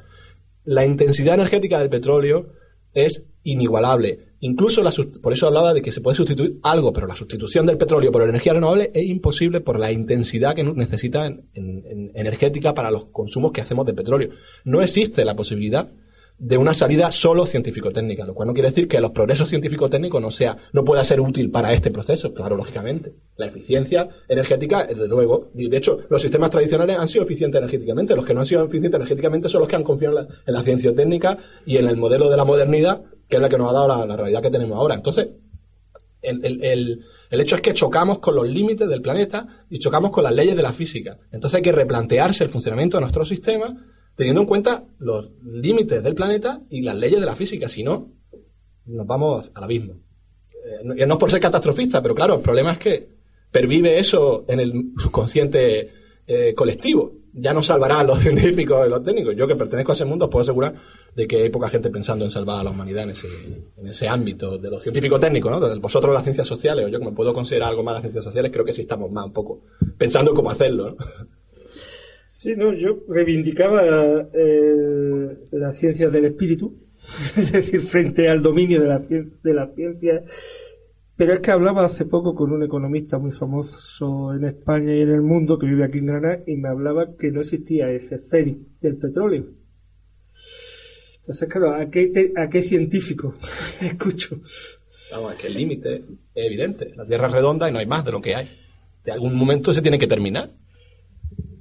la 0.68 0.84
intensidad 0.84 1.34
energética 1.34 1.78
del 1.78 1.88
petróleo 1.88 2.48
es 2.92 3.22
inigualable. 3.44 4.34
Incluso, 4.40 4.82
la 4.82 4.92
por 5.22 5.32
eso 5.32 5.46
hablaba 5.46 5.72
de 5.72 5.80
que 5.80 5.92
se 5.92 6.00
puede 6.00 6.16
sustituir 6.16 6.58
algo, 6.64 6.92
pero 6.92 7.06
la 7.06 7.14
sustitución 7.14 7.66
del 7.66 7.78
petróleo 7.78 8.10
por 8.10 8.22
energía 8.22 8.52
renovable 8.52 8.90
es 8.92 9.04
imposible 9.06 9.60
por 9.60 9.78
la 9.78 9.92
intensidad 9.92 10.54
que 10.56 10.64
necesita 10.64 11.26
en- 11.26 11.48
en- 11.54 11.84
en 11.86 12.10
energética 12.14 12.74
para 12.74 12.90
los 12.90 13.06
consumos 13.06 13.52
que 13.52 13.60
hacemos 13.60 13.86
de 13.86 13.94
petróleo. 13.94 14.30
No 14.64 14.82
existe 14.82 15.24
la 15.24 15.36
posibilidad 15.36 15.88
de 16.38 16.58
una 16.58 16.74
salida 16.74 17.10
solo 17.12 17.46
científico-técnica, 17.46 18.26
lo 18.26 18.34
cual 18.34 18.48
no 18.48 18.52
quiere 18.54 18.68
decir 18.68 18.88
que 18.88 19.00
los 19.00 19.12
progresos 19.12 19.48
científico-técnicos 19.48 20.20
no 20.20 20.30
sea, 20.30 20.58
no 20.72 20.84
pueda 20.84 21.02
ser 21.02 21.20
útil 21.20 21.50
para 21.50 21.72
este 21.72 21.90
proceso, 21.90 22.34
claro, 22.34 22.56
lógicamente. 22.56 23.14
La 23.36 23.46
eficiencia 23.46 24.08
energética, 24.28 24.84
desde 24.84 25.08
luego, 25.08 25.50
de 25.54 25.74
hecho, 25.76 25.98
los 26.10 26.20
sistemas 26.20 26.50
tradicionales 26.50 26.98
han 26.98 27.08
sido 27.08 27.24
eficientes 27.24 27.58
energéticamente, 27.58 28.14
los 28.14 28.26
que 28.26 28.34
no 28.34 28.40
han 28.40 28.46
sido 28.46 28.64
eficientes 28.64 28.96
energéticamente 28.98 29.48
son 29.48 29.60
los 29.60 29.68
que 29.68 29.76
han 29.76 29.82
confiado 29.84 30.18
en 30.18 30.26
la, 30.26 30.34
en 30.46 30.54
la 30.54 30.62
ciencia 30.62 30.94
técnica 30.94 31.38
y 31.64 31.78
en 31.78 31.86
el 31.88 31.96
modelo 31.96 32.28
de 32.28 32.36
la 32.36 32.44
modernidad, 32.44 33.02
que 33.28 33.36
es 33.36 33.42
la 33.42 33.48
que 33.48 33.56
nos 33.56 33.70
ha 33.70 33.72
dado 33.72 33.88
la, 33.88 34.04
la 34.04 34.16
realidad 34.16 34.42
que 34.42 34.50
tenemos 34.50 34.76
ahora. 34.76 34.94
Entonces, 34.94 35.28
el- 36.22 36.44
el- 36.44 37.04
el 37.30 37.40
hecho 37.40 37.56
es 37.56 37.60
que 37.60 37.72
chocamos 37.72 38.18
con 38.20 38.34
los 38.36 38.46
límites 38.48 38.88
del 38.88 39.02
planeta 39.02 39.64
y 39.70 39.78
chocamos 39.78 40.10
con 40.10 40.22
las 40.24 40.34
leyes 40.34 40.54
de 40.54 40.62
la 40.62 40.72
física. 40.72 41.18
Entonces 41.32 41.56
hay 41.56 41.62
que 41.62 41.72
replantearse 41.72 42.44
el 42.44 42.50
funcionamiento 42.50 42.98
de 42.98 43.00
nuestro 43.00 43.24
sistema 43.24 43.74
teniendo 44.16 44.40
en 44.40 44.46
cuenta 44.46 44.84
los 44.98 45.30
límites 45.44 46.02
del 46.02 46.14
planeta 46.14 46.62
y 46.70 46.80
las 46.80 46.96
leyes 46.96 47.20
de 47.20 47.26
la 47.26 47.36
física. 47.36 47.68
Si 47.68 47.82
no, 47.82 48.10
nos 48.86 49.06
vamos 49.06 49.52
al 49.54 49.64
abismo. 49.64 49.94
Eh, 50.64 50.84
no, 50.84 50.94
es 50.94 51.18
por 51.18 51.30
ser 51.30 51.40
catastrofista, 51.40 52.02
pero 52.02 52.14
claro, 52.14 52.36
el 52.36 52.40
problema 52.40 52.72
es 52.72 52.78
que 52.78 53.08
pervive 53.52 53.98
eso 53.98 54.44
en 54.48 54.60
el 54.60 54.92
subconsciente 54.96 55.92
eh, 56.26 56.54
colectivo. 56.54 57.12
Ya 57.34 57.52
no 57.52 57.62
salvarán 57.62 58.06
los 58.06 58.18
científicos 58.22 58.86
y 58.86 58.90
los 58.90 59.02
técnicos. 59.02 59.36
Yo 59.36 59.46
que 59.46 59.54
pertenezco 59.54 59.92
a 59.92 59.94
ese 59.94 60.06
mundo 60.06 60.24
os 60.24 60.30
puedo 60.30 60.40
asegurar 60.40 60.74
de 61.14 61.26
que 61.26 61.42
hay 61.42 61.50
poca 61.50 61.68
gente 61.68 61.90
pensando 61.90 62.24
en 62.24 62.30
salvar 62.30 62.60
a 62.60 62.64
la 62.64 62.70
humanidad 62.70 63.02
en 63.04 63.10
ese, 63.10 63.28
en 63.76 63.86
ese 63.86 64.08
ámbito 64.08 64.56
de 64.56 64.70
los 64.70 64.82
científicos 64.82 65.20
técnicos, 65.20 65.52
¿no? 65.52 65.60
De 65.60 65.78
Vosotros 65.78 66.14
las 66.14 66.24
ciencias 66.24 66.48
sociales, 66.48 66.86
o 66.86 66.88
yo 66.88 66.98
que 66.98 67.04
me 67.04 67.12
puedo 67.12 67.34
considerar 67.34 67.68
algo 67.68 67.82
más 67.82 67.96
las 67.96 68.02
ciencias 68.02 68.24
sociales, 68.24 68.50
creo 68.50 68.64
que 68.64 68.72
sí 68.72 68.80
estamos 68.80 69.10
más 69.12 69.26
un 69.26 69.32
poco 69.34 69.60
pensando 69.98 70.32
cómo 70.32 70.50
hacerlo, 70.50 70.92
¿no? 70.92 70.96
Sí, 72.38 72.54
no, 72.54 72.74
yo 72.74 72.98
reivindicaba 73.08 74.28
eh, 74.34 75.38
la 75.52 75.72
ciencia 75.72 76.10
del 76.10 76.26
espíritu, 76.26 76.76
es 77.36 77.50
decir, 77.50 77.80
frente 77.80 78.28
al 78.28 78.42
dominio 78.42 78.78
de 78.82 78.88
la, 78.88 79.00
cien- 79.00 79.40
de 79.42 79.54
la 79.54 79.68
ciencia. 79.74 80.22
Pero 81.16 81.32
es 81.32 81.40
que 81.40 81.50
hablaba 81.50 81.86
hace 81.86 82.04
poco 82.04 82.34
con 82.34 82.52
un 82.52 82.62
economista 82.62 83.16
muy 83.16 83.32
famoso 83.32 84.34
en 84.34 84.44
España 84.44 84.94
y 84.94 85.00
en 85.00 85.12
el 85.14 85.22
mundo 85.22 85.58
que 85.58 85.64
vive 85.64 85.84
aquí 85.86 85.96
en 85.96 86.06
Granada 86.06 86.40
y 86.46 86.56
me 86.56 86.68
hablaba 86.68 87.16
que 87.18 87.30
no 87.30 87.40
existía 87.40 87.90
ese 87.90 88.18
CERI 88.18 88.66
del 88.82 88.96
petróleo. 88.98 89.46
Entonces, 91.20 91.48
claro, 91.48 91.74
¿a 91.74 91.88
qué, 91.90 92.32
a 92.36 92.50
qué 92.50 92.60
científico 92.62 93.34
escucho? 93.80 94.38
Vamos, 95.10 95.32
es 95.36 95.40
que 95.40 95.46
el 95.46 95.54
límite 95.54 95.96
es 95.96 96.02
evidente. 96.34 96.92
La 96.96 97.06
Tierra 97.06 97.28
es 97.28 97.32
redonda 97.32 97.66
y 97.70 97.72
no 97.72 97.78
hay 97.78 97.86
más 97.86 98.04
de 98.04 98.12
lo 98.12 98.20
que 98.20 98.34
hay. 98.34 98.50
De 99.02 99.10
algún 99.12 99.34
momento 99.34 99.72
se 99.72 99.80
tiene 99.80 99.98
que 99.98 100.06
terminar. 100.06 100.50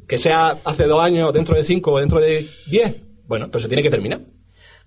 Que 0.08 0.18
sea 0.18 0.60
hace 0.64 0.86
dos 0.86 1.00
años, 1.00 1.34
dentro 1.34 1.56
de 1.56 1.64
cinco 1.64 1.94
o 1.94 2.00
dentro 2.00 2.20
de 2.20 2.48
diez. 2.68 2.96
Bueno, 3.28 3.48
pero 3.48 3.60
se 3.60 3.68
tiene 3.68 3.82
que 3.84 3.90
terminar. 3.90 4.22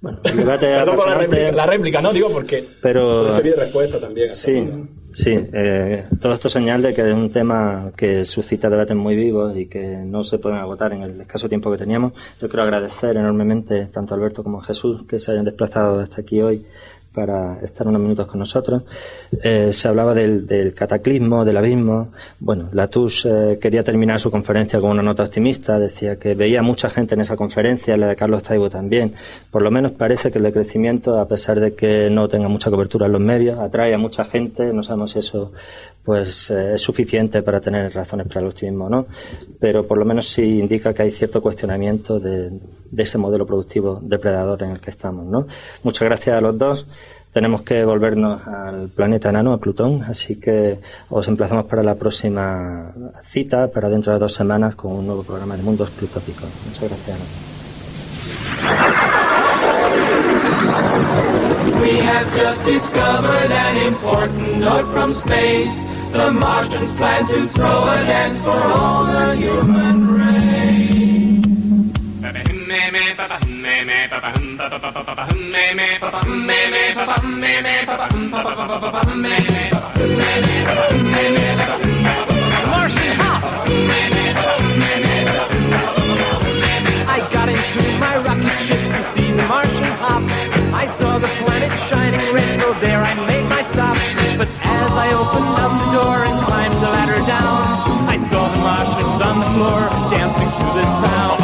Bueno, 0.01 0.21
el 0.23 0.37
debate 0.37 0.67
Perdón 0.67 0.95
por 0.95 1.09
la 1.09 1.15
réplica, 1.15 1.53
la 1.53 1.67
réplica, 1.67 2.01
¿no? 2.01 2.13
Digo 2.13 2.31
porque 2.31 2.65
pero 2.81 3.23
puede 3.23 3.33
servir 3.33 3.55
de 3.57 3.61
respuesta 3.65 3.99
también. 4.01 4.31
Sí, 4.31 4.71
sí. 5.13 5.37
eh, 5.53 6.05
todo 6.21 6.35
esto 6.35 6.49
señal 6.49 6.83
de 6.83 6.95
que 6.95 7.01
es 7.01 7.13
un 7.13 7.33
tema 7.33 7.91
que 7.97 8.25
suscita 8.25 8.71
debates 8.71 8.97
muy 8.97 9.17
vivos 9.17 9.57
y 9.57 9.67
que 9.67 9.81
no 10.05 10.23
se 10.23 10.39
pueden 10.39 10.59
agotar 10.59 10.93
en 10.93 11.03
el 11.03 11.21
escaso 11.21 11.49
tiempo 11.49 11.73
que 11.73 11.79
teníamos. 11.79 12.13
Yo 12.41 12.49
quiero 12.49 12.63
agradecer 12.63 13.17
enormemente 13.17 13.87
tanto 13.87 14.15
a 14.15 14.17
Alberto 14.17 14.45
como 14.45 14.61
a 14.61 14.65
Jesús 14.65 15.05
que 15.09 15.19
se 15.19 15.33
hayan 15.33 15.45
desplazado 15.45 15.99
hasta 15.99 16.21
aquí 16.21 16.41
hoy 16.43 16.65
para 17.13 17.59
estar 17.63 17.87
unos 17.87 18.01
minutos 18.01 18.27
con 18.27 18.39
nosotros. 18.39 18.83
Eh, 19.43 19.73
se 19.73 19.89
hablaba 19.89 20.15
del, 20.15 20.47
del 20.47 20.75
cataclismo, 20.75 21.45
del 21.45 21.57
abismo. 21.57 22.09
Bueno, 22.39 22.69
Latouche 22.73 23.29
eh, 23.29 23.59
quería 23.59 23.83
terminar 23.83 24.21
su 24.21 24.31
conferencia 24.31 24.81
con 24.81 24.91
una 24.91 25.03
nota 25.03 25.25
optimista. 25.25 25.79
Decía 25.79 26.17
que 26.17 26.35
veía 26.35 26.63
mucha 26.63 26.91
gente 26.91 27.15
en 27.15 27.23
esa 27.23 27.37
conferencia, 27.37 27.97
la 27.97 28.09
de 28.09 28.17
Carlos 28.17 28.43
Taibo 28.43 28.71
también. 28.71 29.15
Por 29.51 29.63
lo 29.63 29.71
menos 29.71 29.93
parece 29.93 30.31
que 30.31 30.39
el 30.39 30.45
decrecimiento, 30.45 31.19
a 31.19 31.27
pesar 31.27 31.61
de 31.61 31.75
que 31.75 32.09
no 32.11 32.29
tenga 32.29 32.49
mucha 32.49 32.71
cobertura 32.71 33.07
en 33.07 33.13
los 33.13 33.21
medios, 33.21 33.59
atrae 33.59 33.95
a 33.95 33.99
mucha 33.99 34.25
gente. 34.25 34.73
No 34.73 34.83
sabemos 34.83 35.13
si 35.13 35.19
eso 35.19 35.53
pues 36.05 36.51
eh, 36.51 36.75
es 36.75 36.81
suficiente 36.81 37.43
para 37.43 37.61
tener 37.61 37.93
razones 37.93 38.29
para 38.29 38.41
el 38.41 38.47
optimismo 38.47 38.87
o 38.87 38.89
no, 38.89 39.07
pero 39.61 39.87
por 39.87 39.99
lo 39.99 40.07
menos 40.07 40.27
sí 40.27 40.59
indica 40.59 40.95
que 40.95 41.03
hay 41.03 41.11
cierto 41.11 41.43
cuestionamiento 41.43 42.19
de, 42.19 42.51
de 42.91 43.03
ese 43.03 43.19
modelo 43.19 43.47
productivo 43.47 44.01
depredador 44.03 44.63
en 44.63 44.71
el 44.71 44.81
que 44.81 44.91
estamos. 44.91 45.27
¿no? 45.27 45.47
Muchas 45.83 46.09
gracias 46.09 46.37
a 46.37 46.41
los 46.41 46.57
dos. 46.57 46.87
Tenemos 47.39 47.63
que 47.63 47.85
volvernos 47.85 48.45
al 48.49 48.89
planeta 48.89 49.29
enano, 49.29 49.53
a 49.53 49.59
Plutón, 49.59 50.03
así 50.03 50.41
que 50.41 50.81
os 51.09 51.29
emplazamos 51.29 51.67
para 51.67 51.85
la 51.85 51.95
próxima 51.95 52.91
cita, 53.23 53.69
para 53.69 53.89
dentro 53.89 54.13
de 54.13 54.19
dos 54.19 54.35
semanas, 54.35 54.75
con 54.75 54.91
un 54.91 55.07
nuevo 55.07 55.23
programa 55.23 55.57
de 55.57 55.63
Mundos 55.63 55.89
Plutópicos. 55.91 56.49
Muchas 56.67 56.89
gracias. 56.89 57.17
We 61.81 62.01
have 62.01 62.27
just 62.37 62.65
discovered 62.65 63.53
an 63.53 63.87
important 63.87 64.59
note 64.59 64.93
from 64.93 65.15
space. 65.15 65.71
The 66.11 66.33
Martians 66.33 66.93
plan 66.95 67.29
to 67.29 67.47
throw 67.51 67.85
a 67.85 68.05
dance 68.05 68.37
for 68.39 68.51
all 68.51 69.07
the 69.07 69.37
human 69.37 70.13
race. 70.13 70.38
Martian 74.59 74.83
hop. 83.15 83.45
I 87.07 87.29
got 87.33 87.49
into 87.49 87.99
my 88.01 88.19
rocket 88.19 88.59
ship 88.59 88.81
to 88.81 89.03
see 89.15 89.31
the 89.31 89.47
Martian 89.47 89.93
hop. 90.03 90.23
I 90.75 90.89
saw 90.89 91.19
the 91.19 91.29
planet 91.29 91.79
shining 91.89 92.35
red, 92.35 92.59
so 92.59 92.75
there 92.81 93.05
I 93.05 93.15
made 93.15 93.49
my 93.49 93.63
stop. 93.63 93.97
But 94.39 94.49
as 94.65 94.93
I 94.93 95.13
opened 95.13 95.55
up 95.55 95.71
the 95.87 95.93
door 95.93 96.25
and 96.25 96.45
climbed 96.45 96.75
the 96.83 96.91
ladder 96.91 97.25
down, 97.27 98.09
I 98.09 98.17
saw 98.17 98.49
the 98.49 98.57
Martians 98.57 99.23
on 99.23 99.39
the 99.39 99.47
floor 99.55 99.89
dancing 100.11 100.51
to 100.51 100.65
the 100.75 100.85
sound. 101.01 101.38